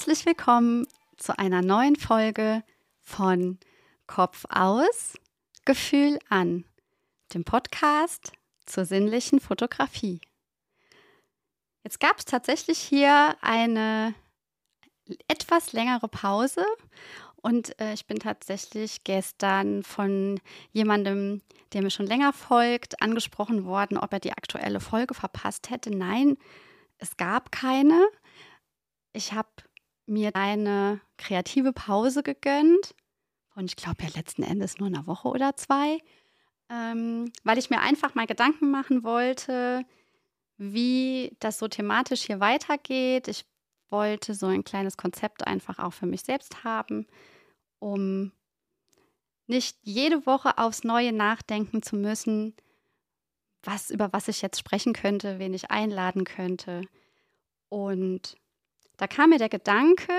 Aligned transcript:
Herzlich 0.00 0.24
willkommen 0.24 0.86
zu 1.18 1.38
einer 1.38 1.60
neuen 1.60 1.94
Folge 1.94 2.62
von 3.02 3.58
Kopf 4.06 4.46
aus, 4.48 5.12
Gefühl 5.66 6.18
an, 6.30 6.64
dem 7.34 7.44
Podcast 7.44 8.32
zur 8.64 8.86
sinnlichen 8.86 9.40
Fotografie. 9.40 10.22
Jetzt 11.84 12.00
gab 12.00 12.18
es 12.18 12.24
tatsächlich 12.24 12.78
hier 12.78 13.36
eine 13.42 14.14
etwas 15.28 15.74
längere 15.74 16.08
Pause 16.08 16.64
und 17.36 17.78
äh, 17.78 17.92
ich 17.92 18.06
bin 18.06 18.20
tatsächlich 18.20 19.04
gestern 19.04 19.82
von 19.82 20.40
jemandem, 20.72 21.42
der 21.74 21.82
mir 21.82 21.90
schon 21.90 22.06
länger 22.06 22.32
folgt, 22.32 23.02
angesprochen 23.02 23.66
worden, 23.66 23.98
ob 23.98 24.14
er 24.14 24.20
die 24.20 24.32
aktuelle 24.32 24.80
Folge 24.80 25.12
verpasst 25.12 25.68
hätte. 25.68 25.90
Nein, 25.90 26.38
es 26.96 27.18
gab 27.18 27.52
keine. 27.52 28.08
Ich 29.12 29.34
habe 29.34 29.48
mir 30.10 30.34
eine 30.34 31.00
kreative 31.16 31.72
Pause 31.72 32.22
gegönnt 32.22 32.94
von, 33.60 33.66
ich 33.66 33.76
glaube 33.76 34.02
ja 34.02 34.08
letzten 34.14 34.42
Endes 34.42 34.78
nur 34.78 34.88
einer 34.88 35.06
Woche 35.06 35.28
oder 35.28 35.56
zwei, 35.56 35.98
ähm, 36.70 37.32
weil 37.44 37.58
ich 37.58 37.70
mir 37.70 37.80
einfach 37.80 38.14
mal 38.14 38.26
Gedanken 38.26 38.70
machen 38.70 39.02
wollte, 39.02 39.84
wie 40.56 41.36
das 41.40 41.58
so 41.58 41.68
thematisch 41.68 42.22
hier 42.22 42.40
weitergeht. 42.40 43.28
Ich 43.28 43.44
wollte 43.90 44.34
so 44.34 44.46
ein 44.46 44.64
kleines 44.64 44.96
Konzept 44.96 45.46
einfach 45.46 45.78
auch 45.78 45.92
für 45.92 46.06
mich 46.06 46.22
selbst 46.22 46.64
haben, 46.64 47.06
um 47.78 48.32
nicht 49.46 49.76
jede 49.82 50.26
Woche 50.26 50.58
aufs 50.58 50.84
Neue 50.84 51.12
nachdenken 51.12 51.82
zu 51.82 51.96
müssen, 51.96 52.54
was 53.62 53.90
über 53.90 54.12
was 54.12 54.28
ich 54.28 54.42
jetzt 54.42 54.58
sprechen 54.58 54.92
könnte, 54.92 55.38
wen 55.38 55.52
ich 55.52 55.70
einladen 55.70 56.24
könnte. 56.24 56.82
Und 57.68 58.36
da 59.00 59.06
kam 59.06 59.30
mir 59.30 59.38
der 59.38 59.48
Gedanke, 59.48 60.12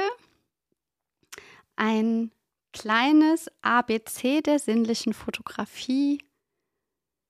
ein 1.76 2.32
kleines 2.74 3.52
ABC 3.62 4.42
der 4.42 4.58
sinnlichen 4.58 5.14
Fotografie 5.14 6.24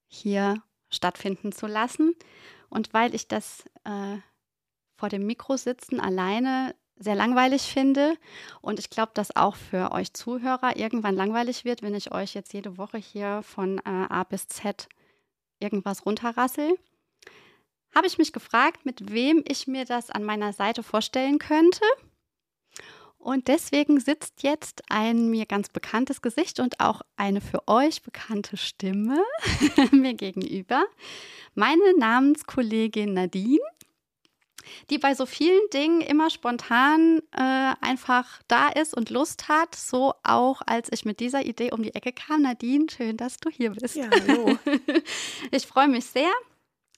hier 0.08 0.64
stattfinden 0.90 1.52
zu 1.52 1.68
lassen. 1.68 2.16
Und 2.70 2.94
weil 2.94 3.14
ich 3.14 3.28
das 3.28 3.66
äh, 3.84 4.18
vor 4.96 5.10
dem 5.10 5.26
Mikro 5.26 5.58
sitzen 5.58 6.00
alleine 6.00 6.74
sehr 6.96 7.16
langweilig 7.16 7.64
finde 7.64 8.16
und 8.62 8.78
ich 8.78 8.92
glaube, 8.92 9.12
dass 9.16 9.36
auch 9.36 9.56
für 9.56 9.92
euch 9.92 10.14
Zuhörer 10.14 10.78
irgendwann 10.78 11.16
langweilig 11.16 11.66
wird, 11.66 11.82
wenn 11.82 11.96
ich 11.96 12.12
euch 12.14 12.36
jetzt 12.36 12.54
jede 12.54 12.78
Woche 12.78 13.00
hier 13.00 13.42
von 13.42 13.80
äh, 13.80 13.82
A 13.86 14.24
bis 14.24 14.48
Z 14.48 14.88
irgendwas 15.60 16.06
runterrassel, 16.06 16.78
habe 17.94 18.08
ich 18.08 18.18
mich 18.18 18.34
gefragt, 18.34 18.86
mit 18.86 19.12
wem 19.12 19.44
ich 19.48 19.68
mir 19.68 19.86
das 19.86 20.10
an 20.10 20.24
meiner 20.24 20.54
Seite 20.54 20.84
vorstellen 20.84 21.40
könnte. 21.40 21.82
Und 23.18 23.48
deswegen 23.48 24.00
sitzt 24.00 24.42
jetzt 24.42 24.82
ein 24.90 25.30
mir 25.30 25.46
ganz 25.46 25.70
bekanntes 25.70 26.22
Gesicht 26.24 26.60
und 26.60 26.80
auch 26.80 27.02
eine 27.18 27.40
für 27.40 27.68
euch 27.68 28.02
bekannte 28.02 28.58
Stimme 28.58 29.24
mir 29.92 30.16
gegenüber. 30.16 30.86
Meine 31.54 31.96
Namenskollegin 31.98 33.14
Nadine 33.14 33.60
die 34.90 34.98
bei 34.98 35.14
so 35.14 35.26
vielen 35.26 35.70
Dingen 35.74 36.02
immer 36.02 36.30
spontan 36.30 37.22
äh, 37.32 37.74
einfach 37.82 38.42
da 38.48 38.70
ist 38.70 38.96
und 38.96 39.10
Lust 39.10 39.48
hat. 39.48 39.76
So 39.76 40.14
auch, 40.24 40.62
als 40.66 40.90
ich 40.92 41.06
mit 41.06 41.20
dieser 41.20 41.46
Idee 41.46 41.72
um 41.72 41.84
die 41.84 41.96
Ecke 41.96 42.12
kam. 42.12 42.44
Nadine, 42.44 42.86
schön, 42.90 43.18
dass 43.18 43.38
du 43.38 43.50
hier 43.50 43.72
bist. 43.72 43.96
Ja, 43.96 44.10
hallo. 44.10 44.58
ich 45.52 45.66
freue 45.66 45.88
mich 45.88 46.06
sehr. 46.06 46.32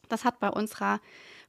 Das 0.10 0.26
hat 0.26 0.40
bei 0.40 0.50
unserer 0.50 1.00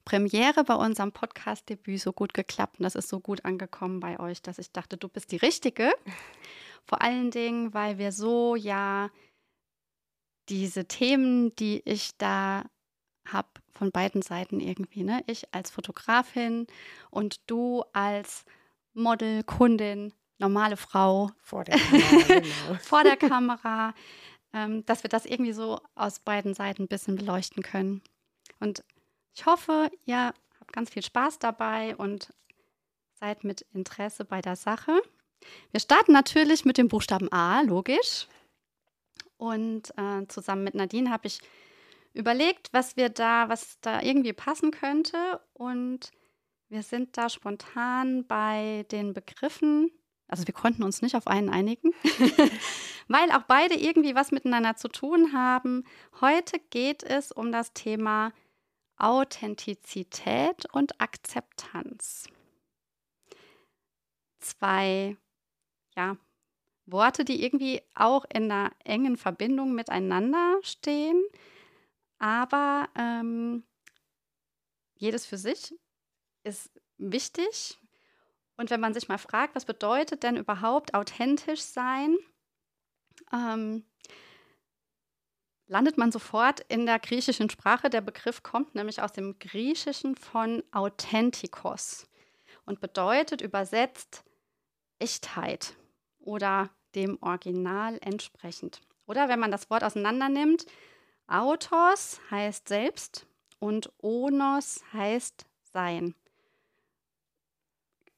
Premiere, 0.04 0.64
bei 0.64 0.74
unserem 0.74 1.12
Podcast-Debüt 1.12 2.00
so 2.00 2.12
gut 2.12 2.34
geklappt 2.34 2.78
und 2.78 2.84
das 2.84 2.94
ist 2.94 3.08
so 3.08 3.20
gut 3.20 3.44
angekommen 3.44 4.00
bei 4.00 4.20
euch, 4.20 4.42
dass 4.42 4.58
ich 4.58 4.70
dachte, 4.70 4.96
du 4.96 5.08
bist 5.08 5.32
die 5.32 5.36
Richtige. 5.36 5.92
Vor 6.86 7.00
allen 7.00 7.30
Dingen, 7.30 7.72
weil 7.72 7.98
wir 7.98 8.12
so 8.12 8.56
ja 8.56 9.10
diese 10.50 10.86
Themen, 10.86 11.54
die 11.56 11.80
ich 11.86 12.10
da 12.18 12.64
habe 13.26 13.48
von 13.72 13.90
beiden 13.90 14.22
Seiten 14.22 14.60
irgendwie. 14.60 15.02
Ne? 15.02 15.22
Ich 15.26 15.52
als 15.54 15.70
Fotografin 15.70 16.66
und 17.10 17.40
du 17.46 17.82
als 17.92 18.44
Model, 18.92 19.42
Kundin, 19.42 20.12
normale 20.38 20.76
Frau. 20.76 21.30
Vor 21.40 21.64
der 21.64 21.78
Kamera. 21.78 22.24
Genau. 22.28 22.78
vor 22.80 23.02
der 23.02 23.16
Kamera. 23.16 23.94
Ähm, 24.52 24.86
dass 24.86 25.02
wir 25.02 25.08
das 25.08 25.26
irgendwie 25.26 25.52
so 25.52 25.80
aus 25.96 26.20
beiden 26.20 26.54
Seiten 26.54 26.82
ein 26.82 26.88
bisschen 26.88 27.16
beleuchten 27.16 27.62
können. 27.62 28.02
Und 28.64 28.82
ich 29.34 29.44
hoffe, 29.44 29.90
ihr 30.06 30.32
habt 30.58 30.72
ganz 30.72 30.88
viel 30.88 31.02
Spaß 31.02 31.38
dabei 31.38 31.94
und 31.96 32.32
seid 33.12 33.44
mit 33.44 33.60
Interesse 33.74 34.24
bei 34.24 34.40
der 34.40 34.56
Sache. 34.56 35.02
Wir 35.70 35.80
starten 35.80 36.12
natürlich 36.12 36.64
mit 36.64 36.78
dem 36.78 36.88
Buchstaben 36.88 37.30
A, 37.30 37.60
logisch. 37.60 38.26
Und 39.36 39.92
äh, 39.98 40.26
zusammen 40.28 40.64
mit 40.64 40.74
Nadine 40.74 41.10
habe 41.10 41.26
ich 41.26 41.40
überlegt, 42.14 42.70
was 42.72 42.96
wir 42.96 43.10
da, 43.10 43.50
was 43.50 43.78
da 43.82 44.00
irgendwie 44.00 44.32
passen 44.32 44.70
könnte. 44.70 45.42
Und 45.52 46.10
wir 46.70 46.82
sind 46.82 47.18
da 47.18 47.28
spontan 47.28 48.26
bei 48.26 48.86
den 48.90 49.12
Begriffen. 49.12 49.90
Also 50.26 50.46
wir 50.46 50.54
konnten 50.54 50.84
uns 50.84 51.02
nicht 51.02 51.16
auf 51.16 51.26
einen 51.26 51.50
einigen, 51.50 51.92
weil 53.08 53.30
auch 53.30 53.42
beide 53.42 53.74
irgendwie 53.74 54.14
was 54.14 54.32
miteinander 54.32 54.74
zu 54.74 54.88
tun 54.88 55.34
haben. 55.34 55.84
Heute 56.22 56.58
geht 56.70 57.02
es 57.02 57.30
um 57.30 57.52
das 57.52 57.74
Thema 57.74 58.32
Authentizität 58.96 60.66
und 60.72 61.00
Akzeptanz. 61.00 62.28
Zwei 64.40 65.16
ja, 65.96 66.16
Worte, 66.86 67.24
die 67.24 67.44
irgendwie 67.44 67.82
auch 67.94 68.24
in 68.32 68.50
einer 68.50 68.72
engen 68.84 69.16
Verbindung 69.16 69.74
miteinander 69.74 70.58
stehen, 70.62 71.22
aber 72.18 72.88
ähm, 72.96 73.64
jedes 74.96 75.26
für 75.26 75.38
sich 75.38 75.74
ist 76.42 76.70
wichtig. 76.98 77.78
Und 78.56 78.70
wenn 78.70 78.80
man 78.80 78.94
sich 78.94 79.08
mal 79.08 79.18
fragt, 79.18 79.56
was 79.56 79.64
bedeutet 79.64 80.22
denn 80.22 80.36
überhaupt 80.36 80.94
authentisch 80.94 81.62
sein, 81.62 82.16
ähm, 83.32 83.84
landet 85.66 85.98
man 85.98 86.12
sofort 86.12 86.60
in 86.68 86.86
der 86.86 86.98
griechischen 86.98 87.50
Sprache. 87.50 87.90
Der 87.90 88.00
Begriff 88.00 88.42
kommt 88.42 88.74
nämlich 88.74 89.00
aus 89.00 89.12
dem 89.12 89.38
Griechischen 89.38 90.16
von 90.16 90.62
Authentikos 90.72 92.06
und 92.66 92.80
bedeutet 92.80 93.40
übersetzt 93.40 94.24
Echtheit 94.98 95.74
oder 96.18 96.70
dem 96.94 97.18
Original 97.20 97.98
entsprechend. 98.00 98.80
Oder 99.06 99.28
wenn 99.28 99.40
man 99.40 99.50
das 99.50 99.68
Wort 99.70 99.84
auseinander 99.84 100.28
nimmt, 100.28 100.66
Autos 101.26 102.20
heißt 102.30 102.68
selbst 102.68 103.26
und 103.58 103.90
Onos 103.98 104.82
heißt 104.92 105.46
sein. 105.72 106.14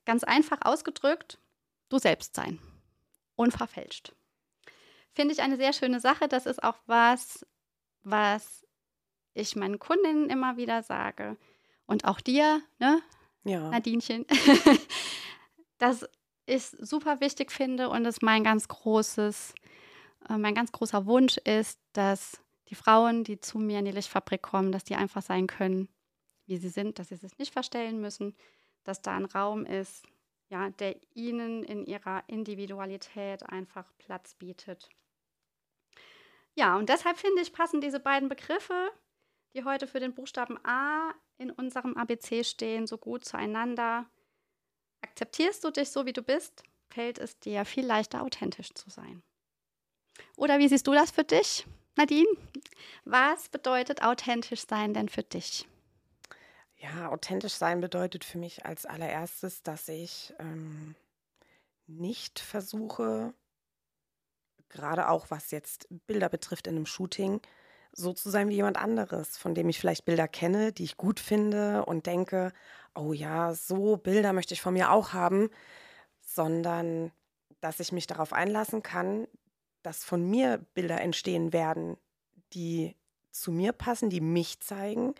Ganz 0.05 0.23
einfach 0.23 0.59
ausgedrückt, 0.63 1.39
du 1.89 1.99
selbst 1.99 2.34
sein. 2.34 2.61
Unverfälscht. 3.34 4.15
Finde 5.16 5.32
ich 5.32 5.41
eine 5.41 5.56
sehr 5.56 5.72
schöne 5.72 5.99
Sache. 5.99 6.28
Das 6.28 6.44
ist 6.44 6.62
auch 6.62 6.77
was, 6.84 7.47
was 8.03 8.66
ich 9.32 9.56
meinen 9.56 9.78
Kundinnen 9.78 10.28
immer 10.28 10.59
wieder 10.59 10.82
sage. 10.82 11.38
Und 11.87 12.04
auch 12.04 12.21
dir, 12.21 12.60
ne? 12.78 13.00
Ja. 13.43 13.71
Nadinchen. 13.71 14.27
dass 15.78 16.06
ich 16.44 16.65
super 16.66 17.21
wichtig 17.21 17.50
finde 17.50 17.88
und 17.88 18.04
es 18.04 18.21
mein 18.21 18.44
ganz 18.44 18.68
großes, 18.68 19.54
äh, 20.28 20.36
mein 20.36 20.54
ganz 20.54 20.71
großer 20.71 21.07
Wunsch 21.07 21.39
ist, 21.39 21.80
dass 21.95 22.39
die 22.68 22.74
Frauen, 22.74 23.24
die 23.24 23.41
zu 23.41 23.59
mir 23.59 23.78
in 23.78 23.86
die 23.86 23.92
Lichtfabrik 23.92 24.42
kommen, 24.42 24.71
dass 24.71 24.84
die 24.84 24.97
einfach 24.97 25.22
sein 25.22 25.47
können, 25.47 25.89
wie 26.45 26.59
sie 26.59 26.68
sind, 26.68 26.98
dass 26.98 27.09
sie 27.09 27.16
sich 27.16 27.39
nicht 27.39 27.54
verstellen 27.54 28.03
müssen, 28.03 28.36
dass 28.84 29.01
da 29.01 29.16
ein 29.16 29.24
Raum 29.24 29.65
ist, 29.65 30.04
ja, 30.51 30.68
der 30.68 30.95
ihnen 31.15 31.65
in 31.65 31.86
ihrer 31.86 32.22
Individualität 32.27 33.48
einfach 33.48 33.91
Platz 33.97 34.34
bietet. 34.34 34.91
Ja, 36.56 36.76
und 36.76 36.88
deshalb 36.88 37.18
finde 37.18 37.42
ich, 37.42 37.53
passen 37.53 37.80
diese 37.82 38.00
beiden 38.00 38.28
Begriffe, 38.28 38.91
die 39.54 39.64
heute 39.64 39.86
für 39.86 40.00
den 40.00 40.14
Buchstaben 40.14 40.58
A 40.64 41.12
in 41.36 41.50
unserem 41.50 41.97
ABC 41.97 42.44
stehen, 42.44 42.86
so 42.86 42.97
gut 42.97 43.24
zueinander. 43.26 44.06
Akzeptierst 45.03 45.62
du 45.64 45.70
dich 45.70 45.91
so, 45.91 46.06
wie 46.06 46.14
du 46.14 46.22
bist, 46.22 46.62
fällt 46.88 47.18
es 47.18 47.38
dir 47.38 47.66
viel 47.66 47.84
leichter, 47.84 48.22
authentisch 48.22 48.72
zu 48.72 48.88
sein. 48.88 49.22
Oder 50.36 50.58
wie 50.58 50.68
siehst 50.68 50.86
du 50.86 50.92
das 50.92 51.10
für 51.10 51.24
dich? 51.24 51.66
Nadine, 51.97 52.26
was 53.04 53.50
bedeutet 53.50 54.03
authentisch 54.03 54.66
sein 54.66 54.94
denn 54.94 55.10
für 55.10 55.22
dich? 55.22 55.68
Ja, 56.76 57.10
authentisch 57.10 57.54
sein 57.54 57.80
bedeutet 57.80 58.24
für 58.24 58.38
mich 58.38 58.64
als 58.64 58.86
allererstes, 58.86 59.62
dass 59.62 59.88
ich 59.88 60.32
ähm, 60.38 60.94
nicht 61.86 62.38
versuche, 62.38 63.34
gerade 64.68 65.09
auch 65.09 65.30
was 65.30 65.51
jetzt 65.51 65.86
Bilder 66.07 66.28
betrifft 66.28 66.66
in 66.66 66.77
einem 66.77 66.86
Shooting, 66.86 67.41
so 67.92 68.13
zu 68.13 68.30
sein 68.30 68.48
wie 68.48 68.57
jemand 68.57 68.77
anderes, 68.77 69.36
von 69.39 69.54
dem 69.54 69.68
ich 69.68 69.78
vielleicht 69.78 70.04
Bilder 70.04 70.28
kenne, 70.28 70.72
die 70.72 70.84
ich 70.84 70.97
gut 70.97 71.18
finde 71.18 71.84
und 71.86 72.07
denke, 72.07 72.53
oh 72.95 73.13
ja, 73.13 73.54
so 73.54 73.97
Bilder 73.97 74.33
möchte 74.33 74.54
ich 74.54 74.60
von 74.60 74.74
mir 74.74 74.91
auch 74.91 75.13
haben, 75.13 75.51
sondern 76.21 77.10
dass 77.60 77.80
ich 77.80 77.92
mich 77.92 78.07
darauf 78.07 78.33
einlassen 78.33 78.83
kann, 78.83 79.27
dass 79.83 80.04
von 80.04 80.28
mir 80.28 80.59
Bilder 80.74 81.01
entstehen 81.01 81.53
werden, 81.53 81.97
die 82.53 82.97
zu 83.30 83.53
mir 83.53 83.72
passen, 83.72 84.10
die 84.10 84.21
mich 84.21 84.60
zeigen, 84.60 85.15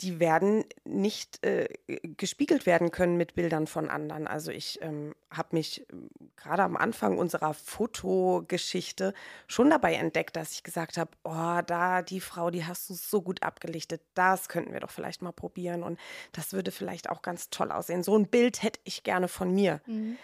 die 0.00 0.20
werden 0.20 0.64
nicht 0.84 1.44
äh, 1.44 1.68
gespiegelt 2.16 2.66
werden 2.66 2.90
können 2.90 3.16
mit 3.16 3.34
Bildern 3.34 3.66
von 3.66 3.88
anderen. 3.88 4.26
Also 4.26 4.50
ich 4.50 4.78
ähm, 4.82 5.14
habe 5.30 5.48
mich 5.52 5.86
ähm, 5.90 6.10
gerade 6.36 6.62
am 6.62 6.76
Anfang 6.76 7.16
unserer 7.16 7.54
Fotogeschichte 7.54 9.14
schon 9.46 9.70
dabei 9.70 9.94
entdeckt, 9.94 10.36
dass 10.36 10.52
ich 10.52 10.62
gesagt 10.62 10.98
habe, 10.98 11.10
oh, 11.24 11.60
da 11.66 12.02
die 12.02 12.20
Frau, 12.20 12.50
die 12.50 12.64
hast 12.64 12.90
du 12.90 12.94
so 12.94 13.22
gut 13.22 13.42
abgelichtet, 13.42 14.02
das 14.14 14.48
könnten 14.48 14.72
wir 14.72 14.80
doch 14.80 14.90
vielleicht 14.90 15.22
mal 15.22 15.32
probieren 15.32 15.82
und 15.82 15.98
das 16.32 16.52
würde 16.52 16.72
vielleicht 16.72 17.08
auch 17.08 17.22
ganz 17.22 17.48
toll 17.50 17.72
aussehen. 17.72 18.02
So 18.02 18.16
ein 18.16 18.28
Bild 18.28 18.62
hätte 18.62 18.80
ich 18.84 19.02
gerne 19.02 19.28
von 19.28 19.54
mir. 19.54 19.80
Mhm 19.86 20.18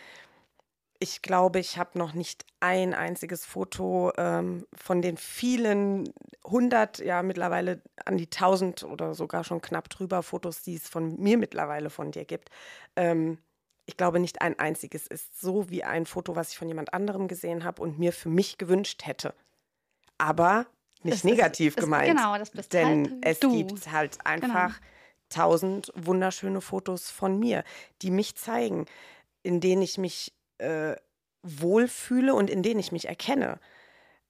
ich 1.02 1.20
glaube, 1.20 1.58
ich 1.58 1.78
habe 1.78 1.98
noch 1.98 2.14
nicht 2.14 2.46
ein 2.60 2.94
einziges 2.94 3.44
Foto 3.44 4.12
ähm, 4.16 4.64
von 4.72 5.02
den 5.02 5.16
vielen 5.16 6.08
hundert, 6.44 7.00
ja 7.00 7.24
mittlerweile 7.24 7.82
an 8.04 8.16
die 8.18 8.30
tausend 8.30 8.84
oder 8.84 9.12
sogar 9.14 9.42
schon 9.42 9.60
knapp 9.60 9.88
drüber 9.90 10.22
Fotos, 10.22 10.62
die 10.62 10.76
es 10.76 10.88
von 10.88 11.20
mir 11.20 11.38
mittlerweile 11.38 11.90
von 11.90 12.12
dir 12.12 12.24
gibt. 12.24 12.50
Ähm, 12.94 13.38
ich 13.84 13.96
glaube, 13.96 14.20
nicht 14.20 14.42
ein 14.42 14.56
einziges 14.60 15.08
ist 15.08 15.40
so 15.40 15.68
wie 15.70 15.82
ein 15.82 16.06
Foto, 16.06 16.36
was 16.36 16.52
ich 16.52 16.58
von 16.58 16.68
jemand 16.68 16.94
anderem 16.94 17.26
gesehen 17.26 17.64
habe 17.64 17.82
und 17.82 17.98
mir 17.98 18.12
für 18.12 18.28
mich 18.28 18.56
gewünscht 18.56 19.04
hätte. 19.04 19.34
Aber 20.18 20.66
nicht 21.02 21.16
das 21.16 21.24
negativ 21.24 21.76
ist, 21.76 21.82
gemeint. 21.82 22.06
Ist, 22.06 22.16
genau, 22.16 22.38
das 22.38 22.50
bist 22.50 22.72
Denn 22.72 23.10
halt 23.10 23.26
es 23.26 23.40
du. 23.40 23.50
gibt 23.50 23.90
halt 23.90 24.24
einfach 24.24 24.78
genau. 24.78 24.86
tausend 25.30 25.92
wunderschöne 25.96 26.60
Fotos 26.60 27.10
von 27.10 27.40
mir, 27.40 27.64
die 28.02 28.12
mich 28.12 28.36
zeigen, 28.36 28.86
in 29.42 29.60
denen 29.60 29.82
ich 29.82 29.98
mich 29.98 30.32
äh, 30.62 30.96
wohlfühle 31.42 32.34
und 32.34 32.48
in 32.48 32.62
denen 32.62 32.80
ich 32.80 32.92
mich 32.92 33.08
erkenne. 33.08 33.58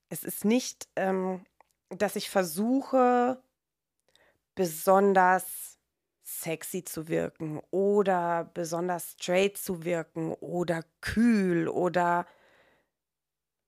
Es 0.08 0.24
ist 0.24 0.44
nicht, 0.44 0.88
ähm, 0.96 1.44
dass 1.90 2.16
ich 2.16 2.30
versuche, 2.30 3.42
besonders 4.54 5.78
sexy 6.22 6.84
zu 6.84 7.08
wirken 7.08 7.60
oder 7.70 8.50
besonders 8.54 9.12
straight 9.12 9.58
zu 9.58 9.84
wirken 9.84 10.32
oder 10.34 10.84
kühl 11.00 11.68
oder 11.68 12.26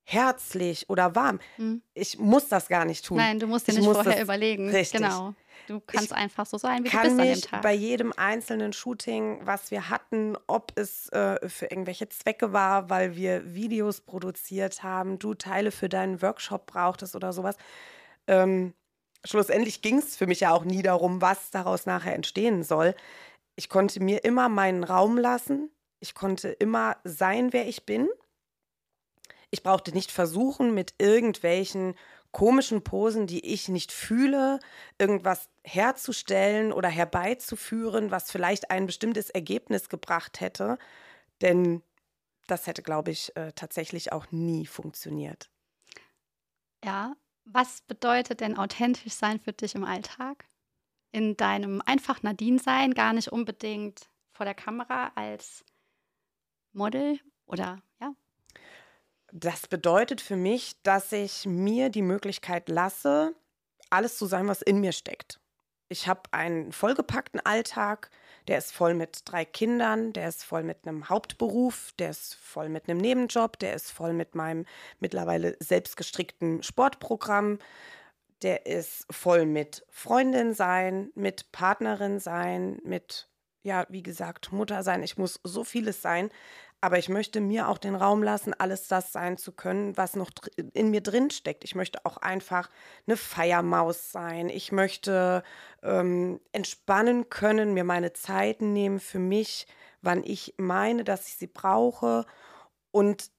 herzlich 0.04 0.88
oder 0.88 1.14
warm. 1.14 1.40
Mhm. 1.56 1.82
Ich 1.94 2.18
muss 2.18 2.48
das 2.48 2.68
gar 2.68 2.84
nicht 2.84 3.04
tun. 3.04 3.18
Nein, 3.18 3.38
du 3.38 3.46
musst 3.46 3.66
dir 3.66 3.72
ich 3.72 3.78
nicht 3.78 3.90
vorher 3.90 4.22
überlegen. 4.22 4.70
Richtig. 4.70 5.00
Genau. 5.00 5.34
Du 5.66 5.80
kannst 5.80 6.10
ich 6.10 6.16
einfach 6.16 6.46
so 6.46 6.58
sein, 6.58 6.84
wie 6.84 6.88
du 6.88 6.96
bist 7.00 7.18
an 7.20 7.26
dem 7.26 7.40
Tag. 7.40 7.62
bei 7.62 7.72
jedem 7.72 8.12
einzelnen 8.12 8.72
Shooting, 8.72 9.40
was 9.44 9.70
wir 9.70 9.88
hatten, 9.90 10.36
ob 10.46 10.72
es 10.76 11.08
äh, 11.10 11.48
für 11.48 11.66
irgendwelche 11.66 12.08
Zwecke 12.08 12.52
war, 12.52 12.90
weil 12.90 13.16
wir 13.16 13.54
Videos 13.54 14.00
produziert 14.00 14.82
haben, 14.82 15.18
du 15.18 15.34
Teile 15.34 15.70
für 15.70 15.88
deinen 15.88 16.22
Workshop 16.22 16.66
brauchtest 16.66 17.16
oder 17.16 17.32
sowas. 17.32 17.56
Ähm, 18.26 18.74
schlussendlich 19.24 19.82
ging 19.82 19.98
es 19.98 20.16
für 20.16 20.26
mich 20.26 20.40
ja 20.40 20.52
auch 20.52 20.64
nie 20.64 20.82
darum, 20.82 21.20
was 21.20 21.50
daraus 21.50 21.86
nachher 21.86 22.14
entstehen 22.14 22.62
soll. 22.62 22.94
Ich 23.56 23.68
konnte 23.68 24.02
mir 24.02 24.24
immer 24.24 24.48
meinen 24.48 24.84
Raum 24.84 25.16
lassen. 25.18 25.70
Ich 26.00 26.14
konnte 26.14 26.48
immer 26.48 26.96
sein, 27.04 27.52
wer 27.52 27.66
ich 27.66 27.86
bin. 27.86 28.08
Ich 29.50 29.62
brauchte 29.62 29.92
nicht 29.92 30.10
versuchen, 30.10 30.74
mit 30.74 30.94
irgendwelchen 30.98 31.94
komischen 32.34 32.82
Posen, 32.82 33.26
die 33.26 33.46
ich 33.46 33.68
nicht 33.68 33.92
fühle, 33.92 34.58
irgendwas 34.98 35.48
herzustellen 35.62 36.72
oder 36.72 36.88
herbeizuführen, 36.88 38.10
was 38.10 38.30
vielleicht 38.30 38.70
ein 38.70 38.86
bestimmtes 38.86 39.30
Ergebnis 39.30 39.88
gebracht 39.88 40.40
hätte. 40.40 40.76
Denn 41.40 41.82
das 42.46 42.66
hätte, 42.66 42.82
glaube 42.82 43.12
ich, 43.12 43.34
äh, 43.36 43.52
tatsächlich 43.52 44.12
auch 44.12 44.30
nie 44.32 44.66
funktioniert. 44.66 45.48
Ja, 46.84 47.14
was 47.44 47.80
bedeutet 47.82 48.40
denn 48.40 48.58
authentisch 48.58 49.14
sein 49.14 49.38
für 49.38 49.52
dich 49.52 49.76
im 49.76 49.84
Alltag? 49.84 50.44
In 51.12 51.36
deinem 51.36 51.80
einfach 51.86 52.22
Nadine 52.24 52.58
sein, 52.58 52.94
gar 52.94 53.12
nicht 53.12 53.28
unbedingt 53.28 54.10
vor 54.32 54.44
der 54.44 54.54
Kamera 54.54 55.12
als 55.14 55.64
Model 56.72 57.20
oder 57.46 57.80
das 59.34 59.66
bedeutet 59.66 60.20
für 60.20 60.36
mich, 60.36 60.80
dass 60.84 61.10
ich 61.10 61.44
mir 61.44 61.90
die 61.90 62.02
Möglichkeit 62.02 62.68
lasse, 62.68 63.34
alles 63.90 64.16
zu 64.16 64.26
sein, 64.26 64.46
was 64.46 64.62
in 64.62 64.78
mir 64.78 64.92
steckt. 64.92 65.40
Ich 65.88 66.06
habe 66.06 66.22
einen 66.30 66.70
vollgepackten 66.70 67.40
Alltag, 67.40 68.10
der 68.46 68.58
ist 68.58 68.72
voll 68.72 68.94
mit 68.94 69.22
drei 69.24 69.44
Kindern, 69.44 70.12
der 70.12 70.28
ist 70.28 70.44
voll 70.44 70.62
mit 70.62 70.86
einem 70.86 71.08
Hauptberuf, 71.08 71.92
der 71.98 72.10
ist 72.10 72.36
voll 72.36 72.68
mit 72.68 72.88
einem 72.88 73.00
Nebenjob, 73.00 73.58
der 73.58 73.74
ist 73.74 73.90
voll 73.90 74.12
mit 74.12 74.36
meinem 74.36 74.66
mittlerweile 75.00 75.56
selbstgestrickten 75.58 76.62
Sportprogramm, 76.62 77.58
der 78.42 78.66
ist 78.66 79.04
voll 79.10 79.46
mit 79.46 79.84
Freundin 79.90 80.54
sein, 80.54 81.10
mit 81.16 81.50
Partnerin 81.50 82.20
sein, 82.20 82.78
mit, 82.84 83.28
ja, 83.64 83.84
wie 83.88 84.02
gesagt, 84.04 84.52
Mutter 84.52 84.84
sein. 84.84 85.02
Ich 85.02 85.18
muss 85.18 85.40
so 85.42 85.64
vieles 85.64 86.02
sein. 86.02 86.30
Aber 86.84 86.98
ich 86.98 87.08
möchte 87.08 87.40
mir 87.40 87.70
auch 87.70 87.78
den 87.78 87.94
Raum 87.94 88.22
lassen, 88.22 88.52
alles 88.52 88.88
das 88.88 89.10
sein 89.10 89.38
zu 89.38 89.52
können, 89.52 89.96
was 89.96 90.16
noch 90.16 90.30
in 90.74 90.90
mir 90.90 91.00
drin 91.00 91.30
steckt. 91.30 91.64
Ich 91.64 91.74
möchte 91.74 92.04
auch 92.04 92.18
einfach 92.18 92.68
eine 93.06 93.16
Feiermaus 93.16 94.12
sein. 94.12 94.50
Ich 94.50 94.70
möchte 94.70 95.42
ähm, 95.82 96.42
entspannen 96.52 97.30
können, 97.30 97.72
mir 97.72 97.84
meine 97.84 98.12
Zeiten 98.12 98.74
nehmen 98.74 99.00
für 99.00 99.18
mich, 99.18 99.66
wann 100.02 100.22
ich 100.24 100.56
meine, 100.58 101.04
dass 101.04 101.26
ich 101.26 101.36
sie 101.36 101.46
brauche. 101.46 102.26
Und 102.90 103.30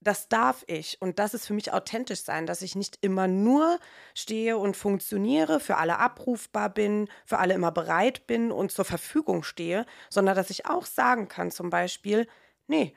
das 0.00 0.28
darf 0.28 0.62
ich. 0.66 1.00
Und 1.00 1.18
das 1.18 1.32
ist 1.32 1.46
für 1.46 1.54
mich 1.54 1.72
authentisch 1.72 2.20
sein, 2.20 2.44
dass 2.44 2.60
ich 2.60 2.76
nicht 2.76 2.98
immer 3.00 3.26
nur 3.26 3.78
stehe 4.14 4.58
und 4.58 4.76
funktioniere, 4.76 5.60
für 5.60 5.78
alle 5.78 5.98
abrufbar 5.98 6.68
bin, 6.68 7.08
für 7.24 7.38
alle 7.38 7.54
immer 7.54 7.72
bereit 7.72 8.26
bin 8.26 8.52
und 8.52 8.70
zur 8.70 8.84
Verfügung 8.84 9.44
stehe, 9.44 9.86
sondern 10.10 10.36
dass 10.36 10.50
ich 10.50 10.66
auch 10.66 10.84
sagen 10.84 11.28
kann, 11.28 11.50
zum 11.50 11.70
Beispiel, 11.70 12.26
nee, 12.72 12.96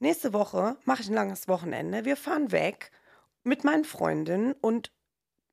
nächste 0.00 0.32
Woche 0.32 0.76
mache 0.84 1.02
ich 1.02 1.08
ein 1.08 1.14
langes 1.14 1.46
Wochenende, 1.46 2.04
wir 2.04 2.16
fahren 2.16 2.50
weg 2.50 2.90
mit 3.44 3.62
meinen 3.64 3.84
Freundinnen 3.84 4.52
und 4.60 4.92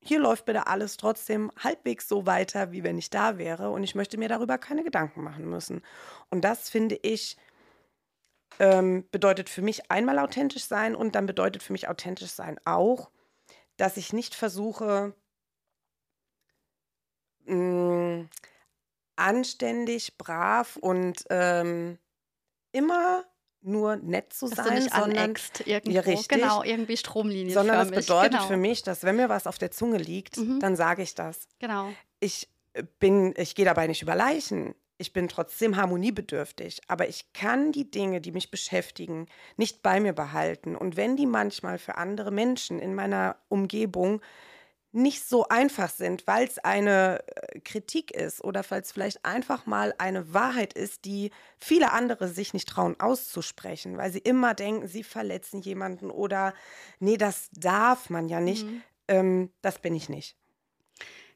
hier 0.01 0.19
läuft 0.19 0.45
bitte 0.45 0.67
alles 0.67 0.97
trotzdem 0.97 1.51
halbwegs 1.57 2.07
so 2.07 2.25
weiter, 2.25 2.71
wie 2.71 2.83
wenn 2.83 2.97
ich 2.97 3.09
da 3.09 3.37
wäre 3.37 3.69
und 3.69 3.83
ich 3.83 3.95
möchte 3.95 4.17
mir 4.17 4.27
darüber 4.27 4.57
keine 4.57 4.83
Gedanken 4.83 5.23
machen 5.23 5.49
müssen. 5.49 5.83
Und 6.29 6.43
das 6.45 6.69
finde 6.69 6.97
ich 7.01 7.37
ähm, 8.59 9.07
bedeutet 9.11 9.49
für 9.49 9.61
mich 9.61 9.91
einmal 9.91 10.17
authentisch 10.19 10.65
sein 10.65 10.95
und 10.95 11.15
dann 11.15 11.25
bedeutet 11.27 11.61
für 11.61 11.73
mich 11.73 11.87
authentisch 11.87 12.31
sein 12.31 12.59
auch, 12.65 13.11
dass 13.77 13.97
ich 13.97 14.13
nicht 14.13 14.35
versuche, 14.35 15.13
mh, 17.45 17.55
mm, 17.55 18.29
anständig, 19.15 20.17
brav 20.17 20.77
und 20.77 21.25
ähm, 21.29 21.99
immer 22.71 23.25
nur 23.61 23.97
nett 23.97 24.33
zu 24.33 24.47
dass 24.47 24.65
sein, 24.65 24.89
sondern 24.89 25.35
irgendwo, 25.65 25.91
ja, 25.91 26.01
richtig, 26.01 26.27
genau, 26.29 26.63
irgendwie 26.63 26.97
Stromlinien. 26.97 27.53
Sondern 27.53 27.87
es 27.87 27.91
bedeutet 27.91 28.31
genau. 28.33 28.47
für 28.47 28.57
mich, 28.57 28.83
dass 28.83 29.03
wenn 29.03 29.17
mir 29.17 29.29
was 29.29 29.47
auf 29.47 29.57
der 29.57 29.71
Zunge 29.71 29.97
liegt, 29.97 30.37
mhm. 30.37 30.59
dann 30.59 30.75
sage 30.75 31.01
ich 31.01 31.15
das. 31.15 31.47
Genau. 31.59 31.89
Ich 32.19 32.49
bin, 32.99 33.33
ich 33.37 33.55
gehe 33.55 33.65
dabei 33.65 33.87
nicht 33.87 34.01
über 34.01 34.15
Leichen. 34.15 34.75
Ich 34.97 35.13
bin 35.13 35.29
trotzdem 35.29 35.77
harmoniebedürftig, 35.77 36.81
aber 36.89 37.07
ich 37.07 37.31
kann 37.31 37.71
die 37.71 37.89
Dinge, 37.89 38.19
die 38.19 38.33
mich 38.33 38.51
beschäftigen, 38.51 39.27
nicht 39.55 39.81
bei 39.81 40.01
mir 40.01 40.11
behalten. 40.11 40.75
Und 40.75 40.97
wenn 40.97 41.15
die 41.15 41.25
manchmal 41.25 41.77
für 41.77 41.95
andere 41.95 42.31
Menschen 42.31 42.79
in 42.79 42.93
meiner 42.95 43.37
Umgebung 43.47 44.21
nicht 44.91 45.23
so 45.23 45.47
einfach 45.47 45.89
sind, 45.89 46.25
weil 46.25 46.47
es 46.47 46.57
eine 46.59 47.23
äh, 47.27 47.59
Kritik 47.59 48.11
ist 48.11 48.43
oder 48.43 48.63
falls 48.63 48.91
vielleicht 48.91 49.23
einfach 49.23 49.65
mal 49.65 49.93
eine 49.99 50.33
Wahrheit 50.33 50.73
ist, 50.73 51.05
die 51.05 51.31
viele 51.57 51.91
andere 51.91 52.27
sich 52.27 52.53
nicht 52.53 52.67
trauen 52.67 52.99
auszusprechen, 52.99 53.97
weil 53.97 54.11
sie 54.11 54.19
immer 54.19 54.55
denken, 54.55 54.87
sie 54.87 55.03
verletzen 55.03 55.61
jemanden 55.61 56.09
oder 56.09 56.53
nee, 56.99 57.17
das 57.17 57.49
darf 57.51 58.09
man 58.09 58.29
ja 58.29 58.39
nicht. 58.39 58.65
Mhm. 58.65 58.81
Ähm, 59.07 59.51
das 59.61 59.79
bin 59.79 59.95
ich 59.95 60.09
nicht. 60.09 60.35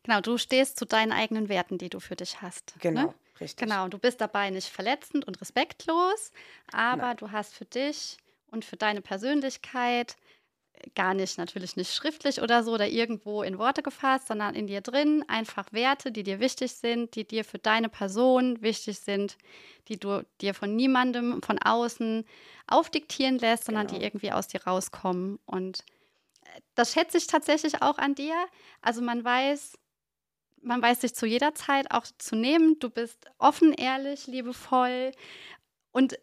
Genau, 0.03 0.19
du 0.19 0.37
stehst 0.37 0.77
zu 0.77 0.85
deinen 0.85 1.11
eigenen 1.11 1.47
Werten, 1.47 1.77
die 1.77 1.89
du 1.89 1.99
für 1.99 2.15
dich 2.15 2.41
hast. 2.41 2.75
Ne? 2.75 2.81
Genau. 2.81 3.01
Ne? 3.03 3.13
Richtig. 3.39 3.67
Genau, 3.67 3.87
du 3.87 3.97
bist 3.97 4.21
dabei 4.21 4.49
nicht 4.49 4.69
verletzend 4.69 5.25
und 5.25 5.41
respektlos, 5.41 6.31
aber 6.71 7.07
Nein. 7.07 7.17
du 7.17 7.31
hast 7.31 7.55
für 7.55 7.65
dich 7.65 8.17
und 8.51 8.63
für 8.63 8.77
deine 8.77 9.01
Persönlichkeit 9.01 10.15
gar 10.95 11.13
nicht, 11.13 11.37
natürlich 11.37 11.75
nicht 11.75 11.93
schriftlich 11.93 12.41
oder 12.41 12.63
so 12.63 12.73
oder 12.73 12.87
irgendwo 12.87 13.43
in 13.43 13.57
Worte 13.57 13.83
gefasst, 13.83 14.27
sondern 14.27 14.55
in 14.55 14.67
dir 14.67 14.81
drin 14.81 15.23
einfach 15.27 15.71
Werte, 15.71 16.11
die 16.11 16.23
dir 16.23 16.39
wichtig 16.39 16.73
sind, 16.73 17.15
die 17.15 17.25
dir 17.25 17.43
für 17.45 17.59
deine 17.59 17.89
Person 17.89 18.61
wichtig 18.61 18.99
sind, 18.99 19.37
die 19.87 19.99
du 19.99 20.25
dir 20.41 20.53
von 20.53 20.75
niemandem 20.75 21.41
von 21.41 21.59
außen 21.59 22.25
aufdiktieren 22.67 23.39
lässt, 23.39 23.65
sondern 23.65 23.87
genau. 23.87 23.99
die 23.99 24.05
irgendwie 24.05 24.31
aus 24.31 24.47
dir 24.47 24.63
rauskommen. 24.63 25.39
Und 25.45 25.83
das 26.75 26.93
schätze 26.93 27.17
ich 27.17 27.27
tatsächlich 27.27 27.81
auch 27.81 27.97
an 27.97 28.15
dir. 28.15 28.35
Also 28.81 29.01
man 29.01 29.23
weiß, 29.23 29.77
man 30.61 30.81
weiß 30.81 30.99
dich 30.99 31.15
zu 31.15 31.25
jeder 31.25 31.55
Zeit 31.55 31.91
auch 31.91 32.05
zu 32.17 32.35
nehmen. 32.35 32.79
Du 32.79 32.89
bist 32.89 33.25
offen, 33.37 33.73
ehrlich, 33.73 34.27
liebevoll. 34.27 35.11
Und 35.91 36.17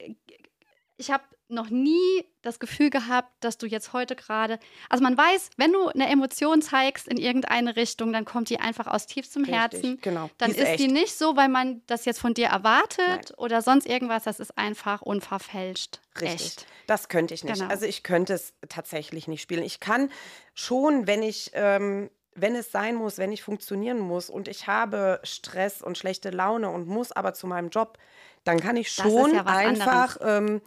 ich 0.97 1.11
habe 1.11 1.25
noch 1.51 1.71
nie 1.71 2.25
das 2.43 2.59
Gefühl 2.59 2.91
gehabt, 2.91 3.29
dass 3.41 3.59
du 3.59 3.67
jetzt 3.67 3.93
heute 3.93 4.17
gerade. 4.17 4.59
Also 4.89 5.03
man 5.03 5.17
weiß, 5.17 5.51
wenn 5.57 5.73
du 5.73 5.89
eine 5.89 6.09
Emotion 6.09 6.63
zeigst 6.63 7.07
in 7.07 7.17
irgendeine 7.19 7.77
Richtung, 7.77 8.13
dann 8.13 8.25
kommt 8.25 8.49
die 8.49 8.59
einfach 8.59 8.87
aus 8.87 9.07
tiefstem 9.07 9.45
Richtig, 9.45 9.59
Herzen. 9.59 9.99
Genau. 10.01 10.31
Dann 10.39 10.53
Die 10.53 10.59
ist, 10.59 10.67
echt. 10.67 10.81
die 10.81 10.89
nicht 10.89 11.17
so, 11.17 11.37
weil 11.37 11.49
man 11.49 11.83
das 11.87 12.05
jetzt 12.05 12.21
von 12.21 12.35
dir 12.35 12.47
erwartet 12.47 13.07
Nein. 13.07 13.35
oder 13.37 13.63
sonst 13.63 13.87
irgendwas. 13.87 14.25
Das 14.25 14.41
ist 14.41 14.57
einfach 14.57 15.03
unverfälscht. 15.03 16.01
Richtig. 16.21 16.47
Echt. 16.47 16.67
Das 16.87 17.09
könnte 17.09 17.35
ich 17.35 17.45
nicht. 17.45 17.55
Genau. 17.55 17.69
Also 17.69 17.87
ich 17.87 18.03
könnte 18.03 18.33
es 18.35 18.55
tatsächlich 18.69 19.29
nicht 19.29 19.43
spielen. 19.43 19.63
Ich 19.63 19.81
kann 19.81 20.11
schon, 20.55 21.07
wenn 21.07 21.23
ich, 21.23 21.51
ähm, 21.55 22.11
wenn 22.35 22.55
es 22.55 22.73
sein 22.73 22.95
muss, 22.95 23.19
wenn 23.19 23.33
ich 23.33 23.43
funktionieren 23.43 23.99
muss 23.99 24.31
und 24.31 24.49
ich 24.49 24.67
habe 24.67 25.21
Stress 25.25 25.83
und 25.83 25.99
schlechte 25.99 26.31
Laune 26.31 26.71
und 26.71 26.87
muss 26.87 27.13
aber 27.13 27.35
zu 27.35 27.47
meinem 27.47 27.69
Job, 27.69 27.99
dann 28.45 28.61
kann 28.61 28.77
ich 28.77 28.87
ist 28.87 28.95
schon 28.95 29.35
ja 29.35 29.45
einfach 29.45 30.17
ähm, 30.23 30.63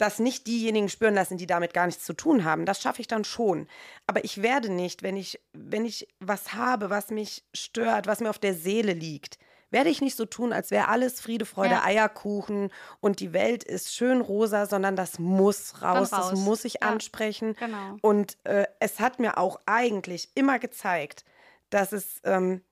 das 0.00 0.18
nicht 0.18 0.46
diejenigen 0.46 0.88
spüren 0.88 1.14
lassen, 1.14 1.36
die 1.38 1.46
damit 1.46 1.74
gar 1.74 1.86
nichts 1.86 2.04
zu 2.04 2.12
tun 2.14 2.44
haben. 2.44 2.64
Das 2.66 2.80
schaffe 2.80 3.00
ich 3.00 3.08
dann 3.08 3.24
schon. 3.24 3.68
Aber 4.06 4.24
ich 4.24 4.42
werde 4.42 4.70
nicht, 4.72 5.02
wenn 5.02 5.16
ich, 5.16 5.40
wenn 5.52 5.84
ich 5.84 6.08
was 6.20 6.54
habe, 6.54 6.88
was 6.90 7.10
mich 7.10 7.44
stört, 7.52 8.06
was 8.06 8.20
mir 8.20 8.30
auf 8.30 8.38
der 8.38 8.54
Seele 8.54 8.92
liegt, 8.92 9.38
werde 9.72 9.90
ich 9.90 10.00
nicht 10.00 10.16
so 10.16 10.24
tun, 10.24 10.52
als 10.52 10.70
wäre 10.72 10.88
alles 10.88 11.20
Friede, 11.20 11.44
Freude, 11.44 11.74
Ja. 11.74 11.84
Eierkuchen 11.84 12.70
und 13.00 13.20
die 13.20 13.32
Welt 13.32 13.62
ist 13.62 13.94
schön 13.94 14.20
rosa, 14.20 14.66
sondern 14.66 14.96
das 14.96 15.18
muss 15.20 15.80
raus, 15.80 16.12
raus. 16.12 16.30
das 16.30 16.40
muss 16.40 16.64
ich 16.64 16.74
Ja. 16.82 16.88
ansprechen. 16.88 17.54
Genau. 17.54 17.96
Und 18.00 18.36
äh, 18.44 18.64
es 18.80 18.98
hat 18.98 19.18
mir 19.20 19.38
auch 19.38 19.60
eigentlich 19.66 20.30
immer 20.34 20.58
gezeigt, 20.58 21.24
dass 21.68 21.92
es 21.92 22.20
ähm, 22.24 22.62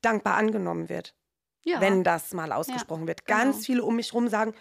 dankbar 0.00 0.34
angenommen 0.36 0.88
wird, 0.88 1.14
Ja. 1.64 1.80
wenn 1.80 2.04
das 2.04 2.32
mal 2.34 2.52
ausgesprochen 2.52 3.08
wird. 3.08 3.24
Ganz 3.26 3.56
genau. 3.56 3.64
viele 3.66 3.82
um 3.84 3.96
mich 3.96 4.12
rum 4.14 4.28
sagen, 4.28 4.54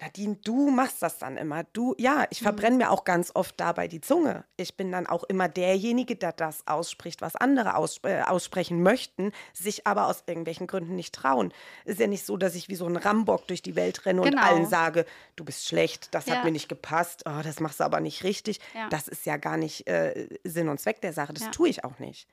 Nadine, 0.00 0.36
du 0.44 0.70
machst 0.70 1.02
das 1.02 1.18
dann 1.18 1.36
immer. 1.36 1.64
Du, 1.72 1.94
ja, 1.98 2.18
Mhm. 2.20 2.26
ich 2.30 2.40
verbrenne 2.42 2.76
mir 2.76 2.90
auch 2.90 3.04
ganz 3.04 3.32
oft 3.34 3.58
dabei 3.58 3.88
die 3.88 4.00
Zunge. 4.00 4.44
Ich 4.56 4.76
bin 4.76 4.92
dann 4.92 5.06
auch 5.06 5.24
immer 5.24 5.48
derjenige, 5.48 6.14
der 6.16 6.32
das 6.32 6.66
ausspricht, 6.66 7.20
was 7.20 7.34
andere 7.34 7.74
aus, 7.76 7.98
äh, 8.04 8.22
aussprechen 8.22 8.82
möchten, 8.82 9.32
sich 9.52 9.86
aber 9.86 10.06
aus 10.06 10.22
irgendwelchen 10.26 10.66
Gründen 10.68 10.94
nicht 10.94 11.14
trauen. 11.14 11.52
Ist 11.84 11.98
ja 12.00 12.06
nicht 12.06 12.24
so, 12.24 12.36
dass 12.36 12.54
ich 12.54 12.68
wie 12.68 12.76
so 12.76 12.86
ein 12.86 12.96
Rambock 12.96 13.46
durch 13.48 13.60
die 13.62 13.74
Welt 13.76 14.06
renne 14.06 14.22
und 14.22 14.30
Genau. 14.30 14.42
allen 14.42 14.66
sage, 14.66 15.04
du 15.36 15.44
bist 15.44 15.66
schlecht, 15.66 16.14
das 16.14 16.26
Ja. 16.26 16.36
hat 16.36 16.44
mir 16.44 16.52
nicht 16.52 16.68
gepasst, 16.68 17.24
oh, 17.26 17.40
das 17.42 17.58
machst 17.58 17.80
du 17.80 17.84
aber 17.84 18.00
nicht 18.00 18.22
richtig. 18.22 18.60
Ja. 18.74 18.88
Das 18.90 19.08
ist 19.08 19.26
ja 19.26 19.36
gar 19.36 19.56
nicht 19.56 19.88
äh, 19.88 20.28
Sinn 20.44 20.68
und 20.68 20.78
Zweck 20.78 21.00
der 21.00 21.12
Sache. 21.12 21.32
Das 21.32 21.44
Ja. 21.44 21.50
tue 21.50 21.68
ich 21.68 21.82
auch 21.84 21.98
nicht. 21.98 22.28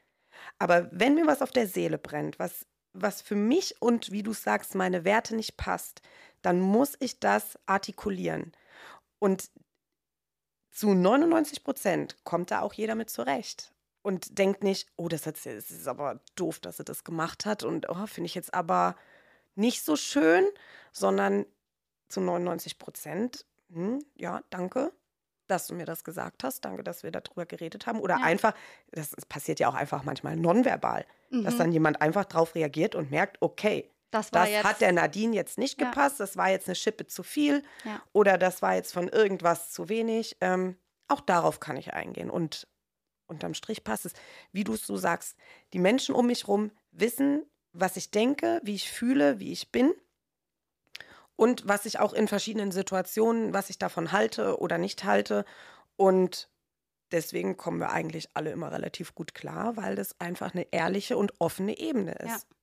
Aber 0.60 0.89
wenn 0.91 1.15
mir 1.15 1.25
was 1.27 1.41
auf 1.41 1.51
der 1.51 1.67
Seele 1.67 1.98
brennt, 1.98 2.38
was, 2.39 2.65
was 2.96 3.22
für 3.22 3.36
mich 3.36 3.82
und 3.82 4.12
wie 4.12 4.24
du 4.24 4.34
sagst, 4.34 4.75
meine 4.75 5.04
Werte 5.04 5.36
nicht 5.36 5.58
passt, 5.58 6.02
dann 6.42 6.60
muss 6.60 6.96
ich 7.00 7.20
das 7.20 7.60
artikulieren. 7.66 8.54
Und 9.20 9.50
zu 10.72 10.94
99 10.94 11.64
Prozent 11.64 12.18
kommt 12.24 12.52
da 12.52 12.62
auch 12.62 12.74
jeder 12.74 12.96
mit 12.96 13.10
zurecht 13.10 13.74
und 14.02 14.38
denkt 14.38 14.64
nicht, 14.64 14.88
oh, 14.98 15.08
das, 15.08 15.25
hat, 15.25 15.36
das 15.36 15.72
ist 15.72 15.88
aber 15.88 16.20
doof, 16.36 16.60
dass 16.60 16.78
sie 16.78 16.84
das 16.84 17.04
gemacht 17.04 17.46
hat 17.46 17.64
und 17.64 17.90
oh, 17.90 18.06
finde 18.08 18.28
ich 18.28 18.36
jetzt 18.36 18.54
aber 18.54 18.96
nicht 19.56 19.84
so 19.84 19.96
schön, 19.96 20.46
sondern 20.92 21.46
zu 22.08 22.22
99 22.22 22.78
Prozent, 22.78 23.46
hm, 23.72 24.04
ja, 24.16 24.44
danke, 24.50 24.92
dass 25.48 25.68
du 25.68 25.75
mir 25.75 25.86
das 25.86 26.04
gesagt 26.04 26.44
hast, 26.44 26.66
danke, 26.66 26.84
dass 26.84 27.04
wir 27.04 27.12
darüber 27.12 27.46
geredet 27.46 27.88
haben. 27.88 28.00
Oder 28.00 28.20
Ja. 28.20 28.24
einfach, 28.24 28.54
das 28.92 29.12
passiert 29.28 29.60
ja 29.60 29.70
auch 29.70 29.75
einfach 29.75 30.04
manchmal 30.04 30.36
nonverbal, 30.36 31.06
dass 31.44 31.56
Mhm. 31.56 31.60
dann 31.60 31.72
jemand 31.72 32.02
einfach 32.02 32.25
drauf 32.25 32.56
reagiert 32.56 32.96
und 32.96 33.12
merkt, 33.12 33.42
okay, 33.42 33.92
das 34.12 34.32
das 34.32 34.50
jetzt. 34.50 34.64
hat 34.64 34.82
der 34.82 34.92
Nadine 34.94 35.36
jetzt 35.36 35.58
nicht 35.58 35.80
Ja. 35.80 35.86
gepasst, 35.86 36.20
das 36.20 36.38
war 36.38 36.50
jetzt 36.50 36.68
eine 36.68 36.75
Schippe 36.75 37.08
zu 37.08 37.24
viel 37.24 37.64
Ja. 37.84 38.02
oder 38.14 38.38
das 38.38 38.62
war 38.62 38.75
jetzt 38.75 38.94
von 38.94 39.08
irgendwas 39.10 39.72
zu 39.72 39.90
wenig. 39.90 40.38
Ähm, 40.42 40.78
auch 41.08 41.22
darauf 41.22 41.60
kann 41.60 41.78
ich 41.78 41.94
eingehen 41.94 42.30
und 42.30 42.68
unterm 43.28 43.54
Strich 43.54 43.84
passt 43.84 44.06
es. 44.06 44.14
Wie 44.52 44.64
du 44.64 44.74
es 44.74 44.86
so 44.88 44.98
sagst, 44.98 45.38
die 45.74 45.80
Menschen 45.80 46.16
um 46.16 46.28
mich 46.28 46.48
rum 46.48 46.72
wissen, 46.92 47.46
was 47.74 47.98
ich 47.98 48.12
denke, 48.12 48.62
wie 48.64 48.75
ich 48.75 48.92
fühle, 48.92 49.40
wie 49.40 49.52
ich 49.52 49.72
bin 49.72 49.94
und 51.36 51.68
was 51.68 51.86
ich 51.86 52.00
auch 52.00 52.13
in 52.13 52.27
verschiedenen 52.27 52.72
Situationen, 52.72 53.54
was 53.54 53.70
ich 53.70 53.77
davon 53.77 54.12
halte 54.12 54.60
oder 54.60 54.77
nicht 54.77 55.04
halte. 55.04 55.46
Und 55.98 56.50
deswegen 57.12 57.58
kommen 57.58 57.80
wir 57.80 57.92
eigentlich 57.92 58.30
alle 58.36 58.51
immer 58.51 58.72
relativ 58.72 59.15
gut 59.15 59.34
klar, 59.36 59.77
weil 59.77 59.96
das 59.96 60.20
einfach 60.20 60.54
eine 60.54 60.68
ehrliche 60.72 61.18
und 61.18 61.34
offene 61.39 61.77
Ebene 61.80 62.13
ist. 62.13 62.48
Ja. 62.48 62.56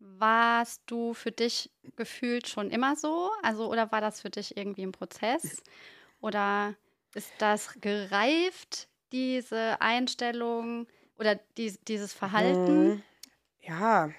Warst 0.00 0.82
du 0.86 1.14
für 1.14 1.32
dich 1.32 1.72
gefühlt 1.96 2.48
schon 2.48 2.70
immer 2.70 2.96
so? 2.96 3.30
Also, 3.42 3.70
oder 3.70 3.92
war 3.92 4.00
das 4.00 4.20
für 4.20 4.30
dich 4.30 4.56
irgendwie 4.56 4.82
ein 4.84 4.92
Prozess? 4.92 5.62
Oder 6.20 6.76
ist 7.14 7.34
das 7.38 7.74
gereift, 7.80 8.88
diese 9.12 9.80
Einstellung 9.80 10.88
oder 11.18 11.36
dies, 11.56 11.80
dieses 11.84 12.12
Verhalten? 12.14 12.96
Mm, 12.96 13.02
Ja, 13.60 14.10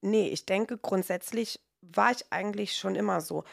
nee, 0.00 0.28
ich 0.28 0.46
denke, 0.46 0.78
grundsätzlich 0.78 1.60
war 1.82 2.12
ich 2.12 2.24
eigentlich 2.30 2.76
schon 2.76 2.94
immer 2.94 3.20
so. 3.20 3.44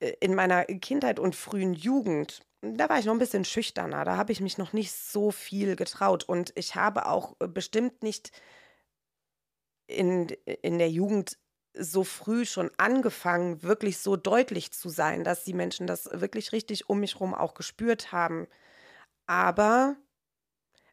Äh, 0.00 0.14
In 0.20 0.34
meiner 0.34 0.64
Kindheit 0.66 1.20
und 1.20 1.36
frühen 1.36 1.74
Jugend, 1.74 2.42
da 2.62 2.88
war 2.90 2.98
ich 3.00 3.06
noch 3.06 3.14
ein 3.14 3.18
bisschen 3.20 3.44
schüchterner. 3.44 4.04
Da 4.04 4.16
habe 4.16 4.32
ich 4.32 4.40
mich 4.40 4.58
noch 4.58 4.72
nicht 4.74 4.92
so 4.92 5.30
viel 5.32 5.76
getraut. 5.76 6.24
Und 6.24 6.52
ich 6.56 6.76
habe 6.76 7.06
auch 7.06 7.36
äh, 7.40 7.48
bestimmt 7.48 8.02
nicht 8.02 8.32
in, 9.86 10.28
in 10.62 10.78
der 10.78 10.90
Jugend 10.90 11.38
so 11.74 12.02
früh 12.04 12.44
schon 12.44 12.70
angefangen, 12.76 13.62
wirklich 13.62 13.98
so 13.98 14.16
deutlich 14.16 14.72
zu 14.72 14.88
sein, 14.88 15.22
dass 15.24 15.44
die 15.44 15.54
Menschen 15.54 15.86
das 15.86 16.08
wirklich 16.12 16.52
richtig 16.52 16.88
um 16.88 17.00
mich 17.00 17.14
herum 17.14 17.34
auch 17.34 17.54
gespürt 17.54 18.10
haben. 18.12 18.48
Aber 19.26 19.96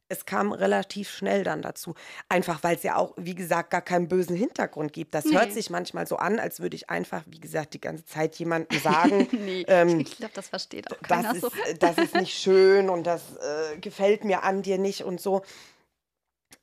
es 0.08 0.26
kam 0.26 0.52
relativ 0.52 1.10
schnell 1.10 1.44
dann 1.44 1.62
dazu. 1.62 1.96
Einfach 2.30 2.64
weil 2.64 2.76
es 2.76 2.84
ja 2.84 2.96
auch, 2.96 3.14
wie 3.18 3.34
gesagt, 3.36 3.72
gar 3.72 3.82
keinen 3.82 4.08
bösen 4.08 4.36
Hintergrund 4.36 4.94
gibt. 4.94 5.16
Das 5.16 5.26
hört 5.26 5.48
Nee. 5.48 5.54
sich 5.54 5.70
manchmal 5.70 6.06
so 6.08 6.18
an, 6.18 6.40
als 6.40 6.60
würde 6.60 6.76
ich 6.76 6.90
einfach, 6.90 7.24
wie 7.26 7.40
gesagt, 7.40 7.74
die 7.74 7.82
ganze 7.82 8.06
Zeit 8.06 8.36
jemandem 8.36 8.80
sagen, 8.82 9.28
nee, 9.32 9.66
ähm, 9.68 10.02
ich 10.02 10.18
glaube, 10.18 10.34
das 10.36 10.50
versteht 10.50 10.92
auch 10.92 11.02
keiner 11.02 11.34
das 11.34 11.42
so. 11.42 11.48
ist, 11.48 11.58
äh, 11.68 11.78
das 11.78 11.98
ist 11.98 12.16
nicht 12.16 12.38
schön 12.38 12.90
und 12.90 13.06
das 13.08 13.22
äh, 13.38 13.78
gefällt 13.80 14.24
mir 14.24 14.44
an 14.44 14.62
dir 14.62 14.78
nicht 14.78 15.04
und 15.04 15.20
so. 15.20 15.42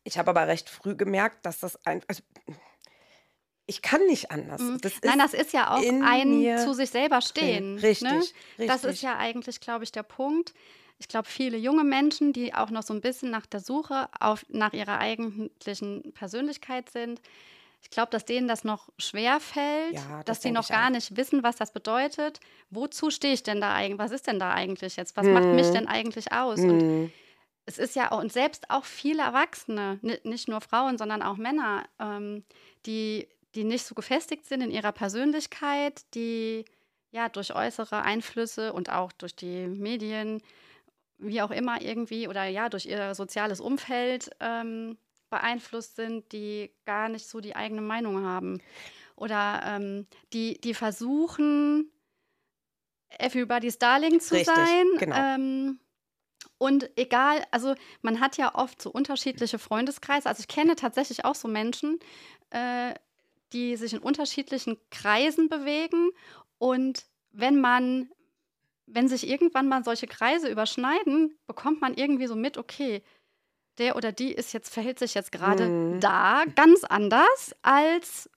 Ich 0.04 0.18
habe 0.18 0.30
aber 0.30 0.46
recht 0.46 0.68
früh 0.70 0.94
gemerkt, 0.96 1.44
dass 1.46 1.60
das 1.60 1.78
ein. 1.84 2.02
Also, 2.08 2.22
ich 3.66 3.82
kann 3.82 4.04
nicht 4.06 4.30
anders. 4.30 4.60
Mhm. 4.60 4.78
Das 4.80 4.92
Nein, 5.04 5.18
das 5.18 5.34
ist 5.34 5.52
ja 5.52 5.74
auch 5.74 5.80
in 5.82 6.02
ein 6.02 6.58
zu 6.58 6.74
sich 6.74 6.90
selber 6.90 7.20
stehen. 7.20 7.78
Richtig, 7.78 8.02
ne? 8.10 8.18
richtig. 8.18 8.66
Das 8.66 8.84
ist 8.84 9.02
ja 9.02 9.16
eigentlich, 9.16 9.60
glaube 9.60 9.84
ich, 9.84 9.92
der 9.92 10.02
Punkt. 10.02 10.52
Ich 11.02 11.08
glaube, 11.08 11.28
viele 11.28 11.56
junge 11.58 11.82
Menschen, 11.82 12.32
die 12.32 12.54
auch 12.54 12.70
noch 12.70 12.84
so 12.84 12.94
ein 12.94 13.00
bisschen 13.00 13.30
nach 13.32 13.44
der 13.44 13.58
Suche 13.58 14.08
auf, 14.20 14.46
nach 14.48 14.72
ihrer 14.72 14.98
eigentlichen 14.98 16.12
Persönlichkeit 16.14 16.90
sind, 16.90 17.20
ich 17.82 17.90
glaube, 17.90 18.10
dass 18.10 18.24
denen 18.24 18.46
das 18.48 18.64
noch 18.64 18.90
schwer 18.98 19.40
fällt, 19.40 19.96
Ja, 19.96 20.22
das 20.24 20.40
dass 20.40 20.40
denke 20.40 20.52
noch 20.52 20.68
gar 20.68 20.88
auch. 20.88 20.90
nicht 20.90 21.16
wissen, 21.16 21.42
was 21.42 21.56
das 21.56 21.72
bedeutet. 21.72 22.38
Wozu 22.70 23.10
stehe 23.10 23.34
ich 23.34 23.42
denn 23.42 23.60
da 23.60 23.74
eigentlich? 23.74 23.98
Was 23.98 24.12
ist 24.12 24.28
denn 24.28 24.38
da 24.38 24.52
eigentlich 24.54 24.96
jetzt? 24.96 25.16
Was 25.16 25.30
macht 25.30 25.52
mich 25.52 25.70
Mhm. 25.70 25.72
denn 25.72 25.88
eigentlich 25.88 26.32
aus? 26.32 26.64
Und 26.64 26.84
Mm, 26.84 27.12
es 27.66 27.78
ist 27.78 27.94
ja 27.96 28.10
auch, 28.12 28.20
und 28.20 28.32
selbst 28.32 28.70
auch 28.70 28.84
viele 28.84 29.22
Erwachsene, 29.22 29.98
ni- 30.02 30.18
nicht 30.24 30.48
nur 30.48 30.60
Frauen, 30.60 30.98
sondern 30.98 31.22
auch 31.22 31.36
Männer, 31.36 31.84
ähm, 32.00 32.44
die, 32.86 33.28
die 33.54 33.64
nicht 33.64 33.84
so 33.86 33.94
gefestigt 33.94 34.46
sind 34.46 34.62
in 34.62 34.70
ihrer 34.70 34.92
Persönlichkeit, 34.92 36.02
die 36.14 36.64
ja 37.12 37.28
durch 37.28 37.54
äußere 37.54 38.02
Einflüsse 38.02 38.72
und 38.72 38.90
auch 38.90 39.12
durch 39.12 39.36
die 39.36 39.66
Medien, 39.68 40.42
wie 41.22 41.42
auch 41.42 41.50
immer 41.50 41.80
irgendwie, 41.80 42.28
oder 42.28 42.44
ja, 42.46 42.68
durch 42.68 42.86
ihr 42.86 43.14
soziales 43.14 43.60
Umfeld 43.60 44.30
ähm, 44.40 44.96
beeinflusst 45.30 45.96
sind, 45.96 46.30
die 46.32 46.70
gar 46.84 47.08
nicht 47.08 47.26
so 47.26 47.40
die 47.40 47.56
eigene 47.56 47.80
Meinung 47.80 48.24
haben. 48.24 48.60
Oder 49.16 49.62
ähm, 49.64 50.06
die, 50.32 50.60
die 50.60 50.74
versuchen, 50.74 51.90
everybody's 53.18 53.78
darling 53.78 54.20
zu 54.20 54.34
Richtig, 54.34 54.54
sein. 54.54 54.84
genau. 54.98 55.16
Ähm, 55.16 55.80
und 56.58 56.90
egal, 56.96 57.44
also 57.50 57.74
man 58.02 58.20
hat 58.20 58.36
ja 58.36 58.54
oft 58.54 58.80
so 58.80 58.90
unterschiedliche 58.90 59.58
Freundeskreise. 59.58 60.28
Also 60.28 60.40
ich 60.40 60.48
kenne 60.48 60.76
tatsächlich 60.76 61.24
auch 61.24 61.34
so 61.34 61.48
Menschen, 61.48 61.98
äh, 62.50 62.94
die 63.52 63.76
sich 63.76 63.92
in 63.92 63.98
unterschiedlichen 63.98 64.78
Kreisen 64.90 65.48
bewegen. 65.48 66.10
Und 66.58 67.04
wenn 67.32 67.60
man, 67.60 68.10
wenn 68.86 69.08
sich 69.08 69.26
irgendwann 69.28 69.68
mal 69.68 69.84
solche 69.84 70.06
Kreise 70.06 70.48
überschneiden, 70.48 71.38
bekommt 71.46 71.80
man 71.80 71.94
irgendwie 71.94 72.26
so 72.26 72.34
mit, 72.36 72.58
okay, 72.58 73.02
der 73.78 73.96
oder 73.96 74.12
die 74.12 74.32
ist 74.32 74.52
jetzt, 74.52 74.72
verhält 74.72 74.98
sich 74.98 75.14
jetzt 75.14 75.32
gerade 75.32 75.68
Mhm. 75.68 76.00
da 76.00 76.44
ganz 76.56 76.84
anders 76.84 77.54
als 77.62 78.28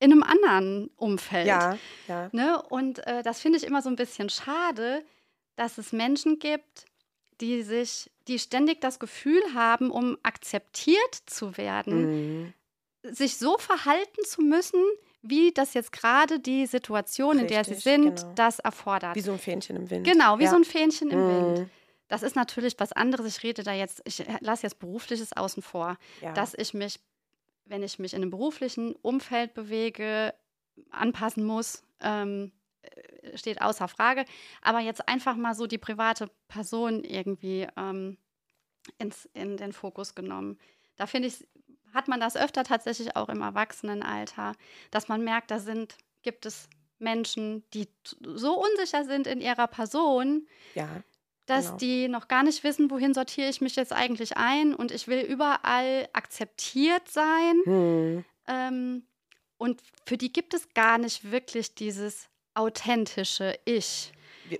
in 0.00 0.10
einem 0.10 0.22
anderen 0.24 0.88
Umfeld. 0.96 1.46
ja, 1.46 1.78
ja. 2.08 2.28
Ne? 2.32 2.60
Und 2.60 3.06
äh, 3.06 3.22
das 3.22 3.40
finde 3.40 3.58
ich 3.58 3.64
immer 3.64 3.82
so 3.82 3.88
ein 3.88 3.94
bisschen 3.96 4.28
schade, 4.30 5.04
dass 5.54 5.78
es 5.78 5.92
Menschen 5.92 6.40
gibt, 6.40 6.86
die 7.40 7.62
sich, 7.62 8.10
die 8.26 8.38
ständig 8.40 8.80
das 8.80 8.98
Gefühl 8.98 9.42
haben, 9.54 9.90
um 9.90 10.18
akzeptiert 10.24 11.14
zu 11.26 11.56
werden, 11.56 12.42
Mhm. 12.42 12.52
sich 13.04 13.36
so 13.36 13.58
verhalten 13.58 14.24
zu 14.24 14.42
müssen, 14.42 14.82
wie 15.22 15.52
das 15.52 15.74
jetzt 15.74 15.92
gerade 15.92 16.40
die 16.40 16.66
Situation, 16.66 17.38
in 17.38 17.46
der 17.46 17.64
sie 17.64 17.74
Richtig, 17.74 17.84
sind, 17.84 18.16
genau. 18.16 18.32
das 18.34 18.58
erfordert. 18.58 19.14
Wie 19.14 19.20
so 19.20 19.32
ein 19.32 19.38
Fähnchen 19.38 19.76
im 19.76 19.88
Wind. 19.90 20.06
Genau, 20.06 20.38
wie 20.38 20.44
ja. 20.44 20.50
so 20.50 20.56
ein 20.56 20.64
Fähnchen 20.64 21.10
im 21.10 21.28
Wind. 21.28 21.58
Mhm. 21.60 21.70
Das 22.08 22.22
ist 22.22 22.36
natürlich 22.36 22.74
was 22.78 22.92
anderes. 22.92 23.26
Ich 23.26 23.42
rede 23.42 23.62
da 23.62 23.72
jetzt, 23.72 24.02
ich 24.04 24.22
lasse 24.40 24.64
jetzt 24.64 24.78
berufliches 24.78 25.32
außen 25.34 25.62
vor, 25.62 25.96
Ja. 26.20 26.32
dass 26.32 26.54
ich 26.54 26.74
mich, 26.74 27.00
wenn 27.64 27.82
ich 27.82 27.98
mich 27.98 28.12
in 28.12 28.20
einem 28.22 28.30
beruflichen 28.30 28.94
Umfeld 28.96 29.54
bewege, 29.54 30.34
anpassen 30.90 31.44
muss, 31.44 31.82
ähm, 32.00 32.52
äh, 32.82 33.36
steht 33.38 33.62
außer 33.62 33.88
Frage. 33.88 34.24
Aber 34.60 34.80
jetzt 34.80 35.08
einfach 35.08 35.36
mal 35.36 35.54
so 35.54 35.66
die 35.66 35.78
private 35.78 36.30
Person 36.48 37.04
irgendwie 37.04 37.66
ähm, 37.76 38.18
ins, 38.98 39.28
in 39.34 39.56
den 39.56 39.72
Fokus 39.72 40.14
genommen. 40.14 40.58
Da 40.96 41.06
finde 41.06 41.28
ich, 41.28 41.46
hat 41.92 42.08
man 42.08 42.20
das 42.20 42.36
öfter 42.36 42.64
tatsächlich 42.64 43.16
auch 43.16 43.28
im 43.28 43.42
Erwachsenenalter, 43.42 44.54
dass 44.90 45.08
man 45.08 45.22
merkt, 45.22 45.50
da 45.50 45.58
sind, 45.58 45.96
gibt 46.22 46.46
es 46.46 46.68
Menschen, 46.98 47.64
die 47.74 47.88
so 48.22 48.62
unsicher 48.62 49.04
sind 49.04 49.26
in 49.26 49.40
ihrer 49.40 49.66
Person, 49.66 50.46
ja. 50.74 50.88
dass 51.46 51.66
Genau. 51.66 51.76
die 51.78 52.08
noch 52.08 52.28
gar 52.28 52.42
nicht 52.42 52.64
wissen, 52.64 52.90
wohin 52.90 53.12
sortiere 53.12 53.48
ich 53.48 53.60
mich 53.60 53.76
jetzt 53.76 53.92
eigentlich 53.92 54.36
ein 54.36 54.74
und 54.74 54.90
ich 54.92 55.08
will 55.08 55.20
überall 55.20 56.08
akzeptiert 56.12 57.08
sein. 57.08 57.60
Hm. 57.64 58.24
Ähm, 58.46 59.06
und 59.58 59.80
für 60.06 60.16
die 60.16 60.32
gibt 60.32 60.54
es 60.54 60.72
gar 60.74 60.98
nicht 60.98 61.30
wirklich 61.30 61.74
dieses 61.74 62.28
authentische 62.54 63.58
Ich. 63.64 64.12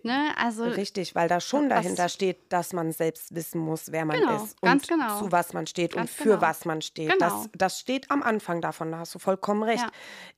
Ne? 0.04 0.32
Also 0.36 0.64
Richtig, 0.64 1.14
weil 1.14 1.28
da 1.28 1.40
schon 1.40 1.70
was- 1.70 1.82
dahinter 1.82 2.08
steht, 2.08 2.52
dass 2.52 2.72
man 2.72 2.92
selbst 2.92 3.34
wissen 3.34 3.60
muss, 3.60 3.92
wer 3.92 4.04
man 4.04 4.18
Genau, 4.20 4.42
ist 4.44 4.56
und 4.62 4.88
genau. 4.88 5.18
zu 5.18 5.32
was 5.32 5.52
man 5.52 5.66
steht 5.66 5.94
Ganz 5.94 6.10
und 6.10 6.16
für 6.16 6.24
genau. 6.30 6.40
was 6.40 6.64
man 6.64 6.82
steht. 6.82 7.10
Genau. 7.10 7.18
Das, 7.28 7.48
das 7.56 7.80
steht 7.80 8.10
am 8.10 8.22
Anfang 8.22 8.60
davon, 8.60 8.90
da 8.92 8.98
hast 8.98 9.14
du 9.14 9.18
vollkommen 9.18 9.62
recht. 9.62 9.82
Ja. 9.84 9.90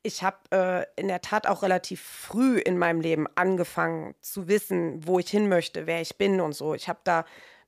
Ich 0.02 0.22
habe 0.22 0.36
äh, 0.96 1.00
in 1.00 1.08
der 1.08 1.20
Tat 1.20 1.46
auch 1.46 1.62
relativ 1.62 2.00
früh 2.02 2.58
in 2.58 2.78
meinem 2.78 3.00
Leben 3.00 3.26
angefangen 3.34 4.14
zu 4.20 4.48
wissen, 4.48 5.06
wo 5.06 5.18
ich 5.18 5.28
hin 5.30 5.48
möchte, 5.48 5.86
wer 5.86 6.00
ich 6.00 6.16
bin 6.16 6.40
und 6.40 6.52
so. 6.54 6.74
Ich 6.74 6.88
habe 6.88 7.00
da 7.04 7.24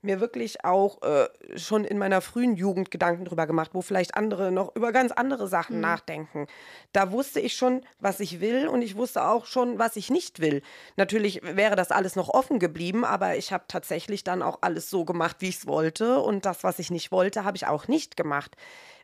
mir 0.07 0.21
wirklich 0.21 0.65
auch 0.65 1.03
äh, 1.03 1.29
schon 1.59 1.85
in 1.85 1.99
meiner 1.99 2.21
frühen 2.21 2.57
Jugend 2.57 2.91
Gedanken 2.91 3.25
drüber 3.27 3.47
gemacht, 3.47 3.71
wo 3.75 3.83
vielleicht 3.83 4.15
andere 4.15 4.51
noch 4.51 4.75
über 4.75 4.93
ganz 4.93 5.13
andere 5.13 5.47
Sachen 5.49 5.77
Mhm. 5.77 5.83
nachdenken. 5.83 6.47
Da 6.93 7.13
wusste 7.13 7.41
ich 7.41 7.55
schon, 7.57 7.83
was 8.01 8.21
ich 8.21 8.41
will 8.41 8.69
und 8.69 8.81
ich 8.83 8.97
wusste 8.97 9.27
auch 9.29 9.45
schon, 9.47 9.79
was 9.79 9.97
ich 9.97 10.09
nicht 10.11 10.41
will. 10.41 10.63
Natürlich 10.97 11.43
wäre 11.43 11.77
das 11.77 11.91
alles 11.91 12.17
noch 12.17 12.29
offen 12.31 12.59
geblieben, 12.59 13.05
aber 13.05 13.37
ich 13.37 13.53
habe 13.53 13.65
tatsächlich 13.69 14.25
dann 14.25 14.43
auch 14.43 14.59
alles 14.63 14.89
so 14.89 15.05
gemacht, 15.05 15.37
wie 15.41 15.49
ich 15.51 15.57
es 15.59 15.67
wollte 15.67 16.21
und 16.21 16.47
das, 16.47 16.65
was 16.65 16.79
ich 16.79 16.91
nicht 16.91 17.13
wollte, 17.13 17.45
habe 17.45 17.57
ich 17.57 17.67
auch 17.67 17.89
nicht 17.89 18.17
gemacht. 18.17 18.57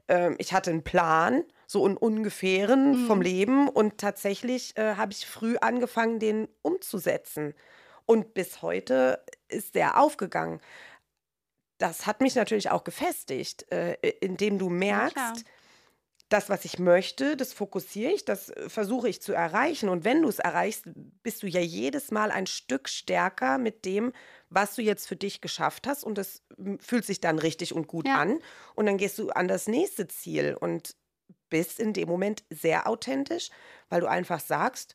Ähm, 0.09 0.37
ich 0.39 0.53
hatte 0.53 0.71
einen 0.71 0.83
Plan, 0.85 1.45
so 1.67 1.85
einen 1.85 1.97
ungefähren 1.97 3.07
vom 3.07 3.21
Leben 3.23 3.69
und 3.69 3.99
tatsächlich 3.99 4.77
äh, 4.77 4.95
habe 4.97 5.13
ich 5.13 5.27
früh 5.27 5.57
angefangen, 5.59 6.19
den 6.19 6.49
umzusetzen. 6.63 7.55
Und 8.05 8.35
bis 8.35 8.63
heute 8.63 9.21
ist 9.49 9.75
der 9.75 9.99
aufgegangen. 9.99 10.61
Das 11.83 12.07
hat 12.07 12.21
mich 12.21 12.37
natürlich 12.37 12.71
auch 12.71 12.85
gefestigt, 12.85 13.71
äh, 13.73 13.95
indem 14.21 14.57
du 14.59 14.69
merkst, 14.69 15.15
klar. 15.15 15.33
das, 16.29 16.49
was 16.49 16.65
ich 16.65 16.79
möchte, 16.79 17.37
das 17.37 17.53
fokussiere 17.53 18.13
ich, 18.13 18.25
das 18.25 18.51
äh, 18.51 18.69
versuche 18.69 19.09
ich 19.09 19.21
zu 19.21 19.33
erreichen. 19.33 19.89
Und 19.89 20.05
wenn 20.05 20.23
du 20.23 20.29
es 20.29 20.39
erreichst, 20.39 20.85
bist 21.25 21.43
du 21.43 21.49
ja 21.49 21.61
jedes 21.61 22.13
Mal 22.13 22.31
ein 22.31 22.47
Stück 22.47 22.89
stärker 22.89 23.59
mit 23.59 23.85
dem, 23.85 24.13
was 24.49 24.77
du 24.77 24.83
jetzt 24.83 25.09
für 25.09 25.17
dich 25.17 25.41
geschafft 25.41 25.89
hast. 25.89 26.05
Und 26.05 26.19
das 26.19 26.43
fühlt 26.79 27.05
sich 27.05 27.21
dann 27.21 27.41
richtig 27.41 27.75
und 27.75 27.89
gut 27.89 28.07
Ja. 28.07 28.15
an. 28.15 28.39
Und 28.77 28.87
dann 28.87 28.97
gehst 28.97 29.19
du 29.19 29.31
an 29.31 29.49
das 29.49 29.67
nächste 29.67 30.07
Ziel 30.07 30.57
und 30.59 30.95
bist 31.51 31.81
in 31.81 31.93
dem 31.93 32.09
Moment 32.09 32.45
sehr 32.51 32.87
authentisch, 32.87 33.51
weil 33.89 34.01
du 34.03 34.07
einfach 34.09 34.41
sagst, 34.41 34.95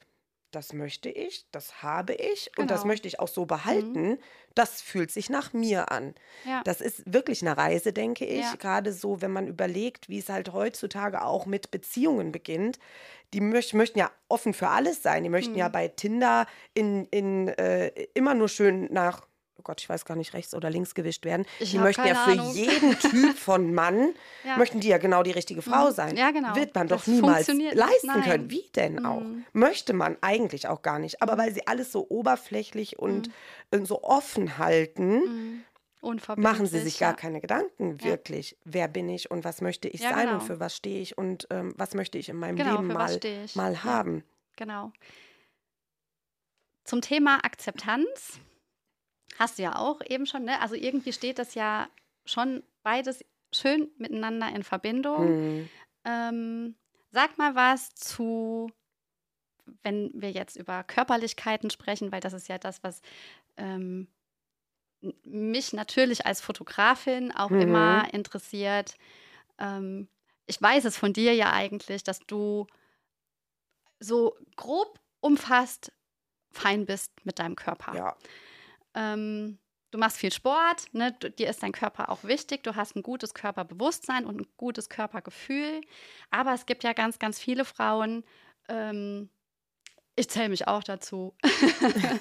das 0.52 0.74
möchte 0.74 1.10
ich, 1.10 1.46
das 1.52 1.84
habe 1.84 2.14
ich 2.14 2.52
und 2.58 2.72
das 2.72 2.82
Genau. 2.82 2.88
möchte 2.88 3.08
ich 3.08 3.20
auch 3.20 3.28
so 3.28 3.46
behalten. 3.46 4.18
Das 4.56 4.82
fühlt 4.82 5.12
sich 5.12 5.30
nach 5.30 5.54
mir 5.54 5.92
an. 5.92 6.16
ja. 6.46 6.62
Das 6.64 6.82
ist 6.82 7.04
wirklich 7.12 7.42
eine 7.42 7.58
Reise, 7.58 7.94
denke 7.94 8.26
ich. 8.26 8.42
Ja. 8.42 8.56
Gerade 8.56 8.92
so, 8.94 9.22
wenn 9.22 9.32
man 9.32 9.48
überlegt, 9.48 10.10
wie 10.10 10.20
es 10.20 10.30
halt 10.30 10.54
heutzutage 10.54 11.22
auch 11.24 11.46
mit 11.46 11.70
Beziehungen 11.70 12.32
beginnt. 12.32 12.80
Die 13.34 13.42
möch 13.42 13.74
möchten 13.74 14.00
ja 14.00 14.10
offen 14.30 14.54
für 14.54 14.70
alles 14.70 15.04
sein. 15.04 15.24
Die 15.24 15.30
möchten 15.30 15.56
ja 15.56 15.68
Mhm. 15.68 15.74
bei 15.74 15.88
Tinder 15.90 16.48
in, 16.74 17.06
in, 17.12 17.50
äh, 17.50 17.88
immer 18.14 18.34
nur 18.34 18.48
schön 18.50 18.88
nach, 18.92 19.27
oh 19.58 19.62
Gott, 19.64 19.82
ich 19.82 19.90
weiß 19.90 20.06
gar 20.06 20.16
nicht, 20.16 20.34
rechts 20.34 20.54
oder 20.54 20.70
links 20.70 20.94
gewischt 20.96 21.26
werden. 21.26 21.46
Ich 21.60 21.72
die 21.72 21.80
möchten 21.80 22.06
ja 22.06 22.16
für 22.16 22.32
Ahnung. 22.32 22.54
jeden 22.54 22.98
Typ 23.00 23.38
von 23.38 23.74
Mann, 23.74 24.14
Ja. 24.44 24.58
möchten 24.58 24.80
die 24.80 24.88
ja 24.88 24.98
genau 24.98 25.24
die 25.24 25.32
richtige 25.32 25.62
Frau 25.62 25.88
Mhm. 25.90 25.94
sein. 25.94 26.18
Ja, 26.18 26.32
genau. 26.32 26.56
Wird 26.56 26.74
man 26.76 26.88
Das 26.88 27.02
doch 27.06 27.08
niemals 27.08 27.48
leisten 27.48 28.08
Nein. 28.08 28.24
können. 28.24 28.50
Wie 28.52 28.70
denn 28.76 29.06
auch? 29.06 29.22
Mhm. 29.22 29.46
Möchte 29.54 29.94
man 29.94 30.18
eigentlich 30.22 30.68
auch 30.68 30.82
gar 30.82 31.00
nicht. 31.00 31.22
Aber 31.22 31.38
weil 31.38 31.54
sie 31.54 31.66
alles 31.68 31.92
so 31.92 32.06
oberflächlich 32.10 33.00
und 33.00 33.30
äh, 33.72 33.84
so 33.84 34.04
offen 34.04 34.58
halten, 34.58 35.14
Mhm. 35.20 35.64
Machen 36.38 36.68
sie 36.68 36.80
sich 36.80 37.00
gar 37.00 37.10
ja. 37.12 37.16
keine 37.18 37.42
Gedanken, 37.42 37.98
Ja. 38.00 38.06
wirklich. 38.12 38.56
Wer 38.64 38.88
bin 38.88 39.10
ich 39.10 39.30
und 39.30 39.44
was 39.44 39.60
möchte 39.62 39.90
ich 39.90 40.00
Ja, 40.02 40.12
sein 40.12 40.28
und 40.30 40.34
genau. 40.36 40.40
für 40.46 40.60
was 40.60 40.76
stehe 40.76 41.02
ich 41.02 41.18
und 41.18 41.48
ähm, 41.50 41.74
was 41.76 41.96
möchte 41.96 42.18
ich 42.18 42.30
in 42.30 42.38
meinem 42.38 42.56
Genau, 42.56 42.76
Leben 42.78 42.88
mal, 42.88 43.20
mal 43.56 43.74
Ja. 43.74 43.84
haben. 43.84 44.24
Genau. 44.56 44.94
Zum 46.86 47.02
Thema 47.02 47.44
Akzeptanz 47.44 48.40
hast 49.38 49.58
du 49.58 49.64
ja 49.64 49.76
auch 49.78 50.02
eben 50.06 50.26
schon, 50.26 50.44
ne? 50.44 50.60
Also 50.62 50.76
irgendwie 50.76 51.14
steht 51.14 51.40
das 51.40 51.54
ja 51.56 51.88
schon 52.26 52.64
beides 52.84 53.24
schön 53.54 53.90
miteinander 53.98 54.50
in 54.50 54.64
Verbindung. 54.64 55.28
Hm. 55.30 55.70
Ähm, 56.06 56.76
sag 57.12 57.38
mal 57.38 57.56
was 57.56 57.94
zu, 57.96 58.72
wenn 59.84 60.12
wir 60.14 60.32
jetzt 60.32 60.56
über 60.56 60.84
Körperlichkeiten 60.84 61.70
sprechen, 61.70 62.12
weil 62.12 62.22
das 62.22 62.34
ist 62.34 62.48
ja 62.48 62.58
das, 62.58 62.84
was 62.84 63.02
ähm, 63.58 64.08
mich 65.24 65.74
natürlich 65.74 66.26
als 66.26 66.42
Fotografin 66.42 67.32
auch 67.32 67.52
Mhm. 67.52 67.62
immer 67.62 68.14
interessiert. 68.14 68.96
Ähm, 69.60 70.08
ich 70.46 70.62
weiß 70.62 70.86
es 70.86 70.98
von 70.98 71.14
dir 71.14 71.34
ja 71.34 71.52
eigentlich, 71.52 72.04
dass 72.04 72.20
du 72.20 72.68
so 74.00 74.36
grob 74.56 75.00
umfasst 75.20 75.92
fein 76.52 76.86
bist 76.86 77.12
mit 77.26 77.40
deinem 77.40 77.56
Körper. 77.56 77.96
Ja, 77.96 78.18
Ähm, 78.98 79.60
du 79.92 79.98
machst 80.00 80.18
viel 80.18 80.34
Sport, 80.34 80.94
ne? 80.94 81.16
du, 81.20 81.30
dir 81.30 81.50
ist 81.50 81.62
dein 81.62 81.72
Körper 81.72 82.10
auch 82.10 82.24
wichtig, 82.24 82.64
du 82.64 82.76
hast 82.76 82.96
ein 82.96 83.04
gutes 83.04 83.34
Körperbewusstsein 83.34 84.26
und 84.26 84.42
ein 84.42 84.48
gutes 84.58 84.90
Körpergefühl. 84.90 85.82
Aber 86.32 86.54
es 86.54 86.66
gibt 86.66 86.84
ja 86.84 86.94
ganz, 86.94 87.20
ganz 87.20 87.40
viele 87.40 87.64
Frauen, 87.64 88.24
ähm, 88.68 89.30
ich 90.16 90.30
zähle 90.30 90.50
mich 90.50 90.68
auch 90.68 90.84
dazu. 90.84 91.36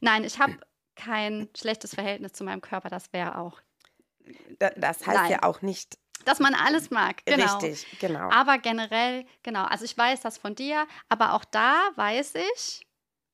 Nein, 0.00 0.24
ich 0.24 0.40
habe 0.40 0.58
kein 0.96 1.48
schlechtes 1.56 1.94
Verhältnis 1.94 2.32
zu 2.32 2.42
meinem 2.44 2.60
Körper, 2.60 2.90
das 2.90 3.12
wäre 3.12 3.38
auch, 3.38 3.60
da, 4.58 4.70
das 4.70 5.06
heißt 5.06 5.16
Nein. 5.16 5.30
ja 5.30 5.42
auch 5.44 5.62
nicht 5.62 5.96
dass 6.26 6.38
man 6.38 6.54
alles 6.54 6.90
mag. 6.90 7.24
Genau. 7.24 7.56
richtig, 7.58 7.86
genau. 7.98 8.30
Aber 8.30 8.58
generell, 8.58 9.24
genau, 9.42 9.64
also 9.64 9.86
ich 9.86 9.96
weiß 9.96 10.20
das 10.20 10.36
von 10.36 10.54
dir, 10.54 10.86
aber 11.08 11.32
auch 11.32 11.46
da 11.46 11.80
weiß 11.94 12.34
ich, 12.34 12.86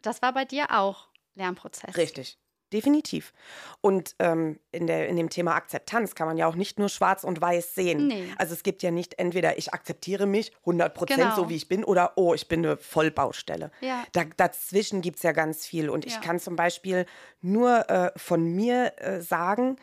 das 0.03 0.23
war 0.23 0.33
bei 0.33 0.45
dir 0.45 0.71
auch 0.71 1.09
Lernprozess. 1.35 1.97
Richtig. 1.97 2.39
Definitiv. 2.73 3.33
Und 3.81 4.17
ähm, 4.19 4.59
in, 4.73 4.87
der, 4.89 5.09
in 5.09 5.17
dem 5.17 5.31
Thema 5.31 5.55
Akzeptanz 5.55 6.15
kann 6.17 6.27
man 6.27 6.37
ja 6.37 6.49
auch 6.49 6.57
nicht 6.57 6.79
nur 6.81 6.89
schwarz 6.89 7.23
und 7.23 7.41
weiß 7.41 7.75
sehen. 7.77 8.09
Nee. 8.09 8.27
Also 8.39 8.55
es 8.55 8.63
gibt 8.65 8.83
ja 8.83 8.91
nicht 8.91 9.19
entweder 9.21 9.57
ich 9.57 9.73
akzeptiere 9.73 10.27
mich 10.27 10.53
100 10.61 10.93
Prozent 10.93 11.21
Genau. 11.21 11.37
so, 11.37 11.49
wie 11.49 11.55
ich 11.57 11.69
bin, 11.69 11.85
oder 11.85 12.13
oh, 12.17 12.35
ich 12.35 12.49
bin 12.49 12.67
eine 12.67 12.77
Vollbaustelle. 12.77 13.71
Ja. 13.81 14.05
Da, 14.13 14.25
dazwischen 14.37 15.01
gibt 15.01 15.19
es 15.19 15.23
ja 15.23 15.31
ganz 15.33 15.65
viel. 15.65 15.89
Und 15.89 16.05
ich 16.07 16.15
Ja. 16.15 16.21
kann 16.21 16.41
zum 16.41 16.57
Beispiel 16.57 17.07
nur 17.41 17.89
äh, 17.89 18.11
von 18.17 18.45
mir 18.45 18.95
äh, 18.97 19.21
sagen, 19.21 19.77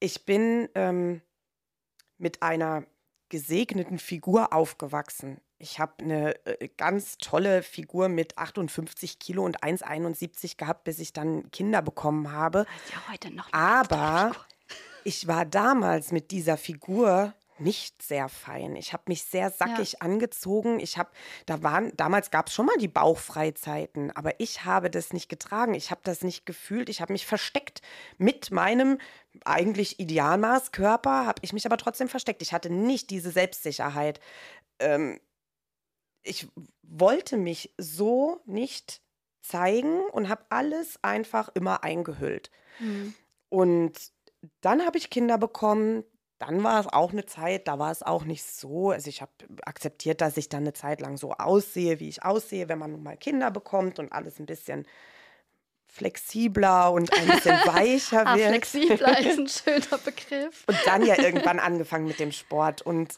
ich 0.00 0.24
bin 0.24 0.68
ähm, 0.74 1.20
mit 2.18 2.42
einer 2.42 2.84
gesegneten 3.28 3.98
Figur 3.98 4.52
aufgewachsen. 4.52 5.40
Ich 5.62 5.78
habe 5.78 5.92
eine 6.00 6.44
äh, 6.44 6.68
ganz 6.76 7.18
tolle 7.18 7.62
Figur 7.62 8.08
mit 8.08 8.36
58 8.36 9.20
Kilo 9.20 9.44
und 9.44 9.62
1,71 9.62 10.56
gehabt, 10.56 10.82
bis 10.82 10.98
ich 10.98 11.12
dann 11.12 11.52
Kinder 11.52 11.82
bekommen 11.82 12.32
habe. 12.32 12.66
Ja 12.90 13.12
heute 13.12 13.30
noch. 13.30 13.46
Aber 13.52 14.32
ich 15.04 15.28
war 15.28 15.46
damals 15.46 16.10
mit 16.10 16.32
dieser 16.32 16.56
Figur 16.56 17.32
nicht 17.58 18.02
sehr 18.02 18.28
fein. 18.28 18.74
Ich 18.74 18.92
habe 18.92 19.04
mich 19.06 19.22
sehr 19.22 19.50
sackig 19.50 20.02
angezogen. 20.02 20.80
Ich 20.80 20.98
habe, 20.98 21.10
da 21.46 21.62
waren, 21.62 21.96
damals 21.96 22.32
gab 22.32 22.48
es 22.48 22.54
schon 22.54 22.66
mal 22.66 22.76
die 22.80 22.88
Bauchfreizeiten, 22.88 24.10
aber 24.10 24.40
ich 24.40 24.64
habe 24.64 24.90
das 24.90 25.12
nicht 25.12 25.28
getragen. 25.28 25.74
Ich 25.74 25.92
habe 25.92 26.00
das 26.02 26.22
nicht 26.22 26.44
gefühlt. 26.44 26.88
Ich 26.88 27.00
habe 27.00 27.12
mich 27.12 27.24
versteckt 27.24 27.82
mit 28.18 28.50
meinem 28.50 28.98
eigentlich 29.44 30.00
Idealmaßkörper, 30.00 31.24
habe 31.24 31.40
ich 31.42 31.52
mich 31.52 31.66
aber 31.66 31.76
trotzdem 31.76 32.08
versteckt. 32.08 32.42
Ich 32.42 32.52
hatte 32.52 32.68
nicht 32.68 33.10
diese 33.10 33.30
Selbstsicherheit. 33.30 34.18
Ähm, 34.80 35.20
ich 36.22 36.48
wollte 36.82 37.36
mich 37.36 37.74
so 37.78 38.40
nicht 38.44 39.00
zeigen 39.42 40.00
und 40.12 40.28
habe 40.28 40.44
alles 40.50 40.98
einfach 41.02 41.50
immer 41.54 41.82
eingehüllt. 41.84 42.50
Mhm. 42.78 43.14
Und 43.48 43.92
dann 44.60 44.84
habe 44.84 44.98
ich 44.98 45.10
Kinder 45.10 45.38
bekommen. 45.38 46.04
Dann 46.38 46.62
war 46.64 46.80
es 46.80 46.86
auch 46.86 47.12
eine 47.12 47.26
Zeit, 47.26 47.68
da 47.68 47.78
war 47.78 47.92
es 47.92 48.02
auch 48.02 48.24
nicht 48.24 48.44
so. 48.44 48.90
Also 48.90 49.08
ich 49.08 49.20
habe 49.20 49.32
akzeptiert, 49.64 50.20
dass 50.20 50.36
ich 50.36 50.48
dann 50.48 50.62
eine 50.62 50.72
Zeit 50.72 51.00
lang 51.00 51.16
so 51.16 51.32
aussehe, 51.32 52.00
wie 52.00 52.08
ich 52.08 52.24
aussehe, 52.24 52.68
wenn 52.68 52.78
man 52.78 52.92
nun 52.92 53.02
mal 53.02 53.16
Kinder 53.16 53.50
bekommt 53.50 53.98
und 53.98 54.12
alles 54.12 54.38
ein 54.38 54.46
bisschen 54.46 54.86
flexibler 55.86 56.90
und 56.90 57.12
ein 57.12 57.26
bisschen 57.26 57.52
weicher 57.66 58.26
ah, 58.26 58.36
wird. 58.36 58.48
Flexibler 58.48 59.20
ist 59.20 59.38
ein 59.38 59.48
schöner 59.82 59.98
Begriff. 59.98 60.64
Und 60.66 60.78
dann 60.86 61.04
ja 61.04 61.18
irgendwann 61.18 61.58
angefangen 61.58 62.06
mit 62.06 62.18
dem 62.18 62.32
Sport 62.32 62.82
und 62.82 63.14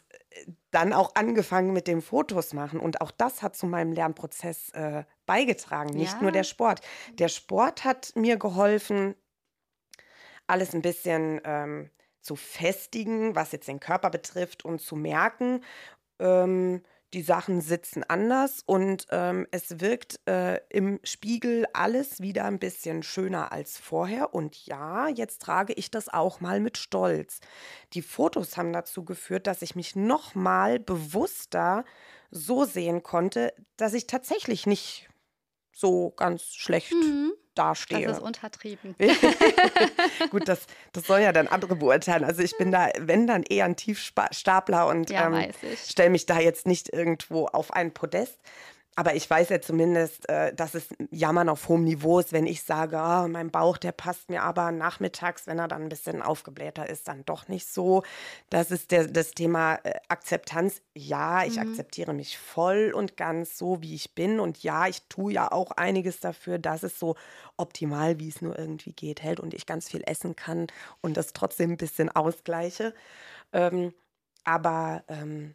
dann 0.75 0.93
auch 0.93 1.15
angefangen 1.15 1.73
mit 1.73 1.87
dem 1.87 2.03
Fotos 2.03 2.53
machen. 2.53 2.81
Und 2.81 3.01
auch 3.01 3.11
das 3.11 3.43
hat 3.43 3.57
zu 3.57 3.67
meinem 3.67 3.93
Lernprozess 3.93 4.71
äh, 4.71 5.05
beigetragen, 5.27 5.91
nicht 5.91 6.15
Ja. 6.15 6.23
nur 6.23 6.33
der 6.33 6.45
Sport. 6.45 6.81
Der 7.19 7.29
Sport 7.29 7.85
hat 7.85 8.13
mir 8.17 8.37
geholfen, 8.37 9.15
alles 10.47 10.75
ein 10.75 10.83
bisschen 10.83 11.41
ähm, 11.45 11.91
zu 12.21 12.37
festigen, 12.37 13.35
was 13.35 13.53
jetzt 13.53 13.69
den 13.69 13.81
Körper 13.81 14.11
betrifft 14.11 14.65
und 14.65 14.81
zu 14.81 14.97
merken, 14.97 15.63
ähm, 16.19 16.83
die 17.15 17.23
Sachen 17.23 17.61
sitzen 17.61 18.03
anders 18.03 18.63
und 18.67 19.07
ähm, 19.11 19.47
es 19.53 19.81
wirkt 19.81 20.21
äh, 20.29 20.61
im 20.69 20.99
Spiegel 21.05 21.65
alles 21.73 22.21
wieder 22.21 22.45
ein 22.45 22.59
bisschen 22.59 23.03
schöner 23.05 23.53
als 23.53 23.79
vorher. 23.79 24.35
Und 24.35 24.67
ja, 24.67 25.09
jetzt 25.09 25.41
trage 25.43 25.73
ich 25.75 25.91
das 25.91 26.09
auch 26.09 26.41
mal 26.41 26.61
mit 26.61 26.77
Stolz. 26.77 27.41
Die 27.93 28.03
Fotos 28.03 28.57
haben 28.57 28.73
dazu 28.73 29.05
geführt, 29.05 29.47
dass 29.47 29.63
ich 29.63 29.77
mich 29.77 29.95
noch 29.95 30.35
mal 30.35 30.81
bewusster 30.81 31.85
so 32.31 32.65
sehen 32.65 33.05
konnte, 33.05 33.55
dass 33.77 33.95
ich 33.95 34.09
tatsächlich 34.09 34.67
nicht 34.67 35.09
so 35.73 36.11
ganz 36.11 36.53
schlecht 36.55 36.93
Mhm. 36.93 37.33
Das 37.55 37.79
dastehe. 37.79 38.09
ist 38.09 38.21
untertrieben. 38.21 38.95
Gut, 40.31 40.49
das, 40.49 40.67
das 40.93 41.07
soll 41.07 41.21
ja 41.21 41.33
dann 41.33 41.49
andere 41.49 41.77
beurteilen. 41.77 42.25
Also 42.25 42.43
ich 42.43 42.57
bin 42.59 42.73
da, 42.73 42.89
wenn 42.99 43.27
dann 43.27 43.43
eher 43.43 43.65
ein 43.65 43.77
Tiefstapler 43.77 44.87
und 44.89 45.11
Ja, 45.11 45.29
ähm, 45.29 45.53
stelle 45.87 46.11
mich 46.11 46.27
da 46.27 46.39
jetzt 46.39 46.67
nicht 46.67 46.93
irgendwo 46.93 47.47
auf 47.47 47.73
ein 47.73 47.93
Podest. 47.93 48.39
Aber 48.97 49.15
ich 49.17 49.29
weiß 49.29 49.49
ja 49.49 49.61
zumindest, 49.61 50.29
äh, 50.29 50.55
dass 50.55 50.75
es 50.75 50.87
Jammern 51.11 51.49
auf 51.49 51.69
hohem 51.69 51.83
Niveau 51.83 52.21
ist, 52.21 52.33
wenn 52.33 52.47
ich 52.47 52.63
sage, 52.63 52.97
ah, 53.01 53.27
mein 53.27 53.51
Bauch, 53.51 53.77
der 53.77 53.91
passt 53.91 54.31
mir 54.31 54.43
aber 54.43 54.71
nachmittags, 54.71 55.49
wenn 55.49 55.59
er 55.59 55.67
dann 55.67 55.83
ein 55.83 55.89
bisschen 55.89 56.23
aufgeblähter 56.23 56.89
ist, 56.89 57.09
dann 57.09 57.25
doch 57.25 57.49
nicht 57.49 57.67
so. 57.67 58.05
Das 58.51 58.71
ist 58.71 58.93
der, 58.93 59.09
das 59.09 59.33
Thema 59.33 59.77
äh, 59.83 59.99
Akzeptanz. 60.09 60.81
Ja, 60.95 61.45
ich 61.45 61.57
Mhm. 61.57 61.63
akzeptiere 61.63 62.15
mich 62.15 62.39
voll 62.39 62.93
und 62.95 63.17
ganz 63.17 63.59
so, 63.59 63.83
wie 63.83 63.97
ich 63.97 64.15
bin. 64.15 64.39
Und 64.39 64.63
ja, 64.63 64.87
ich 64.87 65.03
tue 65.09 65.33
ja 65.33 65.51
auch 65.51 65.73
einiges 65.73 66.21
dafür, 66.21 66.59
dass 66.61 66.85
es 66.85 66.97
so 66.99 67.17
optimal, 67.57 68.21
wie 68.21 68.29
es 68.29 68.43
nur 68.43 68.57
irgendwie 68.57 68.93
geht, 68.93 69.23
hält 69.23 69.41
und 69.41 69.55
ich 69.55 69.67
ganz 69.67 69.89
viel 69.89 70.03
essen 70.07 70.37
kann 70.37 70.69
und 71.01 71.17
das 71.17 71.33
trotzdem 71.33 71.73
ein 71.73 71.77
bisschen 71.79 72.11
ausgleiche. 72.11 72.95
Ähm, 73.53 73.95
aber 74.45 75.05
ähm, 75.09 75.55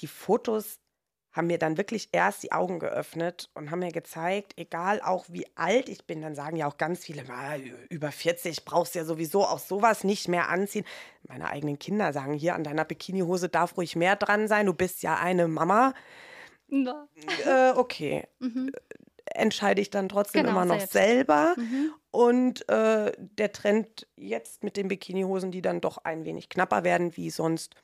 die 0.00 0.06
Fotos 0.06 0.78
haben 1.34 1.48
mir 1.48 1.58
dann 1.58 1.76
wirklich 1.76 2.08
erst 2.12 2.42
die 2.44 2.52
Augen 2.52 2.78
geöffnet 2.78 3.50
und 3.54 3.70
haben 3.70 3.80
mir 3.80 3.90
gezeigt, 3.92 4.54
egal 4.56 5.02
auch 5.02 5.26
wie 5.28 5.46
alt 5.56 5.88
ich 5.88 6.04
bin, 6.06 6.22
dann 6.22 6.34
sagen 6.34 6.56
ja 6.56 6.66
auch 6.68 6.78
ganz 6.78 7.04
viele, 7.04 7.24
"Ah, 7.28 7.56
über 7.90 8.10
40 8.12 8.64
brauchst 8.64 8.94
du 8.94 9.00
ja 9.00 9.04
sowieso 9.04 9.44
auch 9.44 9.58
sowas 9.58 10.04
nicht 10.04 10.28
mehr 10.28 10.48
anziehen. 10.48 10.84
Meine 11.28 11.50
eigenen 11.50 11.78
Kinder 11.78 12.12
sagen 12.12 12.34
hier, 12.34 12.54
an 12.54 12.64
deiner 12.64 12.84
Bikinihose 12.84 13.48
darf 13.48 13.76
ruhig 13.76 13.96
mehr 13.96 14.16
dran 14.16 14.48
sein, 14.48 14.66
du 14.66 14.74
bist 14.74 15.02
ja 15.02 15.16
eine 15.16 15.48
Mama. 15.48 15.92
Na. 16.68 17.08
Äh, 17.44 17.72
okay, 17.76 18.24
Mhm. 18.38 18.70
entscheide 19.26 19.80
ich 19.80 19.90
dann 19.90 20.08
trotzdem 20.08 20.42
Genau, 20.44 20.52
immer 20.52 20.64
noch 20.64 20.78
selbst. 20.78 20.92
selber. 20.92 21.54
Mhm. 21.56 21.92
Und 22.10 22.68
äh, 22.68 23.12
der 23.18 23.52
Trend 23.52 24.06
jetzt 24.16 24.62
mit 24.62 24.76
den 24.76 24.86
Bikinihosen, 24.88 25.50
die 25.50 25.62
dann 25.62 25.80
doch 25.80 25.98
ein 26.04 26.24
wenig 26.24 26.48
knapper 26.48 26.84
werden 26.84 27.16
wie 27.16 27.30
sonst, 27.30 27.74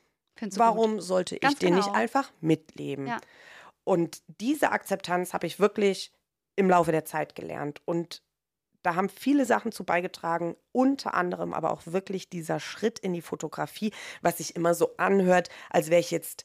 Warum 0.57 1.01
sollte 1.01 1.37
ich 1.37 1.41
Ganz 1.41 1.59
den 1.59 1.75
nicht 1.75 1.87
genau. 1.87 1.99
einfach 1.99 2.33
mitleben? 2.41 3.07
Ja. 3.07 3.19
Und 3.85 4.23
diese 4.27 4.73
Akzeptanz 4.73 5.33
habe 5.33 5.47
ich 5.47 5.59
wirklich 5.59 6.13
im 6.57 6.69
Laufe 6.69 6.93
der 6.93 7.05
Zeit 7.05 7.35
gelernt. 7.35 7.81
Und 7.85 8.23
da 8.83 8.95
haben 8.95 9.09
viele 9.09 9.45
Sachen 9.45 9.73
zu 9.73 9.85
beigetragen, 9.85 10.57
unter 10.73 11.15
anderem 11.15 11.53
aber 11.53 11.73
auch 11.73 11.83
wirklich 11.87 12.31
dieser 12.31 12.61
Schritt 12.61 12.99
in 12.99 13.13
die 13.13 13.23
Fotografie, 13.23 13.93
was 14.23 14.39
sich 14.39 14.57
immer 14.57 14.75
so 14.75 14.97
anhört, 14.97 15.49
als 15.69 15.91
wäre 15.91 16.01
ich 16.01 16.11
jetzt 16.11 16.45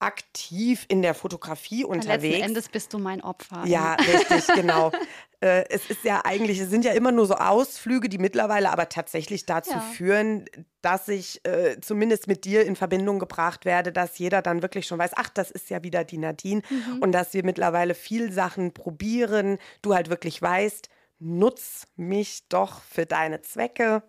aktiv 0.00 0.86
in 0.88 1.02
der 1.02 1.14
Fotografie 1.14 1.82
gut. 1.82 1.94
Letzten 1.94 2.10
unterwegs. 2.10 2.46
Endes 2.46 2.68
bist 2.68 2.92
du 2.92 2.98
mein 2.98 3.20
Opfer. 3.22 3.64
Ja, 3.66 3.94
richtig, 4.06 4.46
genau. 4.54 4.92
Äh, 5.40 5.64
es 5.68 5.86
ist 5.86 6.04
ja 6.04 6.22
eigentlich, 6.24 6.58
es 6.58 6.70
sind 6.70 6.84
ja 6.84 6.92
immer 6.92 7.12
nur 7.12 7.26
so 7.26 7.34
Ausflüge, 7.34 8.08
die 8.08 8.18
mittlerweile 8.18 8.70
aber 8.70 8.88
tatsächlich 8.88 9.46
dazu 9.46 9.72
Ja. 9.74 9.80
führen, 9.80 10.46
dass 10.82 11.08
ich 11.08 11.44
äh, 11.46 11.78
zumindest 11.80 12.26
mit 12.26 12.44
dir 12.44 12.64
in 12.66 12.76
Verbindung 12.76 13.18
gebracht 13.18 13.64
werde, 13.64 13.92
dass 13.92 14.18
jeder 14.18 14.42
dann 14.42 14.62
wirklich 14.62 14.86
schon 14.86 14.98
weiß, 14.98 15.12
ach, 15.14 15.28
das 15.28 15.50
ist 15.50 15.70
ja 15.70 15.82
wieder 15.82 16.04
die 16.04 16.18
Nadine 16.18 16.62
Mhm. 16.70 16.98
und 17.02 17.12
dass 17.12 17.32
wir 17.34 17.44
mittlerweile 17.44 17.94
viel 17.94 18.32
Sachen 18.32 18.72
probieren, 18.72 19.58
du 19.82 19.94
halt 19.94 20.08
wirklich 20.10 20.40
weißt, 20.42 20.88
nutz 21.18 21.86
mich 21.96 22.48
doch 22.48 22.80
für 22.82 23.04
deine 23.06 23.42
Zwecke. 23.42 24.02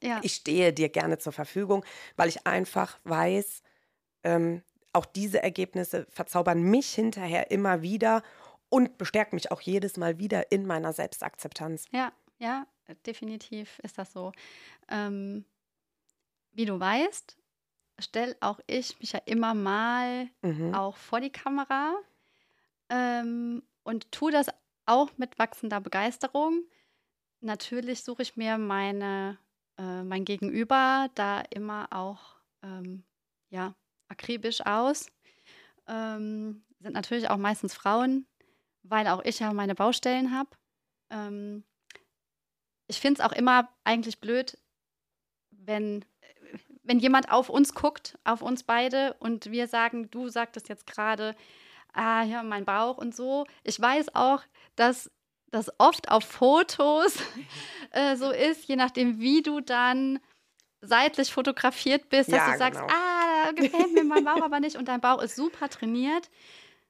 ja. 0.00 0.20
Ich 0.22 0.34
stehe 0.34 0.72
dir 0.72 0.88
gerne 0.88 1.18
zur 1.18 1.32
Verfügung, 1.32 1.84
weil 2.16 2.28
ich 2.28 2.46
einfach 2.46 2.98
weiß, 3.04 3.62
ähm, 4.24 4.62
auch 4.92 5.06
diese 5.06 5.42
Ergebnisse 5.42 6.06
verzaubern 6.10 6.62
mich 6.62 6.92
hinterher 6.94 7.50
immer 7.50 7.82
wieder 7.82 8.22
und 8.68 8.98
bestärken 8.98 9.36
mich 9.36 9.50
auch 9.50 9.60
jedes 9.60 9.96
Mal 9.96 10.18
wieder 10.18 10.50
in 10.52 10.66
meiner 10.66 10.92
Selbstakzeptanz. 10.92 11.86
Ja, 11.90 12.12
ja, 12.38 12.66
definitiv 13.06 13.78
ist 13.80 13.98
das 13.98 14.12
so. 14.12 14.32
Ähm, 14.88 15.44
wie 16.52 16.64
du 16.64 16.78
weißt, 16.78 17.36
stelle 17.98 18.36
auch 18.40 18.60
ich 18.66 18.98
mich 19.00 19.12
ja 19.12 19.20
immer 19.26 19.54
mal 19.54 20.28
Mhm. 20.42 20.74
auch 20.74 20.96
vor 20.96 21.20
die 21.20 21.32
Kamera 21.32 21.94
ähm, 22.88 23.62
und 23.82 24.10
tue 24.12 24.32
das 24.32 24.48
auch 24.86 25.10
mit 25.16 25.38
wachsender 25.38 25.80
Begeisterung. 25.80 26.64
Natürlich 27.40 28.02
suche 28.02 28.22
ich 28.22 28.36
mir 28.36 28.58
meine, 28.58 29.38
äh, 29.78 30.02
mein 30.02 30.24
Gegenüber 30.24 31.08
da 31.14 31.40
immer 31.50 31.88
auch 31.90 32.36
ähm, 32.62 33.04
ja, 33.50 33.74
akribisch 34.08 34.64
aus. 34.66 35.06
Ähm, 35.86 36.64
sind 36.80 36.94
natürlich 36.94 37.28
auch 37.30 37.36
meistens 37.36 37.74
Frauen, 37.74 38.26
weil 38.82 39.06
auch 39.08 39.24
ich 39.24 39.40
ja 39.40 39.52
meine 39.52 39.74
Baustellen 39.74 40.36
habe. 40.36 40.50
Ähm, 41.10 41.64
ich 42.86 43.00
finde 43.00 43.20
es 43.20 43.26
auch 43.26 43.32
immer 43.32 43.68
eigentlich 43.84 44.20
blöd, 44.20 44.58
wenn, 45.50 46.04
wenn 46.82 46.98
jemand 46.98 47.30
auf 47.30 47.48
uns 47.50 47.74
guckt, 47.74 48.18
auf 48.24 48.42
uns 48.42 48.62
beide 48.62 49.14
und 49.20 49.50
wir 49.50 49.68
sagen, 49.68 50.10
du 50.10 50.28
sagtest 50.28 50.68
jetzt 50.68 50.86
gerade, 50.86 51.34
ah 51.92 52.22
ja, 52.22 52.42
mein 52.42 52.64
Bauch 52.64 52.98
und 52.98 53.14
so. 53.14 53.46
Ich 53.64 53.80
weiß 53.80 54.14
auch, 54.14 54.42
dass 54.76 55.10
das 55.50 55.70
oft 55.78 56.10
auf 56.10 56.24
Fotos 56.24 57.18
äh, 57.90 58.16
so 58.16 58.30
ist, 58.30 58.66
je 58.68 58.76
nachdem, 58.76 59.18
wie 59.20 59.42
du 59.42 59.60
dann 59.60 60.20
seitlich 60.80 61.32
fotografiert 61.32 62.08
bist, 62.08 62.32
dass 62.32 62.44
Ja, 62.44 62.52
du 62.52 62.58
sagst, 62.58 62.80
genau. 62.80 62.88
ah, 62.88 63.17
da 63.48 63.62
gefällt 63.62 63.92
mir 63.92 64.04
mein 64.04 64.24
Bauch 64.24 64.42
aber 64.42 64.60
nicht 64.60 64.76
und 64.76 64.88
dein 64.88 65.00
Bauch 65.00 65.22
ist 65.22 65.36
super 65.36 65.68
trainiert. 65.68 66.30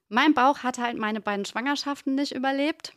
Mein 0.09 0.33
Bauch 0.33 0.59
hat 0.59 0.77
halt 0.77 0.97
meine 0.97 1.21
beiden 1.21 1.45
Schwangerschaften 1.45 2.15
nicht 2.15 2.33
überlebt. 2.33 2.93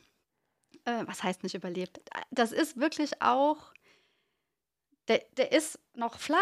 Äh, 0.85 1.05
was 1.07 1.23
heißt 1.23 1.43
nicht 1.43 1.55
überlebt? 1.55 2.01
Das 2.31 2.53
ist 2.53 2.79
wirklich 2.79 3.23
auch, 3.23 3.73
der, 5.09 5.23
der 5.37 5.53
ist 5.53 5.79
noch 5.95 6.19
flach, 6.19 6.39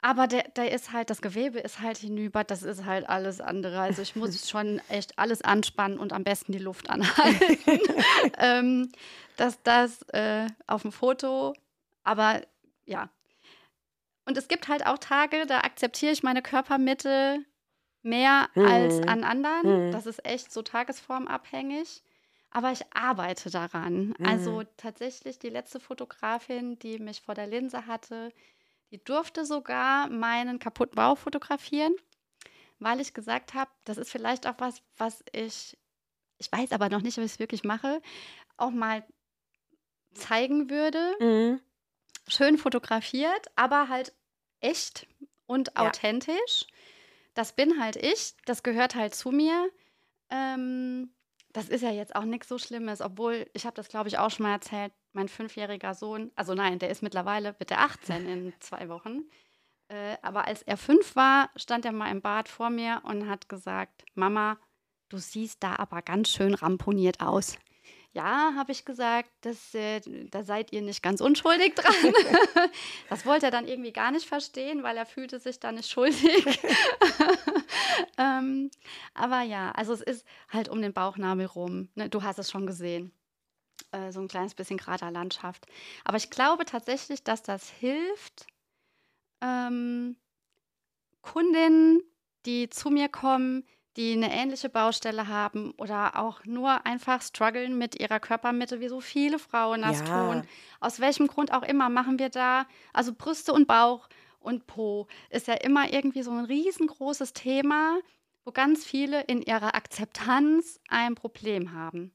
aber 0.00 0.26
der, 0.26 0.44
der 0.50 0.72
ist 0.72 0.92
halt, 0.92 1.10
das 1.10 1.20
Gewebe 1.20 1.58
ist 1.58 1.80
halt 1.80 1.98
hinüber, 1.98 2.44
das 2.44 2.62
ist 2.62 2.84
halt 2.84 3.08
alles 3.08 3.40
andere. 3.40 3.80
Also 3.80 4.02
ich 4.02 4.16
muss 4.16 4.48
schon 4.50 4.80
echt 4.88 5.18
alles 5.18 5.42
anspannen 5.42 5.98
und 5.98 6.12
am 6.12 6.24
besten 6.24 6.52
die 6.52 6.58
Luft 6.58 6.90
anhalten. 6.90 7.58
ähm, 8.38 8.92
dass 9.36 9.62
das 9.62 10.02
äh, 10.08 10.46
auf 10.66 10.82
dem 10.82 10.92
Foto, 10.92 11.54
aber 12.02 12.42
ja. 12.86 13.10
Und 14.26 14.36
es 14.36 14.48
gibt 14.48 14.68
halt 14.68 14.84
auch 14.86 14.98
Tage, 14.98 15.46
da 15.46 15.60
akzeptiere 15.60 16.12
ich 16.12 16.22
meine 16.22 16.42
Körpermitte 16.42 17.44
mehr 18.02 18.48
als 18.54 19.00
Mhm. 19.00 19.08
an 19.08 19.24
anderen. 19.24 19.88
Mhm. 19.88 19.92
Das 19.92 20.06
ist 20.06 20.24
echt 20.26 20.52
so 20.52 20.62
tagesformabhängig. 20.62 22.02
Aber 22.50 22.72
ich 22.72 22.82
arbeite 22.94 23.50
daran. 23.50 24.14
Also 24.22 24.60
Mhm. 24.60 24.66
tatsächlich 24.76 25.38
die 25.38 25.48
letzte 25.50 25.78
Fotografin, 25.80 26.78
die 26.78 26.98
mich 26.98 27.22
vor 27.22 27.34
der 27.34 27.46
Linse 27.46 27.86
hatte, 27.86 28.32
die 28.90 29.02
durfte 29.02 29.44
sogar 29.44 30.08
meinen 30.08 30.58
kaputten 30.58 30.96
Bauch 30.96 31.18
fotografieren, 31.18 31.94
weil 32.78 33.00
ich 33.00 33.14
gesagt 33.14 33.54
habe, 33.54 33.70
das 33.84 33.98
ist 33.98 34.10
vielleicht 34.10 34.46
auch 34.46 34.54
was, 34.58 34.82
was 34.96 35.24
ich, 35.32 35.76
ich 36.38 36.50
weiß 36.52 36.72
aber 36.72 36.88
noch 36.88 37.02
nicht, 37.02 37.18
ob 37.18 37.24
ich 37.24 37.32
es 37.32 37.38
wirklich 37.38 37.64
mache, 37.64 38.00
auch 38.56 38.70
mal 38.70 39.04
zeigen 40.14 40.70
würde. 40.70 41.14
Mhm. 41.20 41.60
Schön 42.28 42.58
fotografiert, 42.58 43.46
aber 43.56 43.88
halt 43.88 44.12
echt 44.60 45.06
und 45.46 45.68
Ja. 45.76 45.86
authentisch. 45.86 46.66
Das 47.34 47.52
bin 47.54 47.80
halt 47.80 47.96
ich, 47.96 48.34
das 48.46 48.62
gehört 48.62 48.94
halt 48.94 49.14
zu 49.14 49.30
mir. 49.30 49.70
Ähm, 50.30 51.12
das 51.52 51.68
ist 51.68 51.82
ja 51.82 51.90
jetzt 51.90 52.16
auch 52.16 52.24
nichts 52.24 52.48
so 52.48 52.58
Schlimmes, 52.58 53.00
obwohl, 53.00 53.48
ich 53.52 53.64
habe 53.64 53.74
das 53.76 53.88
glaube 53.88 54.08
ich 54.08 54.18
auch 54.18 54.30
schon 54.30 54.44
mal 54.44 54.52
erzählt, 54.52 54.92
mein 55.12 55.28
fünfjähriger 55.28 55.94
Sohn, 55.94 56.30
also 56.34 56.54
nein, 56.54 56.78
der 56.78 56.90
ist 56.90 57.02
mittlerweile, 57.02 57.58
wird 57.58 57.70
er 57.70 57.80
18 57.80 58.28
in 58.28 58.54
zwei 58.60 58.88
Wochen. 58.88 59.22
Äh, 59.88 60.16
aber 60.22 60.46
als 60.46 60.62
er 60.62 60.76
fünf 60.76 61.14
war, 61.16 61.50
stand 61.56 61.84
er 61.84 61.92
mal 61.92 62.10
im 62.10 62.20
Bad 62.20 62.48
vor 62.48 62.70
mir 62.70 63.00
und 63.04 63.28
hat 63.28 63.48
gesagt, 63.48 64.04
Mama, 64.14 64.58
du 65.08 65.18
siehst 65.18 65.62
da 65.62 65.76
aber 65.76 66.02
ganz 66.02 66.28
schön 66.30 66.54
ramponiert 66.54 67.20
aus. 67.20 67.56
Ja, 68.16 68.54
habe 68.56 68.72
ich 68.72 68.86
gesagt, 68.86 69.30
das, 69.42 69.74
äh, 69.74 70.00
da 70.30 70.42
seid 70.42 70.72
ihr 70.72 70.80
nicht 70.80 71.02
ganz 71.02 71.20
unschuldig 71.20 71.74
dran. 71.74 71.92
das 73.10 73.26
wollte 73.26 73.44
er 73.44 73.52
dann 73.52 73.68
irgendwie 73.68 73.92
gar 73.92 74.10
nicht 74.10 74.26
verstehen, 74.26 74.82
weil 74.82 74.96
er 74.96 75.04
fühlte 75.04 75.38
sich 75.38 75.60
da 75.60 75.70
nicht 75.70 75.90
schuldig. 75.90 76.46
ähm, 78.18 78.70
aber 79.12 79.42
ja, 79.42 79.70
also 79.72 79.92
es 79.92 80.00
ist 80.00 80.24
halt 80.48 80.70
um 80.70 80.80
den 80.80 80.94
Bauchnabel 80.94 81.44
rum. 81.44 81.90
Ne? 81.94 82.08
Du 82.08 82.22
hast 82.22 82.38
es 82.38 82.50
schon 82.50 82.66
gesehen. 82.66 83.12
Äh, 83.92 84.12
so 84.12 84.20
ein 84.20 84.28
kleines 84.28 84.54
bisschen 84.54 84.78
gerader 84.78 85.10
Landschaft. 85.10 85.66
Aber 86.02 86.16
ich 86.16 86.30
glaube 86.30 86.64
tatsächlich, 86.64 87.22
dass 87.22 87.42
das 87.42 87.68
hilft, 87.68 88.46
ähm, 89.42 90.16
Kundinnen, 91.20 92.00
die 92.46 92.70
zu 92.70 92.88
mir 92.88 93.10
kommen, 93.10 93.66
die 93.96 94.12
eine 94.12 94.32
ähnliche 94.32 94.68
Baustelle 94.68 95.28
haben 95.28 95.72
oder 95.78 96.18
auch 96.18 96.44
nur 96.44 96.84
einfach 96.84 97.22
strugglen 97.22 97.78
mit 97.78 97.98
ihrer 97.98 98.20
Körpermitte, 98.20 98.80
wie 98.80 98.88
so 98.88 99.00
viele 99.00 99.38
Frauen 99.38 99.82
das 99.82 100.00
ja. 100.00 100.04
tun. 100.04 100.42
Aus 100.80 101.00
welchem 101.00 101.26
Grund 101.26 101.52
auch 101.52 101.62
immer 101.62 101.88
machen 101.88 102.18
wir 102.18 102.28
da, 102.28 102.66
also 102.92 103.12
Brüste 103.14 103.52
und 103.52 103.66
Bauch 103.66 104.08
und 104.38 104.66
Po 104.66 105.06
ist 105.30 105.48
ja 105.48 105.54
immer 105.54 105.92
irgendwie 105.92 106.22
so 106.22 106.30
ein 106.30 106.44
riesengroßes 106.44 107.32
Thema, 107.32 107.98
wo 108.44 108.52
ganz 108.52 108.84
viele 108.84 109.22
in 109.22 109.42
ihrer 109.42 109.74
Akzeptanz 109.74 110.78
ein 110.88 111.14
Problem 111.14 111.72
haben. 111.72 112.12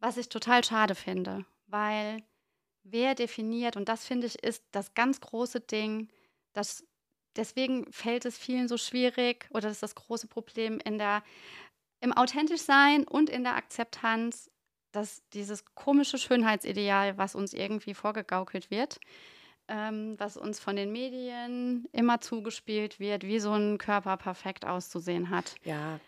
Was 0.00 0.16
ich 0.16 0.28
total 0.28 0.62
schade 0.62 0.94
finde, 0.94 1.44
weil 1.66 2.22
wer 2.84 3.14
definiert, 3.14 3.76
und 3.76 3.88
das 3.88 4.06
finde 4.06 4.26
ich 4.26 4.42
ist 4.42 4.64
das 4.70 4.94
ganz 4.94 5.20
große 5.20 5.60
Ding, 5.60 6.08
dass 6.52 6.84
deswegen 7.38 7.90
fällt 7.90 8.26
es 8.26 8.36
vielen 8.36 8.68
so 8.68 8.76
schwierig 8.76 9.46
oder 9.50 9.62
das 9.62 9.78
ist 9.78 9.82
das 9.82 9.94
große 9.94 10.26
Problem 10.26 10.80
in 10.84 10.98
der, 10.98 11.22
im 12.00 12.12
authentisch 12.12 12.60
sein 12.60 13.04
und 13.04 13.30
in 13.30 13.44
der 13.44 13.56
Akzeptanz, 13.56 14.50
dass 14.92 15.22
dieses 15.32 15.64
komische 15.74 16.18
Schönheitsideal, 16.18 17.16
was 17.16 17.34
uns 17.34 17.54
irgendwie 17.54 17.94
vorgegaukelt 17.94 18.70
wird, 18.70 18.98
ähm, 19.68 20.16
was 20.18 20.36
uns 20.36 20.60
von 20.60 20.76
den 20.76 20.92
Medien 20.92 21.86
immer 21.92 22.20
zugespielt 22.20 22.98
wird, 22.98 23.22
wie 23.22 23.38
so 23.38 23.52
ein 23.52 23.78
Körper 23.78 24.16
perfekt 24.16 24.66
auszusehen 24.66 25.30
hat. 25.30 25.54
Ja. 25.62 26.00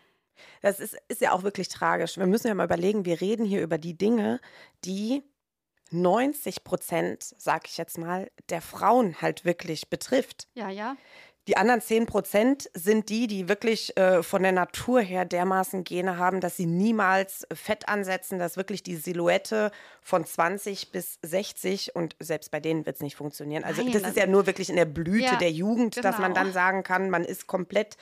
Das 0.62 0.80
ist, 0.80 0.96
ist 1.08 1.20
ja 1.20 1.32
auch 1.32 1.42
wirklich 1.42 1.68
tragisch. 1.68 2.16
Wir 2.16 2.26
müssen 2.26 2.48
ja 2.48 2.54
mal 2.54 2.64
überlegen, 2.64 3.04
wir 3.04 3.20
reden 3.20 3.44
hier 3.44 3.62
über 3.62 3.76
die 3.76 3.96
Dinge, 3.96 4.40
die 4.84 5.22
90 5.92 6.64
Prozent, 6.64 7.34
sag 7.38 7.66
ich 7.66 7.78
jetzt 7.78 7.98
mal, 7.98 8.30
der 8.48 8.62
Frauen 8.62 9.20
halt 9.20 9.44
wirklich 9.44 9.88
betrifft. 9.88 10.48
Ja, 10.54 10.68
ja. 10.68 10.96
Die 11.48 11.56
anderen 11.56 11.80
10 11.80 12.06
Prozent 12.06 12.70
sind 12.74 13.08
die, 13.08 13.26
die 13.26 13.48
wirklich 13.48 13.96
äh, 13.96 14.22
von 14.22 14.42
der 14.42 14.52
Natur 14.52 15.00
her 15.00 15.24
dermaßen 15.24 15.84
Gene 15.84 16.16
haben, 16.18 16.40
dass 16.40 16.56
sie 16.56 16.66
niemals 16.66 17.46
Fett 17.52 17.88
ansetzen, 17.88 18.38
dass 18.38 18.56
wirklich 18.56 18.82
die 18.82 18.94
Silhouette 18.94 19.72
von 20.02 20.24
20 20.24 20.92
bis 20.92 21.18
60 21.22 21.96
und 21.96 22.14
selbst 22.20 22.50
bei 22.50 22.60
denen 22.60 22.86
wird 22.86 22.96
es 22.96 23.02
nicht 23.02 23.16
funktionieren. 23.16 23.64
Also 23.64 23.82
Nein, 23.82 23.92
das, 23.92 24.02
das 24.02 24.10
ist 24.12 24.16
ja 24.18 24.26
nur 24.26 24.46
wirklich 24.46 24.68
in 24.68 24.76
der 24.76 24.84
Blüte 24.84 25.24
ja, 25.24 25.36
der 25.36 25.50
Jugend, 25.50 25.96
genau. 25.96 26.08
dass 26.08 26.18
man 26.18 26.34
dann 26.34 26.48
genau. 26.48 26.54
sagen 26.54 26.82
kann, 26.82 27.10
man 27.10 27.24
ist 27.24 27.46
komplett 27.46 27.96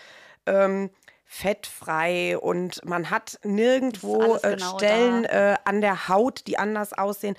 ähm, 0.47 0.91
fettfrei 1.25 2.37
und 2.39 2.85
man 2.85 3.11
hat 3.11 3.39
nirgendwo 3.45 4.37
äh, 4.37 4.57
genau 4.57 4.77
Stellen 4.77 5.25
äh, 5.25 5.57
an 5.65 5.81
der 5.81 6.09
Haut, 6.09 6.47
die 6.47 6.59
anders 6.59 6.93
aussehen. 6.93 7.37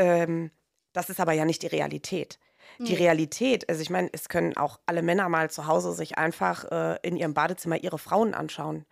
Ähm, 0.00 0.50
das 0.92 1.10
ist 1.10 1.20
aber 1.20 1.32
ja 1.32 1.44
nicht 1.44 1.62
die 1.62 1.68
Realität. 1.68 2.38
Die 2.78 2.94
Realität, 2.94 3.68
also 3.68 3.82
ich 3.82 3.90
meine, 3.90 4.08
es 4.12 4.30
können 4.30 4.56
auch 4.56 4.80
alle 4.86 5.02
Männer 5.02 5.28
mal 5.28 5.50
zu 5.50 5.66
Hause 5.66 5.92
sich 5.92 6.16
einfach 6.16 6.64
äh, 6.70 6.98
in 7.02 7.16
ihrem 7.16 7.34
Badezimmer 7.34 7.76
ihre 7.76 7.98
Frauen 7.98 8.32
anschauen. 8.32 8.86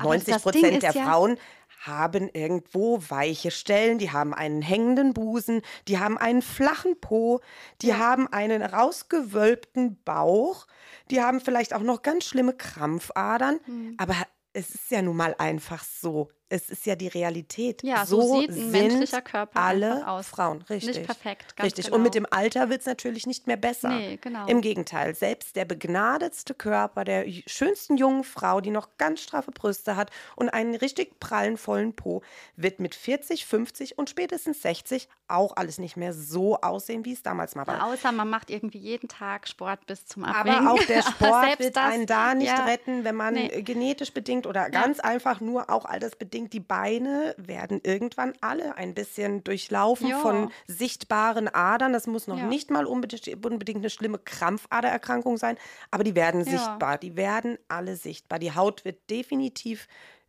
90 0.00 0.42
Prozent 0.42 0.82
der 0.82 0.92
ja 0.92 1.04
Frauen 1.04 1.38
haben 1.84 2.28
irgendwo 2.32 3.00
weiche 3.08 3.50
Stellen, 3.50 3.98
die 3.98 4.10
haben 4.10 4.34
einen 4.34 4.62
hängenden 4.62 5.12
Busen, 5.12 5.62
die 5.88 5.98
haben 5.98 6.18
einen 6.18 6.42
flachen 6.42 7.00
Po, 7.00 7.40
die 7.82 7.88
ja. 7.88 7.98
haben 7.98 8.28
einen 8.32 8.62
rausgewölbten 8.62 10.02
Bauch, 10.04 10.66
die 11.10 11.20
haben 11.20 11.40
vielleicht 11.40 11.74
auch 11.74 11.82
noch 11.82 12.02
ganz 12.02 12.24
schlimme 12.24 12.54
Krampfadern, 12.54 13.60
mhm. 13.66 13.94
aber 13.98 14.14
es 14.52 14.70
ist 14.70 14.90
ja 14.90 15.02
nun 15.02 15.16
mal 15.16 15.34
einfach 15.38 15.84
so 15.84 16.28
es 16.48 16.70
ist 16.70 16.86
ja 16.86 16.94
die 16.94 17.08
Realität. 17.08 17.82
Ja, 17.82 18.06
so, 18.06 18.20
so 18.20 18.40
sieht 18.40 18.50
ein 18.50 18.70
menschlicher 18.70 19.20
Körper 19.20 19.60
alle 19.60 20.06
aus. 20.06 20.28
Frauen, 20.28 20.62
richtig. 20.62 20.96
Nicht 20.96 21.06
perfekt, 21.06 21.54
Richtig. 21.62 21.86
Genau. 21.86 21.96
Und 21.96 22.02
mit 22.02 22.14
dem 22.14 22.26
Alter 22.30 22.70
wird 22.70 22.80
es 22.80 22.86
natürlich 22.86 23.26
nicht 23.26 23.46
mehr 23.46 23.56
besser. 23.56 23.90
Nee, 23.90 24.18
genau. 24.20 24.46
Im 24.46 24.60
Gegenteil, 24.60 25.14
selbst 25.14 25.56
der 25.56 25.64
begnadetste 25.64 26.54
Körper 26.54 27.04
der 27.04 27.26
schönsten 27.46 27.96
jungen 27.96 28.22
Frau, 28.22 28.60
die 28.60 28.70
noch 28.70 28.96
ganz 28.98 29.22
straffe 29.22 29.50
Brüste 29.50 29.96
hat 29.96 30.10
und 30.36 30.48
einen 30.50 30.74
richtig 30.76 31.18
prallen, 31.18 31.56
vollen 31.56 31.94
Po, 31.94 32.22
wird 32.56 32.78
mit 32.78 32.94
40, 32.94 33.44
50 33.46 33.98
und 33.98 34.08
spätestens 34.08 34.62
60 34.62 35.08
auch 35.28 35.56
alles 35.56 35.78
nicht 35.78 35.96
mehr 35.96 36.12
so 36.12 36.60
aussehen, 36.60 37.04
wie 37.04 37.12
es 37.12 37.22
damals 37.22 37.56
mal 37.56 37.66
war. 37.66 37.78
Ja, 37.78 37.86
außer 37.86 38.12
man 38.12 38.30
macht 38.30 38.50
irgendwie 38.50 38.78
jeden 38.78 39.08
Tag 39.08 39.48
Sport 39.48 39.84
bis 39.86 40.06
zum 40.06 40.24
Abwinken. 40.24 40.66
Aber 40.66 40.72
auch 40.72 40.84
der 40.84 41.02
Sport 41.10 41.58
wird 41.58 41.76
das, 41.76 41.92
einen 41.92 42.06
da 42.06 42.34
nicht 42.34 42.46
ja, 42.46 42.64
retten, 42.64 43.02
wenn 43.02 43.16
man 43.16 43.34
nee. 43.34 43.62
genetisch 43.62 44.12
bedingt 44.12 44.46
oder 44.46 44.70
ganz 44.70 45.00
einfach 45.00 45.40
nur 45.40 45.70
auch 45.70 45.84
altersbedingt 45.84 46.35
unbedingt, 46.36 46.52
die 46.52 46.60
Beine 46.60 47.34
werden 47.38 47.80
irgendwann 47.82 48.34
alle 48.40 48.76
ein 48.76 48.94
bisschen 48.94 49.42
durchlaufen 49.42 50.08
jo. 50.08 50.18
von 50.18 50.52
sichtbaren 50.66 51.48
Adern. 51.48 51.92
Das 51.92 52.06
muss 52.06 52.26
noch 52.26 52.38
ja. 52.38 52.46
nicht 52.46 52.70
mal 52.70 52.86
unbedingt, 52.86 53.78
eine 53.78 53.90
schlimme 53.90 54.18
Krampfadererkrankung 54.18 55.38
sein, 55.38 55.56
aber 55.90 56.04
die 56.04 56.14
werden 56.14 56.44
ja. 56.44 56.58
sichtbar. 56.58 56.98
Die 56.98 57.16
werden 57.16 57.58
alle 57.68 57.96
sichtbar. 57.96 58.38
Die 58.38 58.54
Haut 58.54 58.84
wird 58.84 59.08
definitiv 59.10 59.88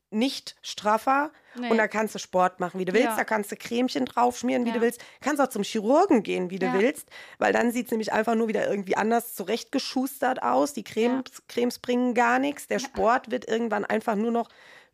nicht 0.09 0.55
straffer 0.61 1.31
nee. 1.59 1.69
und 1.69 1.75
da 1.75 1.89
kannst 1.89 2.15
du 2.15 2.19
Sport 2.19 2.61
machen, 2.61 2.79
wie 2.79 2.85
du 2.85 2.93
willst, 2.93 3.07
ja. 3.07 3.17
da 3.17 3.25
kannst 3.25 3.51
du 3.51 3.57
Cremchen 3.57 4.05
draufschmieren, 4.05 4.63
wie 4.63 4.69
ja. 4.69 4.75
du 4.75 4.81
willst, 4.81 5.03
kannst 5.19 5.41
auch 5.41 5.49
zum 5.49 5.63
Chirurgen 5.63 6.23
gehen, 6.23 6.49
wie 6.49 6.59
du 6.59 6.67
ja. 6.67 6.73
willst, 6.79 7.09
weil 7.39 7.51
dann 7.51 7.73
sieht 7.73 7.87
es 7.87 7.91
nämlich 7.91 8.13
einfach 8.13 8.33
nur 8.33 8.47
wieder 8.47 8.69
irgendwie 8.69 8.95
anders 8.95 9.35
zurechtgeschustert 9.35 10.41
aus. 10.41 10.71
Die 10.71 10.85
Cremes, 10.85 11.23
Cremes 11.49 11.79
bringen 11.79 12.13
gar 12.13 12.39
nichts. 12.39 12.67
Der 12.67 12.79
Sport 12.79 13.31
wird 13.31 13.49
irgendwann 13.49 13.83
einfach 13.83 14.15
nur 14.15 14.31
noch 14.31 14.47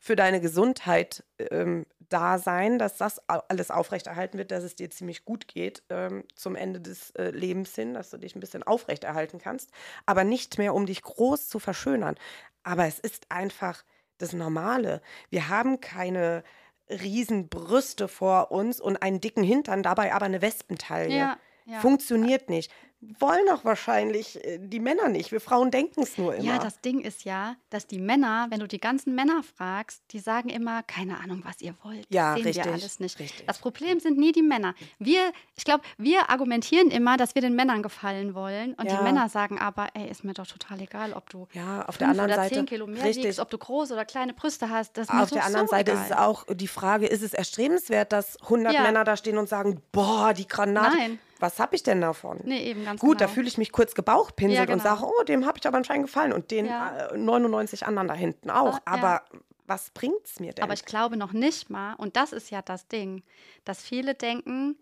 für 0.04 0.18
deine 0.18 0.42
Gesundheit 0.42 1.24
ähm, 1.40 1.86
da 2.10 2.38
sein, 2.38 2.78
dass 2.78 2.98
das 2.98 3.22
alles 3.30 3.72
aufrechterhalten 3.72 4.38
wird, 4.38 4.52
dass 4.52 4.66
es 4.66 4.76
dir 4.76 4.90
ziemlich 4.90 5.24
gut 5.24 5.48
geht 5.48 5.82
ähm, 5.90 6.26
zum 6.36 6.58
Ende 6.58 6.82
des 6.82 7.12
äh, 7.12 7.30
Lebens 7.30 7.74
hin, 7.74 7.94
dass 7.94 8.10
du 8.10 8.18
dich 8.18 8.36
ein 8.36 8.42
bisschen 8.42 8.64
aufrechterhalten 8.64 9.40
kannst, 9.40 9.72
aber 10.06 10.26
nicht 10.26 10.58
mehr, 10.58 10.74
um 10.74 10.86
dich 10.86 11.04
groß 11.04 11.48
zu 11.48 11.58
verschönern. 11.58 12.16
Aber 12.64 12.86
es 12.86 13.00
ist 13.00 13.28
einfach 13.30 13.86
das 14.18 14.34
Normale. 14.34 15.02
Wir 15.30 15.48
haben 15.48 15.80
keine 15.80 16.44
Riesenbrüste 16.90 18.10
vor 18.10 18.52
uns 18.52 18.82
und 18.82 19.02
einen 19.02 19.22
dicken 19.22 19.44
Hintern, 19.44 19.84
dabei 19.84 20.14
aber 20.14 20.26
eine 20.26 20.42
Wespentaille. 20.42 21.16
Ja, 21.16 21.38
ja. 21.66 21.80
Funktioniert 21.80 22.50
nicht 22.50 22.74
wollen 23.20 23.48
auch 23.50 23.66
wahrscheinlich 23.66 24.44
äh, 24.44 24.60
die 24.60 24.80
Männer 24.80 25.10
nicht. 25.10 25.32
Wir 25.32 25.42
Frauen 25.42 25.72
denken 25.72 26.04
es 26.04 26.18
nur 26.18 26.36
immer. 26.36 26.44
Ja, 26.44 26.60
das 26.60 26.80
Ding 26.82 27.02
ist 27.02 27.24
ja, 27.24 27.56
dass 27.70 27.88
die 27.88 28.00
Männer, 28.00 28.48
wenn 28.50 28.60
du 28.60 28.68
die 28.68 28.80
ganzen 28.80 29.16
Männer 29.16 29.44
fragst, 29.44 30.02
die 30.12 30.20
sagen 30.20 30.50
immer, 30.50 30.84
keine 30.84 31.20
Ahnung, 31.20 31.42
was 31.44 31.62
ihr 31.62 31.76
wollt. 31.84 32.06
Ja, 32.10 32.34
das 32.34 32.38
sehen 32.38 32.48
richtig. 32.48 32.66
Wir 32.66 32.74
alles 32.74 33.00
nicht. 33.00 33.20
Richtig. 33.20 33.46
Das 33.46 33.60
Problem 33.60 34.00
sind 34.00 34.18
nie 34.18 34.32
die 34.32 34.42
Männer. 34.42 34.76
Wir, 35.00 35.32
ich 35.56 35.66
glaube, 35.66 35.84
wir 35.98 36.30
argumentieren 36.30 36.90
immer, 36.92 37.18
dass 37.18 37.36
wir 37.36 37.42
den 37.42 37.56
Männern 37.56 37.84
gefallen 37.84 38.36
wollen. 38.36 38.74
Und 38.76 38.86
ja. 38.86 38.98
die 38.98 39.04
Männer 39.04 39.30
sagen 39.30 39.60
aber, 39.60 39.88
ey, 39.94 40.10
ist 40.10 40.24
mir 40.24 40.34
doch 40.34 40.48
total 40.48 40.82
egal, 40.82 41.14
ob 41.14 41.30
du 41.30 41.48
ja, 41.54 41.86
auf 41.86 41.98
der 41.98 42.10
anderen 42.10 42.32
oder 42.32 42.36
Seite, 42.36 42.56
10 42.56 42.66
Kilo 42.66 42.88
mehr 42.88 43.04
richtig. 43.04 43.26
wiegst, 43.26 43.40
ob 43.40 43.50
du 43.50 43.58
große 43.58 43.94
oder 43.94 44.06
kleine 44.06 44.34
Brüste 44.34 44.70
hast. 44.70 44.98
Das 44.98 45.10
auf 45.10 45.30
der 45.30 45.46
anderen 45.46 45.68
so 45.68 45.72
Seite 45.72 45.92
egal. 45.92 46.04
ist 46.04 46.12
es 46.12 46.18
auch 46.18 46.46
die 46.50 46.68
Frage, 46.68 47.08
ist 47.08 47.24
es 47.24 47.34
erstrebenswert, 47.34 48.12
dass 48.12 48.42
100 48.44 48.74
ja. 48.74 48.82
Männer 48.84 49.04
da 49.04 49.18
stehen 49.18 49.38
und 49.38 49.50
sagen, 49.50 49.82
boah, 49.92 50.34
die 50.34 50.48
Granate. 50.48 50.96
Nein 50.98 51.20
was 51.44 51.60
habe 51.60 51.76
ich 51.76 51.84
denn 51.84 52.02
davon? 52.02 52.40
Nee, 52.46 52.64
eben 52.64 52.86
ganz 52.86 53.02
Gut, 53.02 53.18
genau. 53.18 53.28
da 53.30 53.34
fühle 53.34 53.48
ich 53.48 53.58
mich 53.58 53.72
kurz 53.72 53.94
gebauchpinselt 53.94 54.58
ja, 54.58 54.66
genau. 54.66 54.78
und 54.78 54.82
sage, 54.82 55.04
oh, 55.04 55.24
dem 55.24 55.46
habe 55.46 55.60
ich 55.60 55.68
aber 55.68 55.78
anscheinend 55.78 56.08
gefallen 56.08 56.32
und 56.32 56.50
den 56.50 56.66
ja. 56.66 57.10
99 57.16 57.82
äh, 57.82 57.86
anderen 57.86 58.08
da 58.08 58.14
hinten 58.14 58.50
auch. 58.50 58.80
Ah, 58.86 58.94
aber 58.94 59.24
ja. 59.34 59.40
was 59.68 59.90
bringt 59.90 60.26
es 60.26 60.40
mir 60.40 60.54
denn? 60.54 60.64
Aber 60.64 60.74
ich 60.74 60.86
glaube 60.86 61.18
noch 61.18 61.34
nicht 61.34 61.70
mal, 61.70 61.96
und 61.96 62.16
das 62.16 62.32
ist 62.32 62.50
ja 62.50 62.62
das 62.62 62.88
Ding, 62.88 63.24
dass 63.66 63.84
viele 63.84 64.16
denken, 64.16 64.78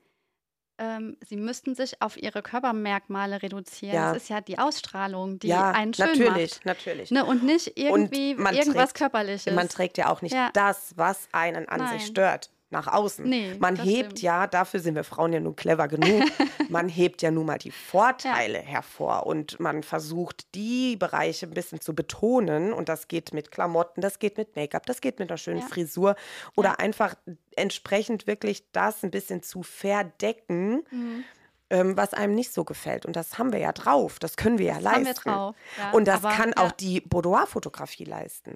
ähm, 0.78 1.17
sie 1.28 1.36
müssten 1.36 1.74
sich 1.74 2.00
auf 2.00 2.15
ihre 2.15 2.43
Körpermerkmale 2.43 3.41
reduzieren. 3.41 3.95
Ja. 3.95 4.13
Das 4.13 4.24
ist 4.24 4.30
ja 4.30 4.39
die 4.39 4.60
Ausstrahlung, 4.60 5.39
die 5.39 5.47
ja, 5.47 5.71
einen 5.71 5.95
schön 5.95 6.06
natürlich, 6.08 6.56
macht. 6.58 6.65
Natürlich, 6.65 7.10
ne? 7.12 7.26
Und 7.26 7.43
nicht 7.43 7.76
irgendwie 7.76 8.32
irgendwas 8.32 8.89
trägt, 8.89 8.93
Körperliches. 8.95 9.56
Man 9.56 9.67
trägt 9.67 9.97
ja 9.97 10.10
auch 10.10 10.21
nicht 10.21 10.36
das, 10.54 10.93
was 10.95 11.28
einen 11.32 11.67
an 11.67 11.80
Nein. 11.80 11.97
sich 11.97 12.08
stört 12.08 12.52
nach 12.72 12.88
außen. 12.88 13.26
Nee, 13.28 13.56
man 13.60 13.76
hebt 13.76 14.06
stimmt. 14.06 14.22
ja, 14.22 14.48
dafür 14.48 14.80
sind 14.80 14.96
wir 14.96 15.04
Frauen 15.04 15.34
ja 15.34 15.40
nun 15.40 15.56
clever 15.56 15.88
genug, 15.88 16.24
man 16.70 16.88
hebt 16.90 17.22
ja 17.22 17.30
nun 17.32 17.46
mal 17.46 17.58
die 17.58 17.72
Vorteile 17.72 18.60
hervor 18.60 19.26
und 19.28 19.60
man 19.60 19.84
versucht, 19.84 20.56
die 20.56 20.96
Bereiche 20.96 21.48
ein 21.48 21.54
bisschen 21.54 21.82
zu 21.82 21.94
betonen. 21.94 22.74
Und 22.74 22.90
das 22.90 23.08
geht 23.08 23.34
mit 23.34 23.52
Klamotten, 23.52 24.02
das 24.02 24.20
geht 24.20 24.38
mit 24.38 24.56
Make-up, 24.56 24.86
das 24.86 25.02
geht 25.02 25.20
mit 25.20 25.30
einer 25.30 25.38
schönen 25.38 25.60
Ja. 25.62 25.68
Frisur 25.68 26.16
oder 26.56 26.70
Ja. 26.70 26.76
einfach 26.80 27.16
entsprechend 27.56 28.28
wirklich 28.28 28.72
das 28.72 29.04
ein 29.04 29.12
bisschen 29.12 29.44
zu 29.44 29.64
verdecken. 29.64 30.84
Mhm. 30.92 31.24
Ähm, 31.70 31.96
was 31.96 32.14
einem 32.14 32.36
nicht 32.36 32.52
so 32.52 32.66
gefällt. 32.66 33.06
Und 33.06 33.16
das 33.16 33.38
haben 33.38 33.54
wir 33.54 33.60
ja 33.60 33.72
drauf. 33.72 34.20
Das 34.20 34.36
können 34.36 34.58
wir 34.58 34.66
ja 34.66 34.74
Das 34.74 34.84
leisten. 34.84 34.98
haben 35.00 35.06
wir 35.06 35.14
drauf. 35.14 35.56
Ja. 35.78 35.92
Und 35.92 36.06
das 36.06 36.18
Aber, 36.26 36.34
kann 36.36 36.50
ja, 36.58 36.66
auch 36.66 36.74
die 36.74 37.00
Boudoir-Fotografie 37.00 38.04
leisten. 38.04 38.56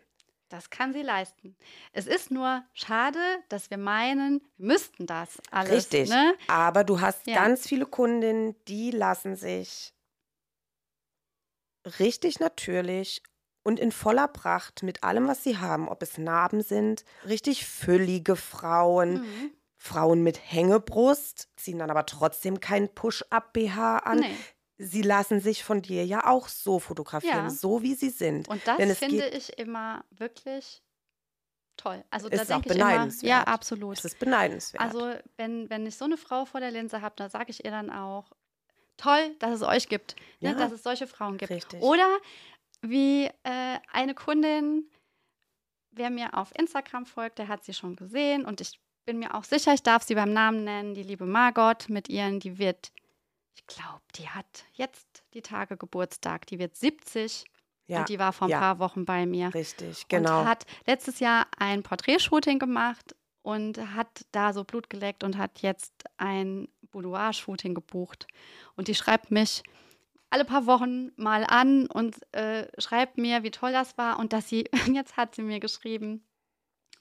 Das 0.49 0.69
kann 0.69 0.93
sie 0.93 1.01
leisten. 1.01 1.55
Es 1.91 2.05
ist 2.05 2.29
nur 2.29 2.63
schade, 2.73 3.19
dass 3.49 3.69
wir 3.71 3.77
meinen, 3.77 4.41
wir 4.57 4.67
müssten 4.67 5.07
das 5.07 5.37
alles. 5.51 5.71
Richtig. 5.71 6.09
Ne? 6.09 6.35
Aber 6.47 6.83
du 6.83 7.01
hast 7.01 7.25
Ja. 7.27 7.35
ganz 7.35 7.67
viele 7.67 7.85
Kundinnen, 7.87 8.55
die 8.67 8.91
lassen 8.91 9.35
sich 9.35 9.93
richtig 11.99 12.39
natürlich 12.39 13.21
und 13.63 13.79
in 13.79 13.91
voller 13.91 14.27
Pracht 14.27 14.83
mit 14.83 15.03
allem, 15.03 15.27
was 15.27 15.43
sie 15.43 15.57
haben, 15.57 15.87
ob 15.89 16.01
es 16.03 16.17
Narben 16.17 16.61
sind, 16.61 17.03
richtig 17.27 17.65
füllige 17.65 18.35
Frauen, 18.35 19.21
Mhm. 19.21 19.51
Frauen 19.77 20.23
mit 20.23 20.39
Hängebrust, 20.51 21.49
ziehen 21.57 21.79
dann 21.79 21.91
aber 21.91 22.05
trotzdem 22.05 22.59
kein 22.59 22.93
Push-Up-BH 22.93 23.97
an. 23.99 24.19
Nee. 24.19 24.35
Sie 24.77 25.01
lassen 25.01 25.39
sich 25.39 25.63
von 25.63 25.81
dir 25.81 26.05
ja 26.05 26.27
auch 26.27 26.47
so 26.49 26.79
fotografieren, 26.79 27.45
Ja. 27.45 27.49
so 27.49 27.81
wie 27.81 27.95
sie 27.95 28.09
sind. 28.09 28.47
Und 28.49 28.61
das 28.67 28.97
finde 28.97 29.27
ich 29.29 29.57
immer 29.57 30.03
wirklich 30.11 30.83
toll. 31.77 32.03
Also 32.09 32.27
Ist 32.27 32.49
da 32.49 32.55
denke 32.59 32.73
ich 32.73 32.79
immer, 32.79 33.07
ja, 33.21 33.43
absolut. 33.43 33.97
Es 33.97 34.05
ist 34.05 34.19
beneidenswert. 34.19 34.81
Also 34.83 35.13
wenn, 35.37 35.69
wenn 35.69 35.85
ich 35.85 35.95
so 35.95 36.05
eine 36.05 36.17
Frau 36.17 36.45
vor 36.45 36.59
der 36.59 36.71
Linse 36.71 37.01
habe, 37.01 37.15
dann 37.17 37.29
sage 37.29 37.51
ich 37.51 37.63
ihr 37.63 37.71
dann 37.71 37.89
auch, 37.89 38.31
toll, 38.97 39.35
dass 39.39 39.51
es 39.51 39.61
euch 39.61 39.89
gibt, 39.89 40.15
ne, 40.39 40.51
Ja. 40.51 40.55
dass 40.55 40.71
es 40.71 40.83
solche 40.83 41.07
Frauen 41.07 41.37
gibt. 41.37 41.51
Richtig. 41.51 41.81
Oder 41.81 42.07
wie 42.81 43.25
äh, 43.43 43.79
eine 43.91 44.13
Kundin, 44.13 44.89
wer 45.91 46.09
mir 46.09 46.33
auf 46.37 46.51
Instagram 46.57 47.05
folgt, 47.05 47.39
der 47.39 47.47
hat 47.47 47.63
sie 47.63 47.73
schon 47.73 47.95
gesehen 47.95 48.45
und 48.45 48.61
ich 48.61 48.79
bin 49.05 49.19
mir 49.19 49.35
auch 49.35 49.43
sicher, 49.43 49.73
ich 49.73 49.83
darf 49.83 50.03
sie 50.03 50.15
beim 50.15 50.33
Namen 50.33 50.63
nennen, 50.63 50.95
die 50.95 51.03
liebe 51.03 51.25
Margot 51.25 51.89
mit 51.89 52.09
ihren, 52.09 52.39
die 52.39 52.57
wird, 52.57 52.91
ich 53.55 53.65
glaube, 53.67 54.01
die 54.15 54.29
hat 54.29 54.65
jetzt 54.73 55.23
die 55.33 55.41
Tage 55.41 55.77
Geburtstag, 55.77 56.45
die 56.47 56.59
wird 56.59 56.75
70 56.75 57.45
ja, 57.87 57.99
und 57.99 58.09
die 58.09 58.19
war 58.19 58.33
vor 58.33 58.47
ein 58.47 58.51
ja. 58.51 58.59
paar 58.59 58.79
Wochen 58.79 59.05
bei 59.05 59.25
mir 59.25 59.53
richtig, 59.53 60.07
genau. 60.07 60.41
und 60.41 60.47
hat 60.47 60.65
letztes 60.85 61.19
Jahr 61.19 61.47
ein 61.57 61.83
Porträtshooting 61.83 62.59
gemacht 62.59 63.15
und 63.43 63.77
hat 63.95 64.25
da 64.31 64.53
so 64.53 64.63
Blut 64.63 64.89
geleckt 64.89 65.23
und 65.23 65.37
hat 65.37 65.59
jetzt 65.61 65.93
ein 66.17 66.67
Boudoir-Shooting 66.91 67.75
gebucht. 67.75 68.27
Und 68.75 68.87
die 68.87 68.95
schreibt 68.95 69.29
mich 69.29 69.61
alle 70.31 70.45
paar 70.45 70.65
Wochen 70.65 71.11
mal 71.15 71.45
an 71.45 71.85
und 71.87 72.15
äh, 72.33 72.67
schreibt 72.81 73.17
mir, 73.17 73.43
wie 73.43 73.51
toll 73.51 73.71
das 73.71 73.97
war 73.97 74.17
und 74.17 74.33
dass 74.33 74.49
sie, 74.49 74.65
jetzt 74.91 75.15
hat 75.15 75.35
sie 75.35 75.43
mir 75.43 75.59
geschrieben, 75.59 76.25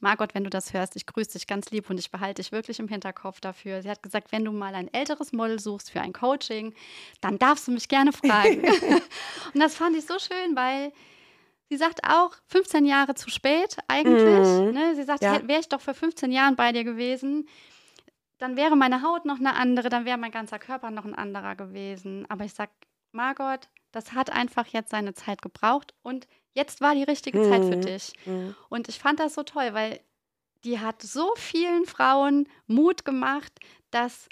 Margot, 0.04 0.34
wenn 0.34 0.44
du 0.44 0.50
das 0.50 0.74
hörst, 0.74 0.96
ich 0.96 1.06
grüße 1.06 1.32
dich 1.32 1.46
ganz 1.46 1.70
lieb 1.70 1.88
und 1.88 1.98
ich 1.98 2.10
behalte 2.10 2.42
dich 2.42 2.52
wirklich 2.52 2.78
im 2.78 2.88
Hinterkopf 2.88 3.40
dafür. 3.40 3.80
Sie 3.82 3.88
hat 3.88 4.02
gesagt, 4.02 4.32
wenn 4.32 4.44
du 4.44 4.52
mal 4.52 4.74
ein 4.74 4.92
älteres 4.92 5.32
Model 5.32 5.58
suchst 5.58 5.90
für 5.90 6.02
ein 6.02 6.12
Coaching, 6.12 6.74
dann 7.22 7.38
darfst 7.38 7.66
du 7.66 7.72
mich 7.72 7.88
gerne 7.88 8.12
fragen. 8.12 8.60
und 9.54 9.60
das 9.60 9.74
fand 9.74 9.96
ich 9.96 10.04
so 10.04 10.18
schön, 10.18 10.54
weil 10.54 10.92
sie 11.70 11.78
sagt 11.78 12.02
auch, 12.04 12.36
15 12.48 12.84
Jahre 12.84 13.14
zu 13.14 13.30
spät 13.30 13.78
eigentlich. 13.88 14.46
Mhm. 14.46 14.72
Ne? 14.72 14.94
Sie 14.94 15.04
sagt, 15.04 15.22
Ja. 15.22 15.48
wäre 15.48 15.60
ich 15.60 15.70
doch 15.70 15.80
vor 15.80 15.94
15 15.94 16.30
Jahren 16.30 16.54
bei 16.54 16.70
dir 16.72 16.84
gewesen, 16.84 17.48
dann 18.36 18.58
wäre 18.58 18.76
meine 18.76 19.00
Haut 19.00 19.24
noch 19.24 19.38
eine 19.38 19.54
andere, 19.56 19.88
dann 19.88 20.04
wäre 20.04 20.18
mein 20.18 20.32
ganzer 20.32 20.58
Körper 20.58 20.90
noch 20.90 21.06
ein 21.06 21.14
anderer 21.14 21.56
gewesen. 21.56 22.26
Aber 22.28 22.44
ich 22.44 22.52
sag, 22.52 22.68
Margot, 23.12 23.70
das 23.94 24.12
hat 24.12 24.30
einfach 24.30 24.66
jetzt 24.68 24.90
seine 24.90 25.14
Zeit 25.14 25.42
gebraucht 25.42 25.94
und 26.02 26.26
jetzt 26.52 26.80
war 26.80 26.94
die 26.94 27.02
richtige 27.04 27.40
Zeit 27.42 27.64
für 27.64 27.76
Mhm. 27.76 27.80
dich. 27.82 28.12
Mhm. 28.26 28.54
Und 28.68 28.88
ich 28.88 28.98
fand 28.98 29.20
das 29.20 29.34
so 29.34 29.42
toll, 29.42 29.72
weil 29.72 30.00
die 30.64 30.80
hat 30.80 31.02
so 31.02 31.32
vielen 31.36 31.84
Frauen 31.86 32.48
Mut 32.66 33.04
gemacht, 33.04 33.52
dass 33.90 34.28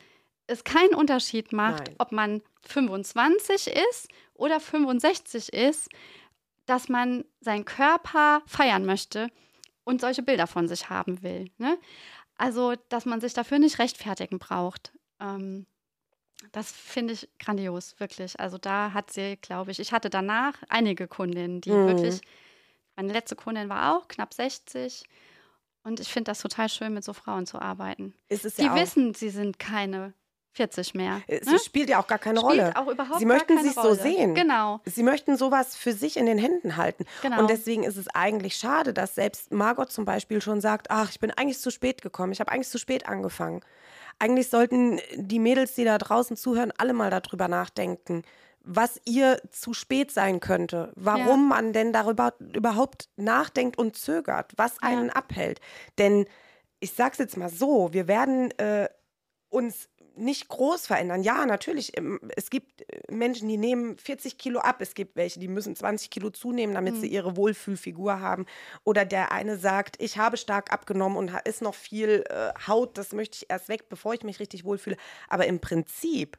es 0.46 0.64
keinen 0.64 0.94
Unterschied 0.94 1.52
macht, 1.52 1.86
Nein. 1.88 1.94
ob 1.98 2.12
man 2.12 2.42
25 2.62 3.68
ist 3.90 4.08
oder 4.34 4.60
65 4.60 5.52
ist, 5.52 5.88
dass 6.66 6.88
man 6.88 7.24
seinen 7.40 7.64
Körper 7.64 8.42
feiern 8.46 8.84
möchte 8.84 9.28
und 9.84 10.00
solche 10.00 10.22
Bilder 10.22 10.46
von 10.46 10.68
sich 10.68 10.90
haben 10.90 11.22
will. 11.22 11.50
Ne? 11.58 11.78
Also, 12.36 12.74
dass 12.88 13.04
man 13.04 13.20
sich 13.20 13.34
dafür 13.34 13.58
nicht 13.58 13.78
rechtfertigen 13.78 14.38
braucht. 14.38 14.92
Ähm, 15.20 15.66
das 16.50 16.72
finde 16.72 17.14
ich 17.14 17.28
grandios, 17.38 17.94
wirklich. 17.98 18.38
Also 18.40 18.58
da 18.58 18.92
hat 18.92 19.12
sie, 19.12 19.36
glaube 19.36 19.70
ich, 19.70 19.78
ich 19.78 19.92
hatte 19.92 20.10
danach 20.10 20.54
einige 20.68 21.06
Kundinnen, 21.08 21.60
die 21.60 21.70
Mhm. 21.70 21.86
wirklich, 21.86 22.20
meine 22.96 23.12
letzte 23.12 23.36
Kundin 23.36 23.68
war 23.68 23.96
auch 23.96 24.08
knapp 24.08 24.34
60. 24.34 25.04
Und 25.84 25.98
ich 26.00 26.12
finde 26.12 26.30
das 26.30 26.40
total 26.40 26.68
schön, 26.68 26.94
mit 26.94 27.04
so 27.04 27.12
Frauen 27.12 27.46
zu 27.46 27.60
arbeiten. 27.60 28.14
Ist 28.28 28.44
es 28.44 28.54
Die 28.56 28.62
ja 28.64 28.72
auch. 28.72 28.76
wissen, 28.76 29.14
sie 29.14 29.30
sind 29.30 29.58
keine 29.58 30.12
40 30.52 30.94
mehr. 30.94 31.22
Es 31.26 31.46
ne? 31.46 31.58
spielt 31.58 31.88
ja 31.88 31.98
auch 32.00 32.06
gar 32.06 32.18
keine 32.18 32.38
Spielt 32.40 32.60
Rolle. 32.60 32.76
auch 32.76 32.86
überhaupt 32.86 33.18
Sie 33.18 33.24
möchten 33.24 33.58
sich 33.62 33.72
so 33.72 33.80
Rolle. 33.80 33.94
sehen. 33.96 34.34
Genau, 34.34 34.80
Sie 34.84 35.02
möchten 35.02 35.36
sowas 35.38 35.74
für 35.74 35.92
sich 35.94 36.18
in 36.18 36.26
den 36.26 36.36
Händen 36.38 36.76
halten. 36.76 37.06
genau. 37.22 37.40
Und 37.40 37.48
deswegen 37.50 37.82
ist 37.84 37.96
es 37.96 38.06
eigentlich 38.08 38.56
schade, 38.56 38.92
dass 38.92 39.14
selbst 39.14 39.50
Margot 39.50 39.90
zum 39.90 40.04
Beispiel 40.04 40.42
schon 40.42 40.60
sagt, 40.60 40.90
ach, 40.90 41.10
ich 41.10 41.18
bin 41.20 41.30
eigentlich 41.30 41.58
zu 41.58 41.70
spät 41.70 42.02
gekommen, 42.02 42.32
ich 42.32 42.40
habe 42.40 42.52
eigentlich 42.52 42.68
zu 42.68 42.78
spät 42.78 43.06
angefangen. 43.08 43.62
Eigentlich 44.18 44.48
sollten 44.48 45.00
die 45.16 45.38
Mädels, 45.38 45.74
die 45.74 45.84
da 45.84 45.98
draußen 45.98 46.36
zuhören, 46.36 46.72
alle 46.76 46.92
mal 46.92 47.10
darüber 47.10 47.48
nachdenken, 47.48 48.22
was 48.64 49.00
ihr 49.04 49.40
zu 49.50 49.74
spät 49.74 50.12
sein 50.12 50.38
könnte, 50.38 50.92
warum 50.94 51.48
man 51.48 51.72
denn 51.72 51.92
darüber 51.92 52.34
überhaupt 52.38 53.08
nachdenkt 53.16 53.76
und 53.76 53.96
zögert, 53.96 54.52
was 54.56 54.74
Ja. 54.82 54.88
einen 54.88 55.10
abhält. 55.10 55.60
Denn 55.98 56.26
ich 56.78 56.92
sag's 56.92 57.18
jetzt 57.18 57.36
mal 57.36 57.48
so, 57.48 57.92
wir 57.92 58.06
werden 58.08 58.50
äh, 58.58 58.88
uns 59.48 59.88
nicht 60.16 60.48
groß 60.48 60.86
verändern. 60.86 61.22
Ja, 61.22 61.46
natürlich, 61.46 61.96
ähm, 61.96 62.20
es 62.36 62.50
gibt 62.50 62.82
äh, 62.90 63.12
Menschen, 63.12 63.48
die 63.48 63.56
nehmen 63.56 63.98
40 63.98 64.38
Kilo 64.38 64.60
ab. 64.60 64.80
Es 64.80 64.94
gibt 64.94 65.16
welche, 65.16 65.40
die 65.40 65.48
müssen 65.48 65.74
20 65.76 66.10
Kilo 66.10 66.30
zunehmen, 66.30 66.74
damit 66.74 66.96
sie 66.96 67.06
Mhm. 67.06 67.12
ihre 67.12 67.36
Wohlfühlfigur 67.36 68.20
haben. 68.20 68.46
Oder 68.84 69.04
der 69.04 69.32
eine 69.32 69.56
sagt, 69.56 69.96
ich 70.00 70.18
habe 70.18 70.36
stark 70.36 70.72
abgenommen 70.72 71.16
und 71.16 71.32
ist 71.44 71.62
noch 71.62 71.74
viel 71.74 72.24
äh, 72.28 72.52
Haut, 72.66 72.98
das 72.98 73.12
möchte 73.12 73.36
ich 73.38 73.50
erst 73.50 73.68
weg, 73.68 73.88
bevor 73.88 74.14
ich 74.14 74.22
mich 74.22 74.40
richtig 74.40 74.64
wohlfühle. 74.64 74.96
Aber 75.28 75.46
im 75.46 75.60
Prinzip 75.60 76.38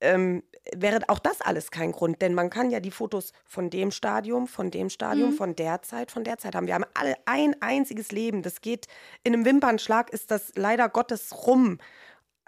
ähm, 0.00 0.42
wäre 0.74 1.00
auch 1.08 1.20
das 1.20 1.40
alles 1.40 1.70
kein 1.70 1.92
Grund, 1.92 2.22
denn 2.22 2.34
man 2.34 2.50
kann 2.50 2.70
ja 2.70 2.80
die 2.80 2.90
Fotos 2.90 3.32
von 3.44 3.70
dem 3.70 3.92
Stadium, 3.92 4.48
von 4.48 4.70
dem 4.72 4.90
Stadium, 4.90 5.30
Mhm. 5.30 5.32
von 5.32 5.54
der 5.54 5.82
Zeit, 5.82 6.10
von 6.10 6.24
der 6.24 6.38
Zeit 6.38 6.54
haben. 6.56 6.66
Wir 6.66 6.74
haben 6.74 6.84
alle 6.94 7.14
ein 7.26 7.54
einziges 7.62 8.10
Leben. 8.10 8.42
Das 8.42 8.60
geht 8.60 8.86
in 9.22 9.32
einem 9.32 9.44
Wimpernschlag, 9.44 10.10
ist 10.10 10.30
das 10.32 10.52
leider 10.56 10.88
Gottes 10.88 11.46
rum. 11.46 11.78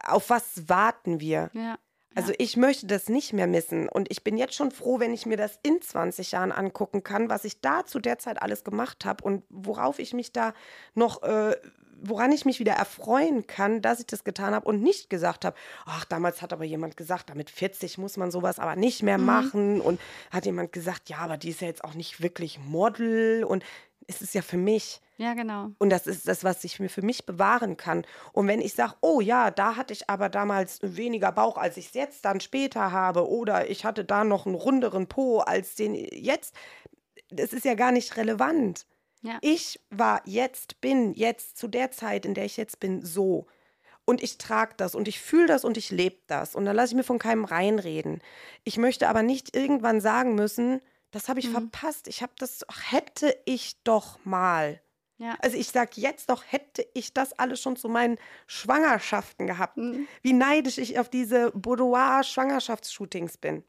Auf 0.06 0.30
was 0.30 0.68
warten 0.68 1.20
wir? 1.20 1.50
ja. 1.52 1.78
Also 2.16 2.32
ich 2.38 2.56
möchte 2.56 2.86
das 2.86 3.08
nicht 3.08 3.32
mehr 3.32 3.48
missen. 3.48 3.88
Und 3.88 4.08
ich 4.08 4.22
bin 4.22 4.36
jetzt 4.36 4.54
schon 4.54 4.70
froh, 4.70 5.00
wenn 5.00 5.12
ich 5.12 5.26
mir 5.26 5.36
das 5.36 5.58
in 5.64 5.82
20 5.82 6.30
Jahren 6.30 6.52
angucken 6.52 7.02
kann, 7.02 7.28
was 7.28 7.44
ich 7.44 7.60
da 7.60 7.84
zu 7.86 7.98
der 7.98 8.20
Zeit 8.20 8.40
alles 8.40 8.62
gemacht 8.62 9.04
habe 9.04 9.24
und 9.24 9.42
worauf 9.48 9.98
ich 9.98 10.12
mich 10.14 10.32
da 10.32 10.54
noch, 10.94 11.24
äh, 11.24 11.56
woran 12.00 12.30
ich 12.30 12.44
mich 12.44 12.60
wieder 12.60 12.74
erfreuen 12.74 13.48
kann, 13.48 13.82
dass 13.82 13.98
ich 13.98 14.06
das 14.06 14.22
getan 14.22 14.54
habe 14.54 14.64
und 14.68 14.80
nicht 14.80 15.10
gesagt 15.10 15.44
habe, 15.44 15.56
ach, 15.86 16.04
damals 16.04 16.40
hat 16.40 16.52
aber 16.52 16.62
jemand 16.64 16.96
gesagt, 16.96 17.30
damit 17.30 17.50
40 17.50 17.98
muss 17.98 18.16
man 18.16 18.30
sowas 18.30 18.60
aber 18.60 18.76
nicht 18.76 19.02
mehr 19.02 19.18
Mhm. 19.18 19.24
machen. 19.24 19.80
Und 19.80 20.00
hat 20.30 20.46
jemand 20.46 20.70
gesagt, 20.72 21.08
ja, 21.08 21.18
aber 21.18 21.36
die 21.36 21.50
ist 21.50 21.62
ja 21.62 21.66
jetzt 21.66 21.82
auch 21.82 21.94
nicht 21.94 22.22
wirklich 22.22 22.60
Model. 22.60 23.42
Und 23.42 23.64
es 24.06 24.22
ist 24.22 24.34
ja 24.34 24.42
für 24.42 24.56
mich. 24.56 25.00
ja, 25.16 25.34
genau. 25.34 25.70
Und 25.78 25.90
das 25.90 26.06
ist 26.06 26.28
das, 26.28 26.44
was 26.44 26.64
ich 26.64 26.80
mir 26.80 26.88
für 26.88 27.02
mich 27.02 27.26
bewahren 27.26 27.76
kann. 27.76 28.06
Und 28.32 28.46
wenn 28.46 28.60
ich 28.60 28.74
sage, 28.74 28.94
oh 29.00 29.20
ja, 29.20 29.50
da 29.50 29.76
hatte 29.76 29.92
ich 29.92 30.10
aber 30.10 30.28
damals 30.28 30.80
weniger 30.82 31.32
Bauch, 31.32 31.56
als 31.56 31.76
ich 31.76 31.86
es 31.86 31.94
jetzt 31.94 32.24
dann 32.24 32.40
später 32.40 32.92
habe, 32.92 33.28
oder 33.28 33.70
ich 33.70 33.84
hatte 33.84 34.04
da 34.04 34.24
noch 34.24 34.46
einen 34.46 34.54
runderen 34.54 35.06
Po 35.06 35.38
als 35.38 35.74
den 35.74 35.94
jetzt, 35.94 36.54
das 37.30 37.52
ist 37.52 37.64
ja 37.64 37.74
gar 37.74 37.92
nicht 37.92 38.16
relevant. 38.16 38.86
Ja. 39.22 39.38
Ich 39.40 39.80
war 39.90 40.20
jetzt, 40.26 40.80
bin 40.80 41.14
jetzt 41.14 41.56
zu 41.56 41.68
der 41.68 41.90
Zeit, 41.90 42.26
in 42.26 42.34
der 42.34 42.44
ich 42.44 42.56
jetzt 42.56 42.78
bin, 42.80 43.02
so. 43.02 43.46
Und 44.04 44.22
ich 44.22 44.36
trage 44.36 44.74
das 44.76 44.94
und 44.94 45.08
ich 45.08 45.18
fühle 45.18 45.46
das 45.46 45.64
und 45.64 45.78
ich 45.78 45.90
lebe 45.90 46.18
das. 46.26 46.54
Und 46.54 46.66
dann 46.66 46.76
lasse 46.76 46.92
ich 46.92 46.96
mir 46.96 47.04
von 47.04 47.18
keinem 47.18 47.46
reinreden. 47.46 48.20
Ich 48.64 48.76
möchte 48.76 49.08
aber 49.08 49.22
nicht 49.22 49.56
irgendwann 49.56 50.02
sagen 50.02 50.34
müssen, 50.34 50.82
das 51.14 51.28
habe 51.28 51.38
ich 51.38 51.46
Mhm. 51.48 51.52
verpasst. 51.70 52.08
Ich 52.08 52.22
habe 52.22 52.32
das, 52.38 52.64
ach, 52.68 52.90
hätte 52.90 53.36
ich 53.44 53.80
doch 53.84 54.18
mal. 54.24 54.80
Ja. 55.18 55.36
Also 55.40 55.56
ich 55.56 55.68
sage 55.68 55.92
jetzt 55.94 56.28
doch, 56.28 56.42
hätte 56.44 56.84
ich 56.92 57.14
das 57.14 57.32
alles 57.38 57.60
schon 57.62 57.76
zu 57.76 57.88
meinen 57.88 58.18
Schwangerschaften 58.48 59.46
gehabt. 59.46 59.76
Mhm. 59.76 60.08
Wie 60.22 60.32
neidisch 60.32 60.76
ich 60.76 60.98
auf 60.98 61.08
diese 61.08 61.52
Boudoir-Schwangerschaftsshootings 61.52 63.38
bin. 63.38 63.62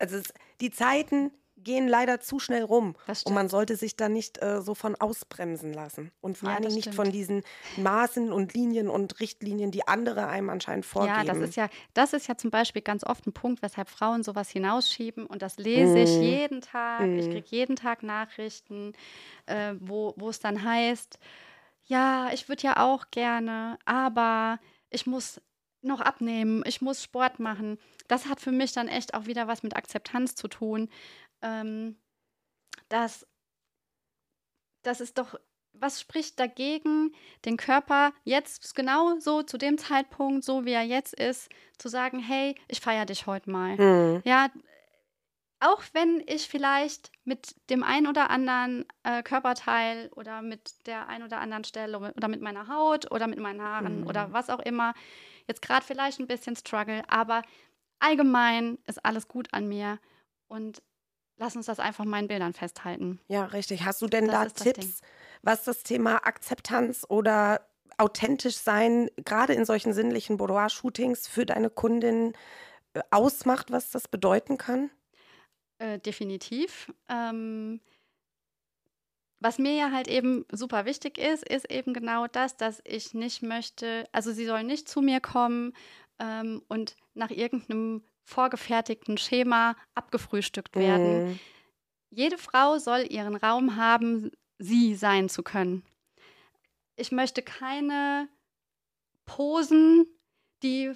Also 0.00 0.16
es, 0.16 0.34
die 0.60 0.72
Zeiten 0.72 1.30
gehen 1.66 1.88
leider 1.88 2.20
zu 2.20 2.38
schnell 2.38 2.62
rum. 2.64 2.96
Und 3.24 3.34
man 3.34 3.48
sollte 3.50 3.76
sich 3.76 3.96
da 3.96 4.08
nicht 4.08 4.40
äh, 4.42 4.62
so 4.62 4.74
von 4.74 4.94
ausbremsen 4.94 5.72
lassen. 5.74 6.12
Und 6.22 6.38
vor 6.38 6.48
Ja, 6.48 6.54
allen 6.54 6.62
Dingen 6.62 6.74
nicht 6.74 6.94
von 6.94 7.12
diesen 7.12 7.42
Maßen 7.74 8.32
und 8.32 8.54
Linien 8.54 8.88
und 8.88 9.20
Richtlinien, 9.20 9.70
die 9.72 9.86
andere 9.86 10.28
einem 10.28 10.48
anscheinend 10.48 10.86
vorgeben. 10.86 11.08
Ja, 11.08 11.24
das 11.24 11.40
ist 11.50 11.56
ja, 11.56 11.68
das 11.92 12.12
ist 12.14 12.26
ja 12.26 12.36
zum 12.38 12.50
Beispiel 12.50 12.80
ganz 12.82 13.04
oft 13.04 13.26
ein 13.26 13.32
Punkt, 13.34 13.60
weshalb 13.62 13.90
Frauen 13.90 14.22
sowas 14.22 14.48
hinausschieben. 14.48 15.26
Und 15.26 15.42
das 15.42 15.58
lese 15.58 15.98
ich 16.00 16.18
Mm. 16.18 16.22
jeden 16.22 16.60
Tag. 16.62 17.10
Ich 17.18 17.26
Mm. 17.26 17.32
kriege 17.32 17.46
jeden 17.50 17.76
Tag 17.76 18.02
Nachrichten, 18.02 18.94
äh, 19.46 19.74
wo 19.80 20.14
es 20.30 20.38
dann 20.40 20.64
heißt, 20.64 21.18
ja, 21.86 22.30
ich 22.32 22.48
würde 22.48 22.62
ja 22.64 22.84
auch 22.84 23.10
gerne, 23.10 23.78
aber 23.84 24.58
ich 24.90 25.06
muss 25.06 25.40
noch 25.82 26.00
abnehmen, 26.00 26.64
ich 26.66 26.80
muss 26.80 27.02
Sport 27.02 27.38
machen. 27.40 27.78
Das 28.08 28.26
hat 28.26 28.40
für 28.40 28.52
mich 28.52 28.72
dann 28.72 28.88
echt 28.88 29.14
auch 29.14 29.26
wieder 29.26 29.46
was 29.48 29.62
mit 29.62 29.76
Akzeptanz 29.76 30.34
zu 30.34 30.48
tun. 30.48 30.88
Ähm, 31.42 31.96
dass 32.88 33.26
das 34.82 35.00
ist 35.00 35.18
doch, 35.18 35.34
was 35.72 36.00
spricht 36.00 36.38
dagegen, 36.38 37.14
den 37.44 37.56
Körper 37.56 38.12
jetzt 38.24 38.74
genau 38.74 39.18
so 39.18 39.42
zu 39.42 39.58
dem 39.58 39.78
Zeitpunkt, 39.78 40.44
so 40.44 40.64
wie 40.64 40.72
er 40.72 40.82
jetzt 40.84 41.12
ist, 41.14 41.50
zu 41.78 41.88
sagen, 41.88 42.18
hey, 42.20 42.54
ich 42.68 42.80
feiere 42.80 43.04
dich 43.06 43.26
heute 43.26 43.50
mal. 43.50 43.76
Hm. 43.76 44.22
Ja, 44.24 44.48
auch 45.58 45.82
wenn 45.92 46.22
ich 46.26 46.48
vielleicht 46.48 47.10
mit 47.24 47.56
dem 47.70 47.82
ein 47.82 48.06
oder 48.06 48.30
anderen 48.30 48.84
äh, 49.02 49.22
Körperteil 49.22 50.10
oder 50.14 50.42
mit 50.42 50.86
der 50.86 51.08
ein 51.08 51.22
oder 51.22 51.40
anderen 51.40 51.64
Stelle 51.64 51.98
oder 51.98 52.28
mit 52.28 52.42
meiner 52.42 52.68
Haut 52.68 53.10
oder 53.10 53.26
mit 53.26 53.38
meinen 53.38 53.62
Haaren 53.62 54.02
Mhm. 54.02 54.06
oder 54.06 54.32
was 54.32 54.50
auch 54.50 54.60
immer 54.60 54.94
jetzt 55.48 55.62
gerade 55.62 55.84
vielleicht 55.84 56.20
ein 56.20 56.26
bisschen 56.26 56.56
struggle, 56.56 57.02
aber 57.08 57.42
allgemein 58.00 58.78
ist 58.86 59.04
alles 59.04 59.28
gut 59.28 59.48
an 59.52 59.66
mir 59.66 59.98
und 60.48 60.82
lass 61.38 61.56
uns 61.56 61.66
das 61.66 61.78
einfach 61.80 62.04
mal 62.04 62.20
in 62.20 62.28
Bildern 62.28 62.52
festhalten. 62.52 63.20
Ja, 63.28 63.44
richtig. 63.46 63.84
Hast 63.84 64.02
du 64.02 64.06
denn 64.06 64.26
Das 64.26 64.34
da 64.34 64.42
ist 64.44 64.60
das 64.60 64.64
Tipps, 64.64 65.00
was 65.42 65.64
das 65.64 65.82
Thema 65.82 66.26
Akzeptanz 66.26 67.06
oder 67.08 67.66
authentisch 67.98 68.56
sein, 68.56 69.10
gerade 69.16 69.54
in 69.54 69.64
solchen 69.64 69.92
sinnlichen 69.92 70.36
Boudoir-Shootings 70.36 71.28
für 71.28 71.46
deine 71.46 71.70
Kundin 71.70 72.34
äh, 72.94 73.00
ausmacht, 73.10 73.70
was 73.70 73.90
das 73.90 74.08
bedeuten 74.08 74.58
kann? 74.58 74.90
Äh, 75.78 75.98
definitiv. 75.98 76.92
Ähm, 77.08 77.80
was 79.40 79.58
mir 79.58 79.74
ja 79.74 79.92
halt 79.92 80.08
eben 80.08 80.46
super 80.50 80.86
wichtig 80.86 81.18
ist, 81.18 81.46
ist 81.46 81.70
eben 81.70 81.92
genau 81.92 82.26
das, 82.26 82.56
dass 82.56 82.80
ich 82.84 83.14
nicht 83.14 83.42
möchte, 83.42 84.08
also 84.12 84.32
sie 84.32 84.46
soll 84.46 84.64
nicht 84.64 84.88
zu 84.88 85.02
mir 85.02 85.20
kommen 85.20 85.74
ähm, 86.18 86.62
und 86.68 86.96
nach 87.14 87.30
irgendeinem 87.30 88.02
vorgefertigten 88.26 89.16
Schema 89.16 89.76
abgefrühstückt 89.94 90.76
werden. 90.76 91.28
Hm. 91.28 91.38
Jede 92.10 92.36
Frau 92.38 92.78
soll 92.78 93.06
ihren 93.08 93.36
Raum 93.36 93.76
haben, 93.76 94.30
sie 94.58 94.94
sein 94.94 95.28
zu 95.28 95.42
können. 95.42 95.84
Ich 96.96 97.12
möchte 97.12 97.42
keine 97.42 98.28
Posen, 99.24 100.06
die 100.62 100.92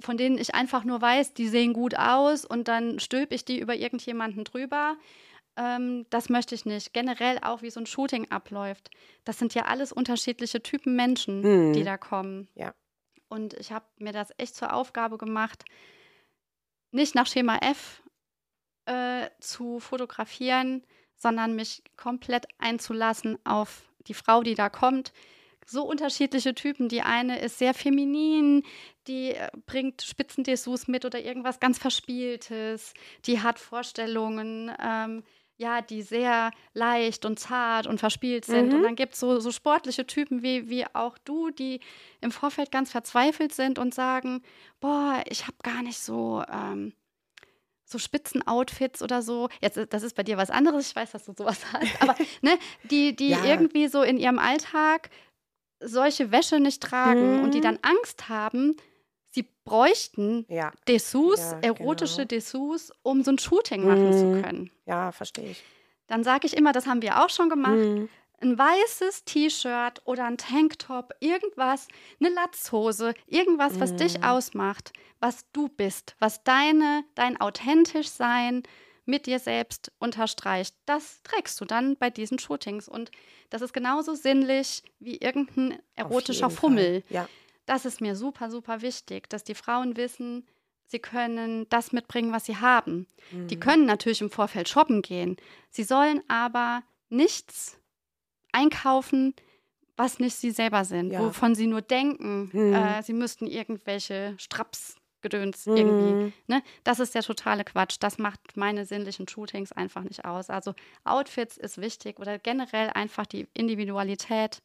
von 0.00 0.16
denen 0.16 0.38
ich 0.38 0.54
einfach 0.54 0.84
nur 0.84 1.02
weiß, 1.02 1.34
die 1.34 1.46
sehen 1.46 1.74
gut 1.74 1.94
aus 1.94 2.46
und 2.46 2.68
dann 2.68 3.00
stülpe 3.00 3.34
ich 3.34 3.44
die 3.44 3.58
über 3.58 3.74
irgendjemanden 3.74 4.44
drüber. 4.44 4.96
Ähm, 5.56 6.06
das 6.08 6.30
möchte 6.30 6.54
ich 6.54 6.64
nicht. 6.64 6.94
Generell 6.94 7.38
auch, 7.42 7.60
wie 7.60 7.68
so 7.70 7.80
ein 7.80 7.86
Shooting 7.86 8.30
abläuft. 8.30 8.88
Das 9.24 9.38
sind 9.38 9.52
ja 9.52 9.66
alles 9.66 9.92
unterschiedliche 9.92 10.62
Typen 10.62 10.96
Menschen, 10.96 11.42
Mhm. 11.42 11.72
die 11.74 11.84
da 11.84 11.98
kommen. 11.98 12.48
Ja. 12.54 12.74
Und 13.28 13.52
ich 13.54 13.72
habe 13.72 13.84
mir 13.98 14.12
das 14.12 14.32
echt 14.38 14.56
zur 14.56 14.72
Aufgabe 14.72 15.18
gemacht, 15.18 15.64
nicht 16.94 17.14
nach 17.14 17.26
Schema 17.26 17.58
F 17.58 18.02
äh, 18.86 19.28
zu 19.40 19.80
fotografieren, 19.80 20.82
sondern 21.16 21.56
mich 21.56 21.82
komplett 21.96 22.46
einzulassen 22.58 23.38
auf 23.44 23.82
die 24.06 24.14
Frau, 24.14 24.42
die 24.42 24.54
da 24.54 24.68
kommt. 24.68 25.12
So 25.66 25.82
unterschiedliche 25.84 26.54
Typen. 26.54 26.88
Die 26.88 27.00
eine 27.00 27.38
ist 27.40 27.58
sehr 27.58 27.72
feminin, 27.72 28.62
die 29.06 29.30
äh, 29.30 29.48
bringt 29.66 30.02
Spitzendessous 30.02 30.88
mit 30.88 31.04
oder 31.04 31.20
irgendwas 31.20 31.60
ganz 31.60 31.78
Verspieltes. 31.78 32.92
Die 33.24 33.40
hat 33.40 33.58
Vorstellungen, 33.58 34.70
ähm, 34.78 35.24
ja, 35.56 35.80
die 35.82 36.02
sehr 36.02 36.50
leicht 36.72 37.24
und 37.24 37.38
zart 37.38 37.86
und 37.86 37.98
verspielt 37.98 38.44
sind. 38.44 38.70
Mhm. 38.70 38.74
Und 38.78 38.82
dann 38.82 38.96
gibt 38.96 39.14
es 39.14 39.20
so, 39.20 39.38
so 39.40 39.52
sportliche 39.52 40.06
Typen 40.06 40.42
wie, 40.42 40.68
wie 40.68 40.84
auch 40.94 41.16
du, 41.18 41.50
die 41.50 41.80
im 42.20 42.30
Vorfeld 42.32 42.72
ganz 42.72 42.90
verzweifelt 42.90 43.54
sind 43.54 43.78
und 43.78 43.94
sagen, 43.94 44.42
boah, 44.80 45.22
ich 45.28 45.44
habe 45.46 45.56
gar 45.62 45.82
nicht 45.82 45.98
so, 45.98 46.42
ähm, 46.52 46.92
so 47.84 47.98
Spitzen-Outfits 47.98 49.02
oder 49.02 49.22
so. 49.22 49.48
Jetzt, 49.60 49.76
äh, 49.76 49.86
das 49.86 50.02
ist 50.02 50.16
bei 50.16 50.22
dir 50.24 50.36
was 50.36 50.50
anderes, 50.50 50.88
ich 50.88 50.96
weiß, 50.96 51.12
dass 51.12 51.24
du 51.24 51.34
sowas 51.36 51.60
hast, 51.72 52.02
aber 52.02 52.16
ne, 52.42 52.58
die, 52.82 53.14
die 53.14 53.30
Ja. 53.30 53.44
irgendwie 53.44 53.86
so 53.88 54.02
in 54.02 54.18
ihrem 54.18 54.38
Alltag 54.38 55.10
solche 55.80 56.32
Wäsche 56.32 56.60
nicht 56.60 56.82
tragen 56.82 57.38
und 57.38 57.54
die 57.54 57.58
Mhm. 57.58 57.62
dann 57.62 57.78
Angst 57.82 58.28
haben, 58.28 58.76
bräuchten 59.64 60.46
Ja, 60.48 60.72
Dessous, 60.88 61.50
Ja, 61.52 61.58
erotische 61.60 62.16
genau. 62.22 62.28
Dessous, 62.28 62.92
um 63.02 63.22
so 63.22 63.30
ein 63.32 63.38
Shooting 63.38 63.84
machen 63.84 64.12
zu 64.12 64.26
Mhm. 64.28 64.42
können. 64.42 64.70
ja, 64.86 65.12
verstehe 65.12 65.50
ich. 65.50 65.64
Dann 66.06 66.22
sage 66.22 66.46
ich 66.46 66.56
immer, 66.56 66.72
das 66.72 66.86
haben 66.86 67.00
wir 67.02 67.24
auch 67.24 67.30
schon 67.30 67.48
gemacht, 67.48 67.78
Hm. 67.78 68.08
ein 68.40 68.58
weißes 68.58 69.24
T-Shirt 69.24 70.02
oder 70.04 70.26
ein 70.26 70.36
Tanktop, 70.36 71.14
irgendwas, 71.20 71.88
eine 72.20 72.28
Latzhose, 72.28 73.14
irgendwas, 73.26 73.80
was 73.80 73.96
dich 73.96 74.18
Mhm. 74.18 74.24
ausmacht, 74.24 74.92
was 75.20 75.46
du 75.52 75.68
bist, 75.68 76.14
was 76.18 76.44
deine, 76.44 77.04
dein 77.14 77.40
authentisch 77.40 78.08
Sein 78.08 78.64
mit 79.06 79.24
dir 79.26 79.38
selbst 79.38 79.92
unterstreicht. 79.98 80.74
Das 80.84 81.22
trägst 81.22 81.58
du 81.60 81.64
dann 81.64 81.96
bei 81.96 82.10
diesen 82.10 82.38
Shootings 82.38 82.86
und 82.88 83.10
das 83.48 83.62
ist 83.62 83.72
genauso 83.72 84.14
sinnlich 84.14 84.82
wie 84.98 85.16
irgendein 85.16 85.78
erotischer. 85.94 86.50
Fummel. 86.50 87.02
Ja. 87.08 87.28
Das 87.66 87.84
ist 87.84 88.00
mir 88.00 88.14
super, 88.16 88.50
super 88.50 88.82
wichtig, 88.82 89.28
dass 89.30 89.44
die 89.44 89.54
Frauen 89.54 89.96
wissen, 89.96 90.46
sie 90.86 90.98
können 90.98 91.66
das 91.70 91.92
mitbringen, 91.92 92.32
was 92.32 92.44
sie 92.44 92.56
haben. 92.58 93.06
Die 93.32 93.56
Mhm. 93.56 93.60
können 93.60 93.84
natürlich 93.86 94.20
im 94.20 94.30
Vorfeld 94.30 94.68
shoppen 94.68 95.00
gehen. 95.02 95.36
Sie 95.70 95.82
sollen 95.84 96.22
aber 96.28 96.82
nichts 97.08 97.78
einkaufen, 98.52 99.34
was 99.96 100.18
nicht 100.18 100.34
sie 100.36 100.50
selber 100.50 100.84
sind, 100.84 101.10
Ja. 101.12 101.20
wovon 101.20 101.54
sie 101.54 101.66
nur 101.66 101.80
denken, 101.82 102.50
Mhm. 102.52 102.74
äh, 102.74 103.02
sie 103.02 103.12
müssten 103.12 103.46
irgendwelche 103.46 104.34
Strapsgedöns 104.38 105.66
irgendwie. 105.68 106.12
Hm. 106.14 106.32
Ne? 106.48 106.62
Das 106.82 106.98
ist 107.00 107.14
der 107.14 107.22
totale 107.22 107.64
Quatsch. 107.64 107.96
Das 108.00 108.18
macht 108.18 108.56
meine 108.56 108.84
sinnlichen 108.84 109.26
Shootings 109.28 109.72
einfach 109.72 110.02
nicht 110.02 110.24
aus. 110.24 110.50
Also 110.50 110.74
Outfits 111.04 111.56
ist 111.56 111.80
wichtig 111.80 112.18
oder 112.18 112.38
generell 112.38 112.90
einfach 112.90 113.24
die 113.26 113.46
Individualität 113.54 114.60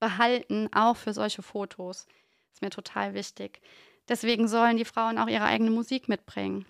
behalten, 0.00 0.68
auch 0.72 0.96
für 0.96 1.12
solche 1.12 1.42
Fotos. 1.42 2.06
Ist 2.52 2.62
mir 2.62 2.70
total 2.70 3.14
wichtig. 3.14 3.60
Deswegen 4.08 4.48
sollen 4.48 4.76
die 4.76 4.84
Frauen 4.84 5.18
auch 5.18 5.28
ihre 5.28 5.44
eigene 5.44 5.70
Musik 5.70 6.08
mitbringen. 6.08 6.66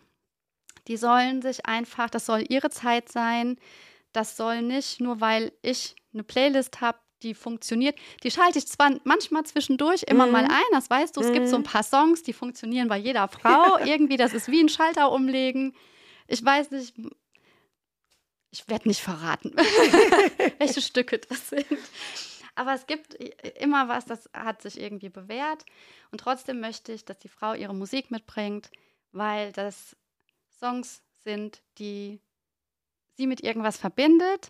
Die 0.89 0.97
sollen 0.97 1.43
sich 1.43 1.67
einfach, 1.67 2.11
das 2.11 2.27
soll 2.27 2.45
ihre 2.49 2.71
Zeit 2.71 3.11
sein. 3.11 3.59
Das 4.13 4.37
soll 4.37 4.63
nicht 4.63 5.01
nur, 5.01 5.21
weil 5.21 5.53
ich 5.63 5.95
eine 6.15 6.25
Playlist 6.25 6.81
habe, 6.81 6.99
die 7.23 7.35
funktioniert. 7.35 7.99
Die 8.23 8.31
schalte 8.31 8.59
ich 8.59 8.67
zwar 8.69 8.93
manchmal 9.05 9.45
zwischendurch 9.45 10.05
immer 10.05 10.27
Mhm. 10.27 10.33
mal 10.33 10.45
ein, 10.45 10.63
das 10.73 10.89
weißt 10.89 11.17
du. 11.17 11.21
Es 11.21 11.33
gibt 11.33 11.49
so 11.49 11.57
ein 11.57 11.61
Mhm. 11.63 11.67
paar 11.67 11.83
Songs, 11.83 12.23
die 12.23 12.33
funktionieren 12.33 12.89
bei 12.89 12.97
jeder 12.97 13.29
Frau. 13.29 13.77
Irgendwie, 13.85 14.17
das 14.17 14.33
ist 14.33 14.49
wie 14.49 14.61
ein 14.63 14.69
Schalter 14.69 15.11
umlegen. 15.13 15.75
Ich 16.27 16.45
weiß 16.45 16.71
nicht, 16.71 16.95
ich 18.51 18.67
werde 18.69 18.89
nicht 18.89 19.01
verraten, 19.03 19.53
welche 20.59 20.81
Stücke 20.81 21.19
das 21.19 21.51
sind. 21.51 21.67
Aber 22.59 22.75
es 22.75 22.89
gibt 22.89 23.15
immer 23.15 23.87
was, 23.87 24.05
das 24.05 24.29
hat 24.35 24.63
sich 24.63 24.81
irgendwie 24.81 25.11
bewährt. 25.11 25.65
Und 26.11 26.19
trotzdem 26.19 26.59
möchte 26.59 26.93
ich, 26.93 27.05
dass 27.05 27.21
die 27.21 27.29
Frau 27.29 27.55
ihre 27.55 27.73
Musik 27.73 28.11
mitbringt, 28.11 28.73
weil 29.13 29.53
das 29.53 29.97
Songs 30.59 31.01
sind, 31.23 31.63
die 31.79 32.21
sie 33.15 33.29
mit 33.29 33.45
irgendwas 33.45 33.77
verbindet 33.77 34.49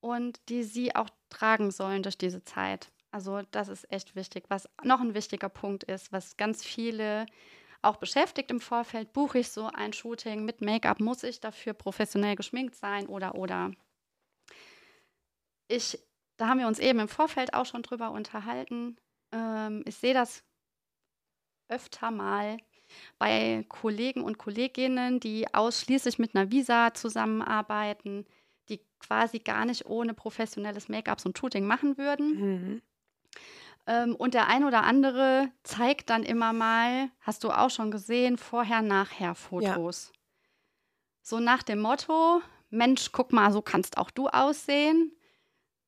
und 0.00 0.40
die 0.48 0.64
sie 0.64 0.96
auch 0.96 1.08
tragen 1.28 1.70
sollen 1.70 2.02
durch 2.02 2.18
diese 2.18 2.42
Zeit. 2.42 2.90
Also 3.12 3.42
das 3.52 3.68
ist 3.68 3.88
echt 3.92 4.16
wichtig. 4.16 4.46
Was 4.48 4.68
noch 4.82 5.00
ein 5.00 5.14
wichtiger 5.14 5.48
Punkt 5.48 5.84
ist, 5.84 6.10
was 6.10 6.36
ganz 6.36 6.64
viele 6.64 7.26
auch 7.80 7.98
beschäftigt 7.98 8.50
im 8.50 8.60
Vorfeld, 8.60 9.12
buche 9.12 9.38
ich 9.38 9.50
so 9.50 9.68
ein 9.68 9.92
Shooting 9.92 10.44
mit 10.44 10.62
Make-up, 10.62 10.98
muss 10.98 11.22
ich 11.22 11.38
dafür 11.38 11.74
professionell 11.74 12.34
geschminkt 12.34 12.74
sein 12.74 13.06
oder 13.06 13.36
oder. 13.36 13.70
Ich, 15.68 15.96
da 16.40 16.48
haben 16.48 16.58
wir 16.58 16.66
uns 16.66 16.78
eben 16.78 17.00
im 17.00 17.08
Vorfeld 17.08 17.52
auch 17.52 17.66
schon 17.66 17.82
drüber 17.82 18.12
unterhalten. 18.12 18.96
Ähm, 19.30 19.82
ich 19.84 19.96
sehe 19.96 20.14
das 20.14 20.42
öfter 21.68 22.10
mal 22.10 22.56
bei 23.18 23.66
Kollegen 23.68 24.22
und 24.22 24.38
Kolleginnen, 24.38 25.20
die 25.20 25.52
ausschließlich 25.52 26.18
mit 26.18 26.34
einer 26.34 26.50
Visa 26.50 26.94
zusammenarbeiten, 26.94 28.26
die 28.70 28.80
quasi 28.98 29.40
gar 29.40 29.66
nicht 29.66 29.84
ohne 29.84 30.14
professionelles 30.14 30.88
Make-up 30.88 31.20
so 31.20 31.28
ein 31.28 31.36
Shooting 31.36 31.66
machen 31.66 31.98
würden. 31.98 32.40
Mhm. 32.40 32.82
Ähm, 33.86 34.16
und 34.16 34.32
der 34.32 34.48
ein 34.48 34.64
oder 34.64 34.84
andere 34.84 35.50
zeigt 35.62 36.08
dann 36.08 36.22
immer 36.22 36.54
mal, 36.54 37.10
hast 37.20 37.44
du 37.44 37.50
auch 37.50 37.70
schon 37.70 37.90
gesehen, 37.90 38.38
vorher-nachher-Fotos. 38.38 40.12
so 41.22 41.38
nach 41.38 41.62
dem 41.62 41.80
Motto, 41.80 42.40
Mensch, 42.70 43.12
guck 43.12 43.30
mal, 43.30 43.52
so 43.52 43.60
kannst 43.60 43.98
auch 43.98 44.10
du 44.10 44.28
aussehen. 44.28 45.12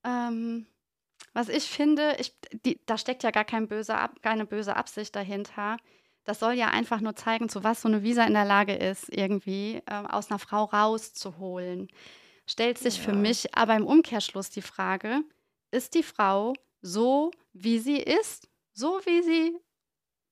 Ähm, 0.05 0.67
was 1.33 1.49
ich 1.49 1.65
finde, 1.65 2.17
ich, 2.19 2.35
die, 2.65 2.81
da 2.87 2.99
steckt 2.99 3.23
ja 3.23 3.31
gar 3.31 3.45
kein 3.45 3.69
böse, 3.69 3.97
keine 4.23 4.45
böse 4.45 4.77
Absicht 4.77 5.17
dahinter. 5.17 5.79
Das 6.25 6.39
soll 6.39 6.53
ja 6.53 6.69
einfach 6.69 7.01
nur 7.01 7.17
zeigen, 7.17 7.49
zu 7.49 7.65
was 7.65 7.83
so 7.83 7.89
eine 7.89 8.03
Visa 8.03 8.25
in 8.25 8.35
der 8.35 8.45
Lage 8.45 8.75
ist, 8.75 9.09
irgendwie 9.09 9.83
äh, 9.87 9.95
aus 10.09 10.31
einer 10.31 10.39
Frau 10.39 10.65
rauszuholen. 10.65 11.89
Stellt 12.47 12.79
sich 12.79 12.99
ja. 12.99 13.05
für 13.05 13.15
mich 13.15 13.55
aber 13.57 13.75
im 13.77 13.87
Umkehrschluss 13.87 14.51
die 14.51 14.63
Frage, 14.63 15.23
ist 15.71 15.95
die 15.95 16.03
Frau 16.03 16.53
so, 16.81 17.31
wie 17.53 17.79
sie 17.79 17.99
ist, 17.99 18.49
so 18.73 19.01
wie 19.05 19.23
sie 19.23 19.57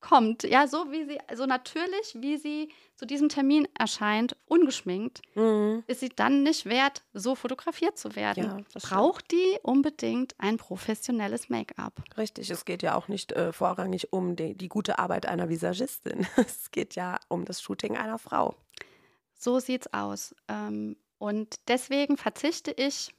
kommt, 0.00 0.42
ja, 0.44 0.66
so 0.66 0.90
wie 0.90 1.04
sie, 1.04 1.18
so 1.34 1.46
natürlich, 1.46 2.14
wie 2.14 2.36
sie 2.36 2.70
zu 2.96 3.06
diesem 3.06 3.28
Termin 3.28 3.68
erscheint, 3.78 4.36
ungeschminkt, 4.46 5.22
mhm. 5.34 5.84
ist 5.86 6.00
sie 6.00 6.08
dann 6.08 6.42
nicht 6.42 6.66
wert, 6.66 7.02
so 7.12 7.34
fotografiert 7.34 7.98
zu 7.98 8.16
werden. 8.16 8.64
Ja, 8.74 8.80
Braucht 8.80 9.26
stimmt. 9.26 9.42
die 9.42 9.58
unbedingt 9.62 10.34
ein 10.38 10.56
professionelles 10.56 11.48
Make-up? 11.48 12.02
Richtig, 12.16 12.50
es 12.50 12.64
geht 12.64 12.82
ja 12.82 12.94
auch 12.94 13.08
nicht 13.08 13.32
äh, 13.32 13.52
vorrangig 13.52 14.12
um 14.12 14.36
die, 14.36 14.54
die 14.54 14.68
gute 14.68 14.98
Arbeit 14.98 15.26
einer 15.26 15.48
Visagistin. 15.48 16.26
es 16.36 16.70
geht 16.70 16.94
ja 16.94 17.18
um 17.28 17.44
das 17.44 17.62
Shooting 17.62 17.96
einer 17.96 18.18
Frau. 18.18 18.54
So 19.38 19.58
sieht's 19.58 19.92
aus. 19.92 20.34
Ähm, 20.48 20.96
und 21.18 21.56
deswegen 21.68 22.16
verzichte 22.16 22.70
ich 22.72 23.14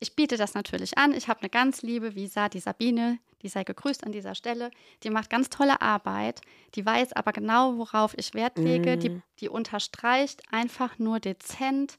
ich 0.00 0.14
biete 0.14 0.36
das 0.36 0.54
natürlich 0.54 0.96
an. 0.96 1.12
Ich 1.12 1.28
habe 1.28 1.40
eine 1.40 1.50
ganz 1.50 1.82
liebe 1.82 2.14
Visa, 2.14 2.48
die 2.48 2.60
Sabine, 2.60 3.18
die 3.42 3.48
sei 3.48 3.64
gegrüßt 3.64 4.04
an 4.04 4.12
dieser 4.12 4.34
Stelle. 4.34 4.70
Die 5.02 5.10
macht 5.10 5.30
ganz 5.30 5.48
tolle 5.48 5.80
Arbeit. 5.80 6.40
Die 6.74 6.84
weiß 6.84 7.12
aber 7.12 7.32
genau, 7.32 7.76
worauf 7.78 8.14
ich 8.16 8.34
Wert 8.34 8.58
lege. 8.58 8.96
Mm. 8.96 9.00
Die, 9.00 9.10
mhm. 9.10 9.22
die 9.40 9.48
unterstreicht 9.48 10.42
einfach 10.50 10.98
nur 10.98 11.20
dezent 11.20 11.98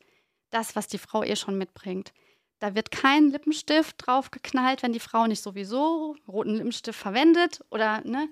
das, 0.50 0.76
was 0.76 0.88
die 0.88 0.98
Frau 0.98 1.24
eh 1.24 1.36
schon 1.36 1.58
mitbringt. 1.58 2.14
Da 2.60 2.76
wird 2.76 2.92
kein 2.92 3.30
Lippenstift 3.30 3.96
drauf 4.06 4.32
geknallt, 4.32 4.84
wenn 4.84 4.92
die 4.92 5.00
Frau 5.00 5.28
nicht 5.28 5.42
sowieso 5.42 6.16
roten 6.28 6.56
Lippenstift 6.56 7.00
verwendet 7.00 7.64
oder 7.72 8.02
ne, 8.02 8.28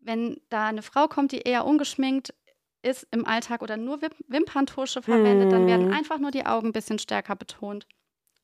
wenn 0.00 0.40
da 0.50 0.66
eine 0.66 0.82
Frau 0.82 1.08
kommt, 1.08 1.32
die 1.32 1.40
eher 1.40 1.64
ungeschminkt 1.64 2.34
ist 2.82 3.06
im 3.10 3.26
Alltag 3.26 3.62
oder 3.62 3.76
nur 3.76 4.00
Wimperntusche 4.28 5.02
verwendet, 5.02 5.48
mm. 5.48 5.50
dann 5.50 5.66
werden 5.66 5.86
mhm. 5.88 5.94
einfach 5.94 6.18
nur 6.18 6.30
die 6.30 6.46
Augen 6.46 6.68
ein 6.68 6.72
bisschen 6.72 6.98
stärker 6.98 7.36
betont. 7.36 7.86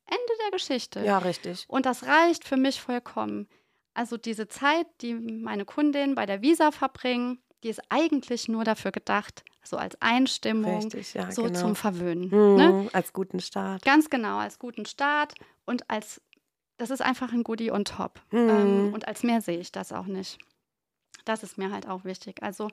Ende 0.07 0.33
der 0.43 0.51
Geschichte. 0.51 1.05
Ja, 1.05 1.19
richtig. 1.19 1.65
Und 1.69 1.87
das 1.87 2.07
reicht 2.07 2.47
für 2.47 2.57
mich 2.57 2.81
vollkommen. 2.81 3.49
Also 3.95 4.17
diese 4.17 4.49
Zeit, 4.49 4.87
die 5.01 5.15
meine 5.15 5.65
Kundin 5.65 6.15
bei 6.15 6.27
der 6.27 6.43
Visa 6.43 6.73
verbringen, 6.73 7.39
die 7.63 7.69
ist 7.71 7.81
eigentlich 7.89 8.49
nur 8.49 8.65
dafür 8.65 8.93
gedacht, 8.93 9.45
so 9.63 9.77
als 9.77 10.01
Einstimmung, 10.03 10.83
Richtig, 10.83 11.15
ja, 11.15 11.33
so 11.33 11.45
genau. 11.45 11.59
zum 11.59 11.77
Verwöhnen. 11.77 12.25
Mhm, 12.25 12.57
ne? 12.57 12.91
Als 12.93 13.13
guten 13.13 13.41
Start. 13.41 13.83
Ganz 13.85 14.11
genau, 14.11 14.39
als 14.39 14.59
guten 14.59 14.85
Start 14.85 15.35
und 15.65 15.89
als, 15.89 16.21
das 16.77 16.91
ist 16.91 17.01
einfach 17.01 17.33
ein 17.33 17.45
Goodie 17.45 17.71
on 17.71 17.85
top. 17.85 18.21
Mhm. 18.31 18.49
Ähm, 18.51 18.91
und 18.93 19.09
als 19.09 19.23
mehr 19.23 19.41
sehe 19.41 19.59
ich 19.59 19.73
das 19.73 19.93
auch 19.93 20.07
nicht. 20.07 20.39
Das 21.25 21.43
ist 21.43 21.57
mir 21.57 21.71
halt 21.71 21.89
auch 21.89 22.05
wichtig. 22.05 22.43
Also 22.43 22.69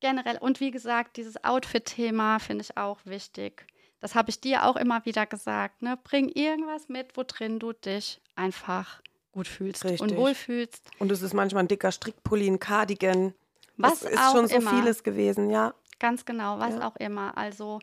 generell, 0.00 0.38
und 0.38 0.58
wie 0.58 0.72
gesagt, 0.72 1.16
dieses 1.16 1.44
Outfit-Thema 1.44 2.40
finde 2.40 2.62
ich 2.62 2.76
auch 2.76 2.98
wichtig. 3.04 3.66
Das 4.00 4.14
habe 4.14 4.30
ich 4.30 4.40
dir 4.40 4.64
auch 4.64 4.76
immer 4.76 5.04
wieder 5.04 5.26
gesagt. 5.26 5.82
Ne? 5.82 5.96
Bring 6.02 6.28
irgendwas 6.28 6.88
mit, 6.88 7.16
wo 7.16 7.22
drin 7.24 7.58
du 7.58 7.72
dich 7.72 8.20
einfach 8.34 9.00
gut 9.32 9.48
fühlst 9.48 9.84
Richtig. 9.84 10.00
und 10.00 10.16
wohlfühlst. 10.16 10.90
Und 10.98 11.12
es 11.12 11.22
ist 11.22 11.34
manchmal 11.34 11.64
ein 11.64 11.68
dicker 11.68 11.92
Strickpulli, 11.92 12.46
ein 12.46 12.58
Cardigan. 12.58 13.34
Was 13.76 14.00
das 14.00 14.12
ist 14.12 14.18
auch 14.18 14.32
schon 14.32 14.48
so 14.48 14.56
immer. 14.56 14.70
vieles 14.70 15.02
gewesen, 15.02 15.50
ja. 15.50 15.74
Ganz 15.98 16.24
genau, 16.24 16.58
was 16.58 16.74
ja. 16.74 16.88
auch 16.88 16.96
immer. 16.96 17.36
Also 17.36 17.80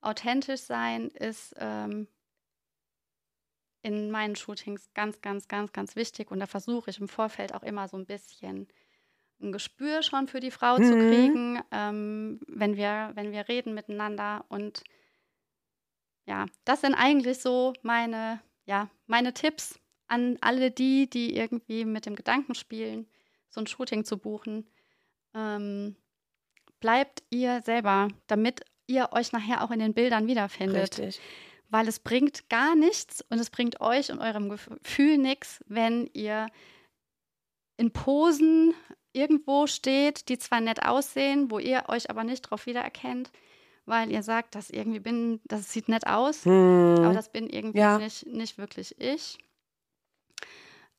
authentisch 0.00 0.60
sein 0.60 1.08
ist 1.08 1.54
ähm, 1.58 2.08
in 3.82 4.10
meinen 4.10 4.36
Shootings 4.36 4.90
ganz, 4.94 5.20
ganz, 5.20 5.48
ganz, 5.48 5.72
ganz 5.72 5.96
wichtig. 5.96 6.30
Und 6.30 6.40
da 6.40 6.46
versuche 6.46 6.90
ich 6.90 7.00
im 7.00 7.08
Vorfeld 7.08 7.54
auch 7.54 7.62
immer 7.62 7.88
so 7.88 7.96
ein 7.96 8.06
bisschen 8.06 8.68
ein 9.40 9.52
Gespür 9.52 10.02
schon 10.02 10.26
für 10.26 10.40
die 10.40 10.50
Frau 10.50 10.78
mhm. 10.78 10.84
zu 10.84 10.92
kriegen, 10.94 11.62
ähm, 11.70 12.40
wenn, 12.48 12.76
wir, 12.76 13.12
wenn 13.14 13.30
wir 13.30 13.48
reden 13.48 13.74
miteinander. 13.74 14.44
Und 14.48 14.82
ja, 16.26 16.46
das 16.64 16.80
sind 16.80 16.94
eigentlich 16.94 17.38
so 17.38 17.72
meine, 17.82 18.40
ja, 18.66 18.88
meine 19.06 19.32
Tipps 19.32 19.78
an 20.08 20.38
alle 20.40 20.70
die, 20.70 21.08
die 21.08 21.36
irgendwie 21.36 21.84
mit 21.84 22.06
dem 22.06 22.16
Gedanken 22.16 22.54
spielen, 22.54 23.06
so 23.50 23.60
ein 23.60 23.66
Shooting 23.66 24.04
zu 24.04 24.18
buchen. 24.18 24.66
Ähm, 25.34 25.96
bleibt 26.80 27.22
ihr 27.30 27.62
selber, 27.62 28.08
damit 28.26 28.62
ihr 28.86 29.10
euch 29.12 29.32
nachher 29.32 29.62
auch 29.62 29.70
in 29.70 29.78
den 29.78 29.94
Bildern 29.94 30.26
wiederfindet. 30.26 30.98
Richtig. 30.98 31.20
Weil 31.68 31.86
es 31.86 31.98
bringt 31.98 32.48
gar 32.48 32.74
nichts 32.74 33.22
und 33.28 33.38
es 33.38 33.50
bringt 33.50 33.80
euch 33.80 34.10
und 34.10 34.20
eurem 34.20 34.48
Gefühl 34.48 35.18
nichts, 35.18 35.62
wenn 35.66 36.08
ihr 36.14 36.46
in 37.76 37.92
Posen 37.92 38.74
irgendwo 39.12 39.66
steht, 39.66 40.28
die 40.28 40.38
zwar 40.38 40.60
nett 40.60 40.84
aussehen, 40.84 41.50
wo 41.50 41.58
ihr 41.58 41.84
euch 41.88 42.08
aber 42.08 42.24
nicht 42.24 42.42
drauf 42.42 42.66
wiedererkennt, 42.66 43.30
weil 43.84 44.10
ihr 44.10 44.22
sagt, 44.22 44.54
das 44.54 44.70
irgendwie 44.70 45.00
bin, 45.00 45.40
das 45.44 45.72
sieht 45.72 45.88
nett 45.88 46.06
aus, 46.06 46.44
hm. 46.44 46.96
aber 46.98 47.12
das 47.12 47.30
bin 47.30 47.48
irgendwie 47.48 47.78
ja. 47.78 47.98
nicht, 47.98 48.26
nicht 48.26 48.58
wirklich 48.58 48.98
ich. 48.98 49.38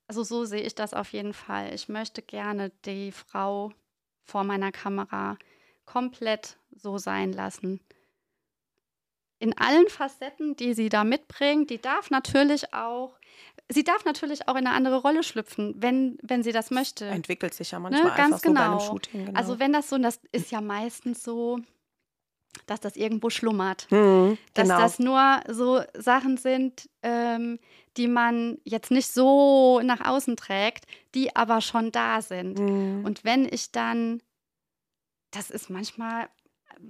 Also 0.10 0.24
so 0.24 0.44
sehe 0.44 0.64
ich 0.64 0.74
das 0.74 0.96
auf 0.96 1.14
jeden 1.14 1.34
Fall. 1.34 1.72
Ich 1.72 1.88
möchte 1.88 2.24
gerne 2.24 2.72
die 2.84 3.12
Frau 3.12 3.72
vor 4.26 4.44
meiner 4.44 4.72
Kamera 4.72 5.38
komplett 5.86 6.58
so 6.76 6.98
sein 6.98 7.32
lassen. 7.32 7.80
In 9.38 9.56
allen 9.56 9.88
Facetten, 9.88 10.56
die 10.56 10.74
sie 10.74 10.90
da 10.90 11.04
mitbringt, 11.04 11.70
die 11.70 11.80
darf 11.80 12.10
natürlich 12.10 12.74
auch, 12.74 13.20
sie 13.70 13.84
darf 13.84 14.04
natürlich 14.04 14.48
auch 14.48 14.56
in 14.56 14.66
eine 14.66 14.72
andere 14.72 14.98
Rolle 14.98 15.22
schlüpfen, 15.22 15.76
wenn, 15.78 16.18
wenn 16.24 16.42
sie 16.42 16.54
das 16.54 16.72
möchte. 16.72 17.06
Entwickelt 17.06 17.54
sich 17.54 17.70
ja 17.70 17.78
ne, 17.78 17.84
manchmal 17.84 18.12
ne? 18.12 18.18
Ganz 18.18 18.42
genau. 18.42 18.50
so 18.50 18.54
bei 18.56 18.66
einem 18.66 18.78
genau. 18.80 18.92
Shooting. 18.92 19.26
Genau. 19.28 19.40
Also 19.40 19.60
wenn 19.60 19.74
das 19.74 19.90
so, 19.90 19.98
das 20.00 20.20
ist 20.32 20.50
ja 20.50 20.60
meistens 20.60 21.24
so, 21.24 21.60
dass 22.70 22.80
das 22.80 22.96
irgendwo 22.96 23.30
schlummert. 23.30 23.88
Mhm, 23.92 24.38
dass 24.54 24.68
genau. 24.68 24.80
das 24.80 25.00
nur 25.00 25.42
so 25.48 25.82
Sachen 25.98 26.38
sind, 26.38 26.90
ähm, 27.04 27.60
die 27.98 28.08
man 28.08 28.60
jetzt 28.64 28.92
nicht 28.92 29.12
so 29.12 29.82
nach 29.82 30.06
außen 30.06 30.36
trägt, 30.38 30.86
die 31.16 31.36
aber 31.36 31.62
schon 31.62 31.92
da 31.92 32.22
sind. 32.22 32.60
Mhm. 32.60 33.04
Und 33.06 33.24
wenn 33.24 33.46
ich 33.46 33.72
dann, 33.72 34.22
das 35.32 35.50
ist 35.50 35.70
manchmal, 35.70 36.30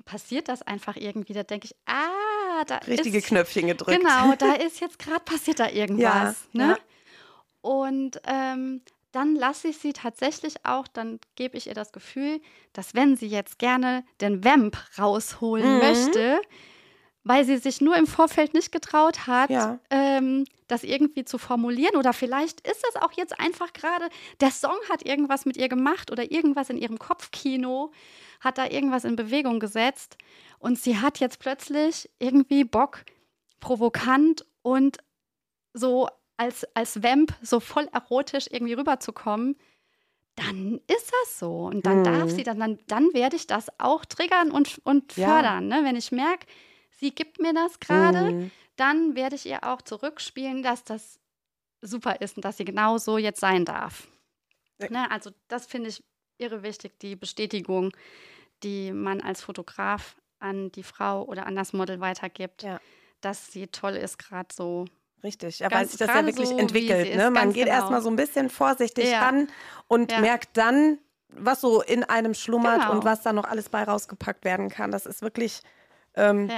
passiert 0.06 0.50
das 0.50 0.62
einfach 0.62 0.96
irgendwie, 0.96 1.34
da 1.34 1.44
denke 1.44 1.66
ich, 1.66 1.76
ah, 1.86 2.64
da 2.68 2.78
Richtige 2.78 3.20
ist, 3.20 3.28
Knöpfchen 3.28 3.68
gedrückt. 3.68 4.00
Genau, 4.00 4.36
da 4.36 4.54
ist 4.66 4.82
jetzt 4.82 5.00
gerade 5.00 5.24
passiert 5.24 5.60
da 5.60 5.70
irgendwas. 5.70 6.48
Ja, 6.52 6.68
ne? 6.68 6.68
Ja. 6.74 6.78
Und 7.62 8.22
ähm, 8.26 8.82
dann 9.12 9.36
lasse 9.36 9.70
ich 9.70 9.78
sie 9.78 9.94
tatsächlich 9.94 10.66
auch, 10.66 10.88
dann 10.88 11.20
gebe 11.36 11.58
ich 11.58 11.68
ihr 11.68 11.74
das 11.74 11.92
Gefühl, 11.92 12.42
dass 12.74 12.94
wenn 12.94 13.16
sie 13.16 13.28
jetzt 13.28 13.60
gerne 13.60 14.04
den 14.22 14.44
Vamp 14.44 14.78
rausholen 14.98 15.76
mhm. 15.76 15.80
möchte, 15.80 16.42
weil 17.24 17.46
sie 17.46 17.58
sich 17.58 17.82
nur 17.82 17.96
im 17.98 18.08
Vorfeld 18.08 18.54
nicht 18.54 18.72
getraut 18.72 19.28
hat, 19.28 19.50
ja. 19.50 19.80
ähm, 19.90 20.46
das 20.68 20.84
irgendwie 20.84 21.26
zu 21.26 21.38
formulieren. 21.38 21.96
Oder 21.96 22.14
vielleicht 22.14 22.62
ist 22.68 22.84
das 22.84 23.02
auch 23.02 23.12
jetzt 23.14 23.40
einfach 23.40 23.74
gerade, 23.74 24.10
der 24.40 24.52
Song 24.52 24.78
hat 24.90 25.06
irgendwas 25.06 25.46
mit 25.46 25.58
ihr 25.58 25.70
gemacht 25.70 26.12
oder 26.12 26.32
irgendwas 26.32 26.70
in 26.70 26.78
ihrem 26.78 26.98
Kopfkino 26.98 27.92
hat 28.40 28.58
da 28.58 28.68
irgendwas 28.68 29.04
in 29.04 29.16
Bewegung 29.16 29.60
gesetzt. 29.60 30.18
Und 30.60 30.80
sie 30.80 30.98
hat 31.00 31.20
jetzt 31.20 31.40
plötzlich 31.40 32.10
irgendwie 32.20 32.64
Bock, 32.64 33.04
provokant 33.60 34.46
und 34.62 34.98
so 35.74 36.08
als, 36.40 36.66
als 36.74 37.04
Vamp 37.04 37.34
so 37.42 37.60
voll 37.60 37.90
erotisch 37.92 38.48
irgendwie 38.50 38.74
rüberzukommen, 38.74 39.58
dann 40.36 40.80
ist 40.88 41.12
das 41.22 41.38
so. 41.40 41.66
Und 41.66 41.86
dann 41.86 42.00
mhm. 42.00 42.04
darf 42.06 42.32
sie, 42.32 42.44
dann, 42.44 42.60
dann, 42.60 42.80
dann 42.88 43.14
werde 43.14 43.36
ich 43.36 43.46
das 43.46 43.68
auch 43.78 44.06
triggern 44.06 44.52
und, 44.52 44.80
und 44.86 45.12
fördern. 45.14 45.70
Ja. 45.70 45.82
Ne? 45.82 45.86
Wenn 45.86 45.98
ich 45.98 46.14
merke, 46.14 46.48
sie 46.92 47.14
gibt 47.14 47.40
mir 47.40 47.54
das 47.54 47.82
gerade, 47.82 48.32
mhm. 48.32 48.52
dann 48.78 49.16
werde 49.16 49.36
ich 49.36 49.46
ihr 49.46 49.66
auch 49.66 49.82
zurückspielen, 49.82 50.64
dass 50.64 50.86
das 50.86 51.20
super 51.82 52.22
ist 52.22 52.38
und 52.38 52.46
dass 52.46 52.56
sie 52.56 52.66
genau 52.66 52.98
so 52.98 53.18
jetzt 53.18 53.42
sein 53.42 53.66
darf. 53.66 54.08
Ja. 54.80 54.90
Ne? 54.90 55.12
Also 55.12 55.32
das 55.50 55.66
finde 55.66 55.90
ich 55.90 56.02
irre 56.38 56.64
wichtig, 56.64 56.98
die 57.00 57.18
Bestätigung, 57.18 57.92
die 58.64 58.94
man 58.94 59.20
als 59.20 59.42
Fotograf 59.42 60.16
an 60.40 60.72
die 60.72 60.84
Frau 60.84 61.26
oder 61.26 61.46
an 61.46 61.58
das 61.58 61.74
Model 61.74 62.00
weitergibt, 62.00 62.64
ja. 62.64 62.80
dass 63.20 63.52
sie 63.52 63.68
toll 63.68 63.98
ist, 63.98 64.18
gerade 64.18 64.48
so 64.54 64.86
Richtig, 65.24 65.60
ja, 65.60 65.72
weil 65.72 65.86
sich 65.88 65.98
das 65.98 66.08
ja 66.08 66.26
wirklich 66.26 66.50
so, 66.50 66.58
entwickelt. 66.58 67.16
Ne? 67.16 67.30
Man 67.30 67.52
geht 67.52 67.66
genau. 67.66 67.78
erstmal 67.78 68.02
so 68.02 68.10
ein 68.10 68.16
bisschen 68.16 68.50
vorsichtig 68.50 69.12
ja. 69.12 69.20
ran 69.20 69.48
und 69.88 70.12
ja. 70.12 70.22
merkt 70.22 70.56
dann, 70.56 70.98
was 71.30 71.62
so 71.62 71.82
in 71.82 72.04
einem 72.04 72.34
schlummert 72.34 72.82
genau. 72.82 72.92
und 72.92 73.06
was 73.06 73.22
da 73.22 73.34
noch 73.34 73.44
alles 73.44 73.70
bei 73.70 73.84
rausgepackt 73.84 74.46
werden 74.46 74.70
kann. 74.70 74.92
Das 74.92 75.06
ist 75.06 75.22
wirklich 75.22 75.62
ähm, 76.16 76.50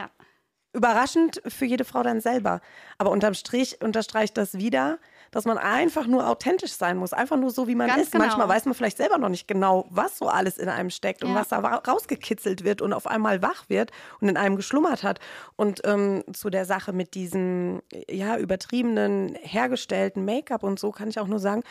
überraschend 0.74 1.42
für 1.48 1.66
jede 1.66 1.86
Frau 1.86 2.04
dann 2.04 2.22
selber. 2.22 2.62
Aber 2.98 3.12
unterm 3.12 3.34
Strich 3.34 3.82
unterstreicht 3.82 4.38
das 4.38 4.54
wieder, 4.58 5.00
dass 5.32 5.46
man 5.46 5.58
einfach 5.58 6.08
nur 6.08 6.28
authentisch 6.28 6.74
sein 6.74 6.98
muss, 6.98 7.14
einfach 7.14 7.38
nur 7.38 7.50
so, 7.52 7.68
wie 7.68 7.76
man 7.76 7.88
Ganz 7.88 8.04
ist. 8.04 8.12
genau. 8.12 8.26
Manchmal 8.26 8.50
weiß 8.50 8.66
man 8.66 8.74
vielleicht 8.74 8.98
selber 8.98 9.18
noch 9.18 9.30
nicht 9.30 9.48
genau, 9.48 9.86
was 9.90 10.18
so 10.18 10.28
alles 10.28 10.58
in 10.58 10.70
einem 10.70 10.90
steckt 10.90 11.24
und 11.24 11.30
Ja. 11.32 11.36
was 11.36 11.48
da 11.50 11.60
rausgekitzelt 11.60 12.64
wird 12.64 12.82
und 12.82 12.92
auf 12.94 13.08
einmal 13.08 13.42
wach 13.42 13.70
wird 13.70 13.92
und 14.20 14.28
in 14.30 14.38
einem 14.38 14.58
geschlummert 14.58 15.04
hat. 15.04 15.20
Und 15.56 15.82
ähm, 15.86 16.24
zu 16.34 16.50
der 16.50 16.66
Sache 16.66 16.92
mit 16.94 17.14
diesem 17.16 17.82
ja 18.10 18.38
übertriebenen 18.38 19.36
hergestellten 19.42 20.26
Make-up 20.26 20.64
und 20.64 20.80
so 20.80 20.92
kann 20.92 21.10
ich 21.10 21.20
auch 21.20 21.28
nur 21.28 21.40
sagen, 21.40 21.64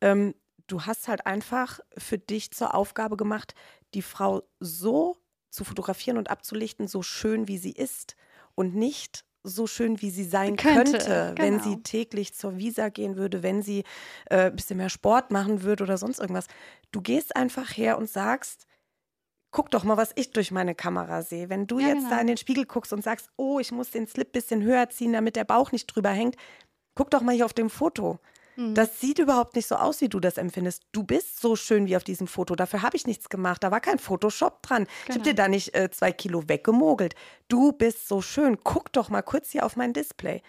ähm, 0.00 0.34
du 0.66 0.82
hast 0.82 1.08
halt 1.08 1.26
einfach 1.26 1.80
für 1.96 2.18
dich 2.18 2.50
zur 2.50 2.74
Aufgabe 2.74 3.16
gemacht, 3.16 3.54
die 3.94 4.02
Frau 4.02 4.42
so 4.60 5.16
zu 5.50 5.62
fotografieren 5.64 6.18
und 6.18 6.30
abzulichten, 6.30 6.88
so 6.88 7.02
schön 7.02 7.46
wie 7.46 7.58
sie 7.58 7.72
ist 7.72 8.16
und 8.56 8.74
nicht 8.74 9.24
so 9.44 9.66
schön 9.66 10.00
wie 10.00 10.10
sie 10.10 10.24
sein 10.24 10.56
Könnte, 10.56 10.92
könnte, 10.92 11.34
wenn 11.36 11.58
genau. 11.58 11.62
sie 11.62 11.82
täglich 11.82 12.34
zur 12.34 12.56
Visa 12.56 12.88
gehen 12.88 13.16
würde, 13.16 13.42
wenn 13.42 13.62
sie 13.62 13.84
äh, 14.30 14.46
ein 14.46 14.56
bisschen 14.56 14.78
mehr 14.78 14.88
Sport 14.88 15.30
machen 15.30 15.62
würde 15.62 15.84
oder 15.84 15.98
sonst 15.98 16.18
irgendwas. 16.18 16.46
Du 16.90 17.00
gehst 17.02 17.36
einfach 17.36 17.70
her 17.76 17.98
und 17.98 18.08
sagst, 18.08 18.66
guck 19.50 19.70
doch 19.70 19.84
mal, 19.84 19.96
was 19.96 20.12
ich 20.16 20.30
durch 20.32 20.50
meine 20.50 20.74
Kamera 20.74 21.22
sehe. 21.22 21.48
Wenn 21.50 21.66
du 21.66 21.78
Ja, 21.78 21.88
jetzt 21.88 21.98
genau. 21.98 22.10
da 22.10 22.20
in 22.20 22.26
den 22.26 22.36
Spiegel 22.38 22.64
guckst 22.64 22.92
und 22.92 23.04
sagst, 23.04 23.28
oh, 23.36 23.60
ich 23.60 23.70
muss 23.70 23.90
den 23.90 24.06
Slip 24.06 24.28
ein 24.28 24.32
bisschen 24.32 24.62
höher 24.62 24.88
ziehen, 24.88 25.12
damit 25.12 25.36
der 25.36 25.44
Bauch 25.44 25.72
nicht 25.72 25.86
drüber 25.86 26.10
hängt, 26.10 26.36
guck 26.94 27.10
doch 27.10 27.20
mal 27.22 27.34
hier 27.34 27.44
auf 27.44 27.52
dem 27.52 27.70
Foto. 27.70 28.18
Mhm. 28.56 28.74
Das 28.74 29.00
sieht 29.00 29.18
überhaupt 29.18 29.56
nicht 29.56 29.66
so 29.66 29.76
aus, 29.76 30.00
wie 30.00 30.08
du 30.08 30.20
das 30.20 30.36
empfindest. 30.38 30.82
Du 30.92 31.02
bist 31.02 31.40
so 31.40 31.56
schön 31.56 31.86
wie 31.86 31.96
auf 31.96 32.04
diesem 32.04 32.26
Foto. 32.26 32.54
Dafür 32.54 32.82
habe 32.82 32.96
ich 32.96 33.06
nichts 33.06 33.28
gemacht. 33.28 33.62
Da 33.62 33.70
war 33.70 33.80
kein 33.80 33.98
Photoshop 33.98 34.62
dran. 34.62 34.86
Ich 35.04 35.10
habe 35.10 35.12
Genau. 35.14 35.24
dir 35.24 35.34
da 35.34 35.48
nicht 35.48 35.74
äh, 35.74 35.90
zwei 35.90 36.12
Kilo 36.12 36.48
weggemogelt. 36.48 37.14
Du 37.48 37.72
bist 37.72 38.08
so 38.08 38.22
schön. 38.22 38.58
Guck 38.64 38.92
doch 38.92 39.08
mal 39.08 39.22
kurz 39.22 39.50
hier 39.50 39.64
auf 39.66 39.76
mein 39.76 39.92
Display. 39.92 40.42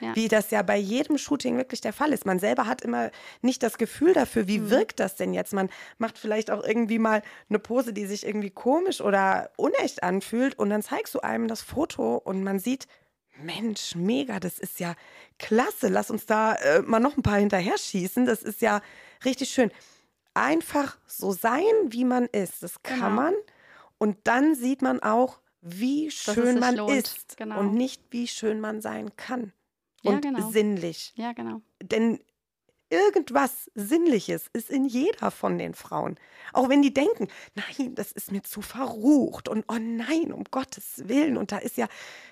Ja. 0.00 0.16
Wie 0.16 0.26
das 0.26 0.50
ja 0.50 0.62
bei 0.62 0.76
jedem 0.78 1.16
Shooting 1.16 1.56
wirklich 1.58 1.80
der 1.80 1.92
Fall 1.92 2.12
ist. 2.12 2.26
Man 2.26 2.40
selber 2.40 2.66
hat 2.66 2.82
immer 2.82 3.12
nicht 3.40 3.62
das 3.62 3.78
Gefühl 3.78 4.12
dafür, 4.14 4.42
Mhm. 4.42 4.48
wie 4.48 4.70
wirkt 4.70 4.98
das 4.98 5.14
denn 5.14 5.32
jetzt. 5.32 5.52
Man 5.52 5.70
macht 5.98 6.18
vielleicht 6.18 6.50
auch 6.50 6.64
irgendwie 6.64 6.98
mal 6.98 7.22
eine 7.48 7.60
Pose, 7.60 7.92
die 7.92 8.06
sich 8.06 8.26
irgendwie 8.26 8.50
komisch 8.50 9.00
oder 9.00 9.50
unecht 9.56 10.02
anfühlt. 10.02 10.58
Und 10.58 10.70
dann 10.70 10.82
zeigst 10.82 11.14
du 11.14 11.20
einem 11.20 11.46
das 11.46 11.62
Foto 11.62 12.16
und 12.16 12.42
man 12.42 12.58
sieht, 12.58 12.88
Mensch, 13.38 13.94
mega, 13.94 14.38
das 14.40 14.58
ist 14.58 14.78
ja 14.80 14.94
klasse. 15.38 15.88
Lass 15.88 16.10
uns 16.10 16.26
da 16.26 16.54
äh, 16.54 16.82
mal 16.82 17.00
noch 17.00 17.16
ein 17.16 17.22
paar 17.22 17.38
hinterher 17.38 17.78
schießen. 17.78 18.26
Das 18.26 18.42
ist 18.42 18.60
ja 18.60 18.80
richtig 19.24 19.50
schön. 19.50 19.70
Einfach 20.34 20.98
so 21.06 21.32
sein, 21.32 21.62
wie 21.88 22.04
man 22.04 22.26
ist. 22.26 22.62
Das 22.62 22.82
kann 22.82 22.98
Genau. 23.00 23.10
man. 23.10 23.34
Und 23.98 24.18
dann 24.24 24.54
sieht 24.54 24.82
man 24.82 25.00
auch, 25.02 25.40
wie 25.60 26.10
schön 26.10 26.58
man 26.58 26.76
lohnt. 26.76 26.90
ist 26.92 27.36
Genau. 27.36 27.60
und 27.60 27.74
nicht, 27.74 28.02
wie 28.10 28.26
schön 28.26 28.60
man 28.60 28.80
sein 28.80 29.14
kann. 29.16 29.52
Ja, 30.02 30.12
Und 30.12 30.22
genau. 30.22 30.50
sinnlich. 30.50 31.12
Ja, 31.14 31.32
genau. 31.32 31.60
Denn 31.80 32.18
irgendwas 32.92 33.70
Sinnliches 33.74 34.46
ist 34.52 34.70
in 34.70 34.84
jeder 34.84 35.30
von 35.30 35.58
den 35.58 35.74
Frauen. 35.74 36.16
Auch 36.52 36.68
wenn 36.68 36.82
die 36.82 36.92
denken, 36.92 37.28
nein, 37.54 37.94
das 37.94 38.12
ist 38.12 38.30
mir 38.30 38.42
zu 38.42 38.60
verrucht 38.60 39.48
und 39.48 39.64
oh 39.68 39.78
nein, 39.80 40.32
um 40.32 40.44
Gottes 40.50 41.08
Willen. 41.08 41.36
Und 41.36 41.50
da 41.50 41.58
ist 41.58 41.78
ja, 41.78 41.88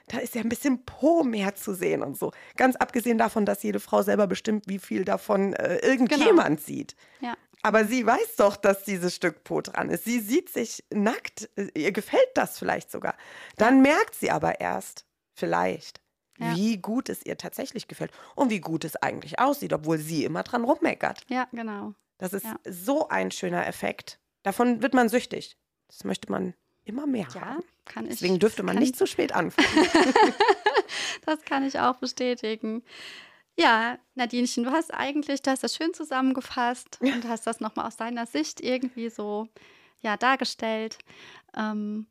da 0.08 0.18
ist 0.18 0.34
ja 0.34 0.42
ein 0.42 0.48
bisschen 0.48 0.84
Po 0.84 1.24
mehr 1.24 1.54
zu 1.54 1.74
sehen 1.74 2.02
und 2.02 2.18
so. 2.18 2.32
Ganz 2.56 2.76
abgesehen 2.76 3.18
davon, 3.18 3.46
dass 3.46 3.62
jede 3.62 3.80
Frau 3.80 4.02
selber 4.02 4.26
bestimmt, 4.26 4.68
wie 4.68 4.78
viel 4.78 5.04
davon 5.04 5.54
äh, 5.54 5.78
irgendjemand 5.78 6.60
sieht. 6.60 6.94
Ja. 7.20 7.36
Aber 7.62 7.84
sie 7.84 8.06
weiß 8.06 8.36
doch, 8.36 8.56
dass 8.56 8.84
dieses 8.84 9.14
Stück 9.14 9.44
Po 9.44 9.60
dran 9.60 9.90
ist. 9.90 10.04
Sie 10.04 10.20
sieht 10.20 10.50
sich 10.50 10.84
nackt. 10.92 11.48
Äh, 11.56 11.68
Ihr 11.74 11.92
gefällt 11.92 12.30
das 12.34 12.58
vielleicht 12.58 12.90
sogar. 12.90 13.16
Dann 13.56 13.82
merkt 13.82 14.14
sie 14.14 14.30
aber 14.30 14.60
erst, 14.60 15.06
vielleicht, 15.34 16.00
Ja. 16.40 16.56
wie 16.56 16.78
gut 16.78 17.08
es 17.08 17.24
ihr 17.24 17.36
tatsächlich 17.36 17.86
gefällt 17.86 18.10
und 18.34 18.50
wie 18.50 18.60
gut 18.60 18.84
es 18.84 18.96
eigentlich 18.96 19.38
aussieht, 19.38 19.72
obwohl 19.72 19.98
sie 19.98 20.24
immer 20.24 20.42
dran 20.42 20.64
rummeckert. 20.64 21.24
Ja, 21.28 21.46
genau. 21.52 21.94
Das 22.18 22.32
ist 22.32 22.44
Ja. 22.44 22.58
so 22.68 23.08
ein 23.08 23.30
schöner 23.30 23.66
Effekt. 23.66 24.18
Davon 24.42 24.82
wird 24.82 24.94
man 24.94 25.08
süchtig. 25.08 25.56
Das 25.88 26.04
möchte 26.04 26.30
man 26.32 26.54
immer 26.84 27.06
mehr 27.06 27.26
Ja, 27.34 27.40
haben. 27.42 27.64
kann 27.84 28.04
ich. 28.04 28.12
Deswegen 28.12 28.38
dürfte 28.38 28.62
man 28.62 28.76
nicht 28.76 28.96
zu 28.96 29.06
spät 29.06 29.32
anfangen. 29.32 29.68
Das 31.26 31.42
kann 31.42 31.64
ich 31.64 31.78
auch 31.78 31.96
bestätigen. 31.96 32.82
Ja, 33.56 33.98
Nadinchen, 34.14 34.64
du 34.64 34.70
hast 34.72 34.92
eigentlich, 34.92 35.42
du 35.42 35.50
hast 35.50 35.62
das 35.62 35.76
schön 35.76 35.92
zusammengefasst 35.94 36.98
und 37.00 37.28
hast 37.28 37.46
das 37.46 37.60
nochmal 37.60 37.86
aus 37.86 37.96
deiner 37.96 38.26
Sicht 38.26 38.60
irgendwie 38.60 39.10
so 39.10 39.48
ja, 40.00 40.16
dargestellt. 40.16 40.98
Ähm, 41.54 42.06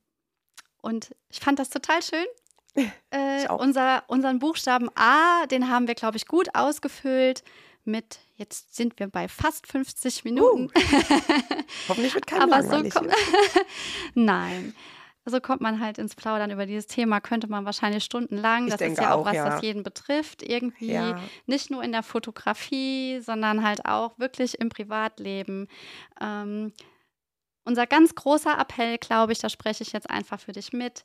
und 0.81 1.13
ich 1.29 1.39
fand 1.39 1.59
das 1.59 1.69
total 1.69 2.01
schön. 2.03 2.25
Äh, 3.11 3.47
unser, 3.49 4.03
unseren 4.07 4.39
Buchstaben 4.39 4.89
A, 4.95 5.45
den 5.47 5.69
haben 5.69 5.87
wir, 5.87 5.95
glaube 5.95 6.17
ich, 6.17 6.25
gut 6.25 6.49
ausgefüllt 6.53 7.43
mit, 7.85 8.19
jetzt 8.35 8.75
sind 8.75 8.99
wir 8.99 9.07
bei 9.07 9.27
fast 9.27 9.67
50 9.67 10.23
Minuten. 10.23 10.71
Hoffentlich 11.89 12.13
wird 12.13 12.27
kein 12.27 12.41
Aber 12.41 12.63
so 12.63 12.87
kommt, 12.89 13.11
Nein. 14.13 14.75
So 15.25 15.39
kommt 15.41 15.61
man 15.61 15.79
halt 15.79 15.97
ins 15.97 16.15
Plaudern 16.15 16.49
über 16.49 16.65
dieses 16.65 16.87
Thema, 16.87 17.19
könnte 17.19 17.47
man 17.47 17.65
wahrscheinlich 17.65 18.03
stundenlang. 18.03 18.65
Ich 18.65 18.73
Das 18.73 18.81
ist 18.81 18.97
ja 18.97 19.13
auch 19.13 19.21
auch, 19.21 19.25
was, 19.25 19.35
ja. 19.35 19.49
das 19.49 19.61
jeden 19.61 19.83
betrifft, 19.83 20.41
irgendwie. 20.41 20.93
Ja. 20.93 21.19
Nicht 21.45 21.69
nur 21.69 21.83
in 21.83 21.91
der 21.91 22.03
Fotografie, 22.03 23.19
sondern 23.21 23.63
halt 23.63 23.85
auch 23.85 24.17
wirklich 24.17 24.59
im 24.59 24.69
Privatleben. 24.69 25.67
Ähm, 26.21 26.73
unser 27.63 27.85
ganz 27.85 28.15
großer 28.15 28.57
Appell, 28.57 28.97
glaube 28.97 29.33
ich, 29.33 29.39
da 29.39 29.49
spreche 29.49 29.83
ich 29.83 29.91
jetzt 29.91 30.09
einfach 30.09 30.39
für 30.39 30.53
dich 30.53 30.73
mit. 30.73 31.03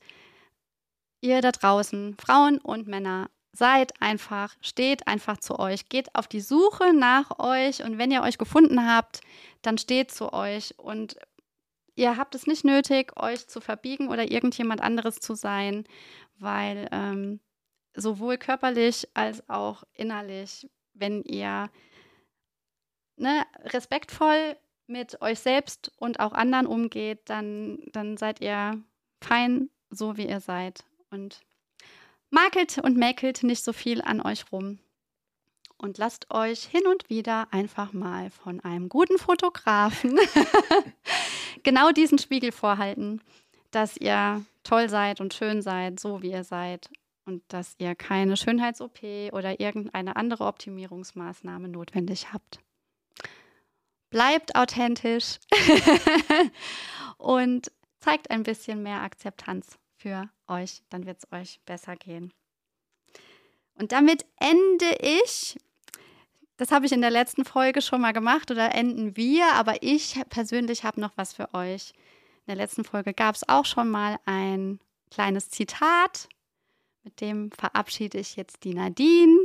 Ihr 1.25 1.41
da 1.41 1.53
draußen, 1.53 2.19
Frauen 2.19 2.59
und 2.59 2.87
Männer, 2.87 3.31
seid 3.51 3.99
einfach, 4.03 4.55
steht 4.61 5.09
einfach 5.09 5.39
zu 5.39 5.59
euch, 5.59 5.89
geht 5.89 6.15
auf 6.15 6.29
die 6.29 6.43
Suche 6.43 6.93
nach 6.93 7.39
euch 7.39 7.83
und 7.83 7.97
wenn 7.97 8.11
ihr 8.11 8.21
euch 8.21 8.37
gefunden 8.37 8.87
habt, 8.87 9.23
dann 9.63 9.79
steht 9.79 10.11
zu 10.11 10.35
euch 10.35 10.79
und 10.79 11.17
ihr 11.95 12.19
habt 12.19 12.35
es 12.35 12.47
nicht 12.47 12.67
nötig, 12.67 13.19
euch 13.19 13.49
zu 13.49 13.63
verbiegen 13.63 14.11
oder 14.11 14.31
irgendjemand 14.31 14.83
anderes 14.83 15.19
zu 15.19 15.35
sein, 15.35 15.87
weil 16.37 16.91
ähm, 16.93 17.41
sowohl 17.95 18.37
körperlich 18.37 19.09
als 19.15 19.49
auch 19.49 19.83
innerlich, 19.95 20.69
wenn 20.93 21.23
ihr 21.23 21.71
ne, 23.17 23.47
respektvoll 23.65 24.59
mit 24.87 25.23
euch 25.23 25.39
selbst 25.39 25.91
und 25.97 26.21
auch 26.21 26.35
anderen 26.35 26.67
umgeht, 26.67 27.31
dann, 27.31 27.79
dann 27.93 28.19
seid 28.19 28.43
ihr 28.43 28.83
fein, 29.23 29.71
so 29.89 30.19
wie 30.19 30.29
ihr 30.29 30.41
seid. 30.41 30.85
Und 31.11 31.41
makelt 32.31 32.79
und 32.79 32.97
mäkelt 32.97 33.43
nicht 33.43 33.65
so 33.65 33.73
viel 33.73 34.03
an 34.03 34.21
euch 34.21 34.53
rum. 34.53 34.79
Und 35.77 35.99
lasst 35.99 36.31
euch 36.31 36.65
hin 36.65 36.87
und 36.87 37.09
wieder 37.11 37.49
einfach 37.53 37.93
mal 37.93 38.31
von 38.31 38.61
einem 38.61 38.89
guten 38.89 39.19
Fotografen 39.19 40.19
genau 41.63 41.91
diesen 41.91 42.19
Spiegel 42.19 42.53
vorhalten, 42.53 43.21
dass 43.71 43.97
ihr 43.97 44.45
toll 44.63 44.89
seid 44.89 45.21
und 45.21 45.35
schön 45.35 45.63
seid, 45.63 46.01
so 46.01 46.23
wie 46.23 46.31
ihr 46.31 46.45
seid. 46.45 46.89
Und 47.27 47.43
dass 47.49 47.75
ihr 47.79 47.95
keine 47.95 48.37
Schönheits-OP 48.37 49.03
oder 49.33 49.59
irgendeine 49.59 50.17
andere 50.17 50.45
Optimierungsmaßnahme 50.45 51.69
notwendig 51.69 52.33
habt. 52.33 52.61
Bleibt 54.11 54.55
authentisch 54.55 55.39
und 57.19 57.73
zeigt 57.99 58.31
ein 58.31 58.43
bisschen 58.43 58.83
mehr 58.83 59.01
Akzeptanz 59.01 59.79
für 60.05 60.29
euch, 60.49 60.83
dann 60.91 61.07
wird 61.07 61.19
es 61.19 61.33
euch 61.33 61.61
besser 61.65 61.97
gehen. 61.97 62.31
Und 63.75 63.93
damit 63.93 64.27
ende 64.39 64.99
ich. 65.01 65.59
Das 66.59 66.71
habe 66.71 66.87
ich 66.87 66.93
in 66.93 67.01
der 67.01 67.11
letzten 67.11 67.45
Folge 67.45 67.83
schon 67.83 68.03
mal 68.03 68.13
gemacht 68.13 68.51
oder 68.51 68.75
enden 68.75 69.17
wir, 69.17 69.53
aber 69.55 69.83
ich 69.83 70.21
persönlich 70.29 70.85
habe 70.85 71.01
noch 71.01 71.17
was 71.17 71.33
für 71.33 71.53
euch. 71.55 71.93
In 72.47 72.49
der 72.49 72.57
letzten 72.57 72.85
Folge 72.85 73.15
gab 73.15 73.35
es 73.35 73.49
auch 73.49 73.65
schon 73.65 73.91
mal 73.91 74.19
ein 74.27 74.79
kleines 75.11 75.49
Zitat. 75.49 76.29
Mit 77.03 77.21
dem 77.21 77.51
verabschiede 77.51 78.19
ich 78.19 78.37
jetzt 78.37 78.63
die 78.63 78.75
Nadine 78.75 79.45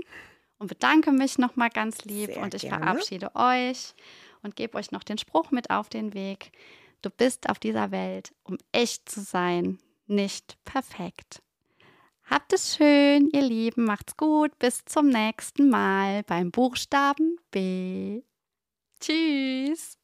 und 0.59 0.67
bedanke 0.67 1.11
mich 1.11 1.37
nochmal 1.37 1.69
ganz 1.69 2.03
lieb. 2.03 2.33
Sehr 2.33 2.43
und 2.43 2.53
ich 2.53 2.63
gerne. 2.63 2.83
verabschiede 2.83 3.33
euch 3.33 3.95
und 4.43 4.57
gebe 4.57 4.77
euch 4.77 4.91
noch 4.91 5.03
den 5.03 5.17
Spruch 5.17 5.51
mit 5.51 5.71
auf 5.71 5.89
den 5.89 6.13
Weg. 6.13 6.51
Du 7.01 7.09
bist 7.09 7.49
auf 7.49 7.59
dieser 7.59 7.91
Welt, 7.91 8.33
um 8.43 8.57
echt 8.73 9.09
zu 9.09 9.21
sein, 9.21 9.79
nicht 10.09 10.57
perfekt. 10.65 11.41
Habt 12.25 12.53
es 12.53 12.75
schön, 12.75 13.29
ihr 13.33 13.41
Lieben, 13.41 13.85
macht's 13.85 14.15
gut, 14.15 14.57
bis 14.59 14.85
zum 14.85 15.09
nächsten 15.09 15.69
Mal 15.69 16.23
beim 16.23 16.51
Buchstaben 16.51 17.37
B. 17.51 18.21
Tschüss. 18.99 19.98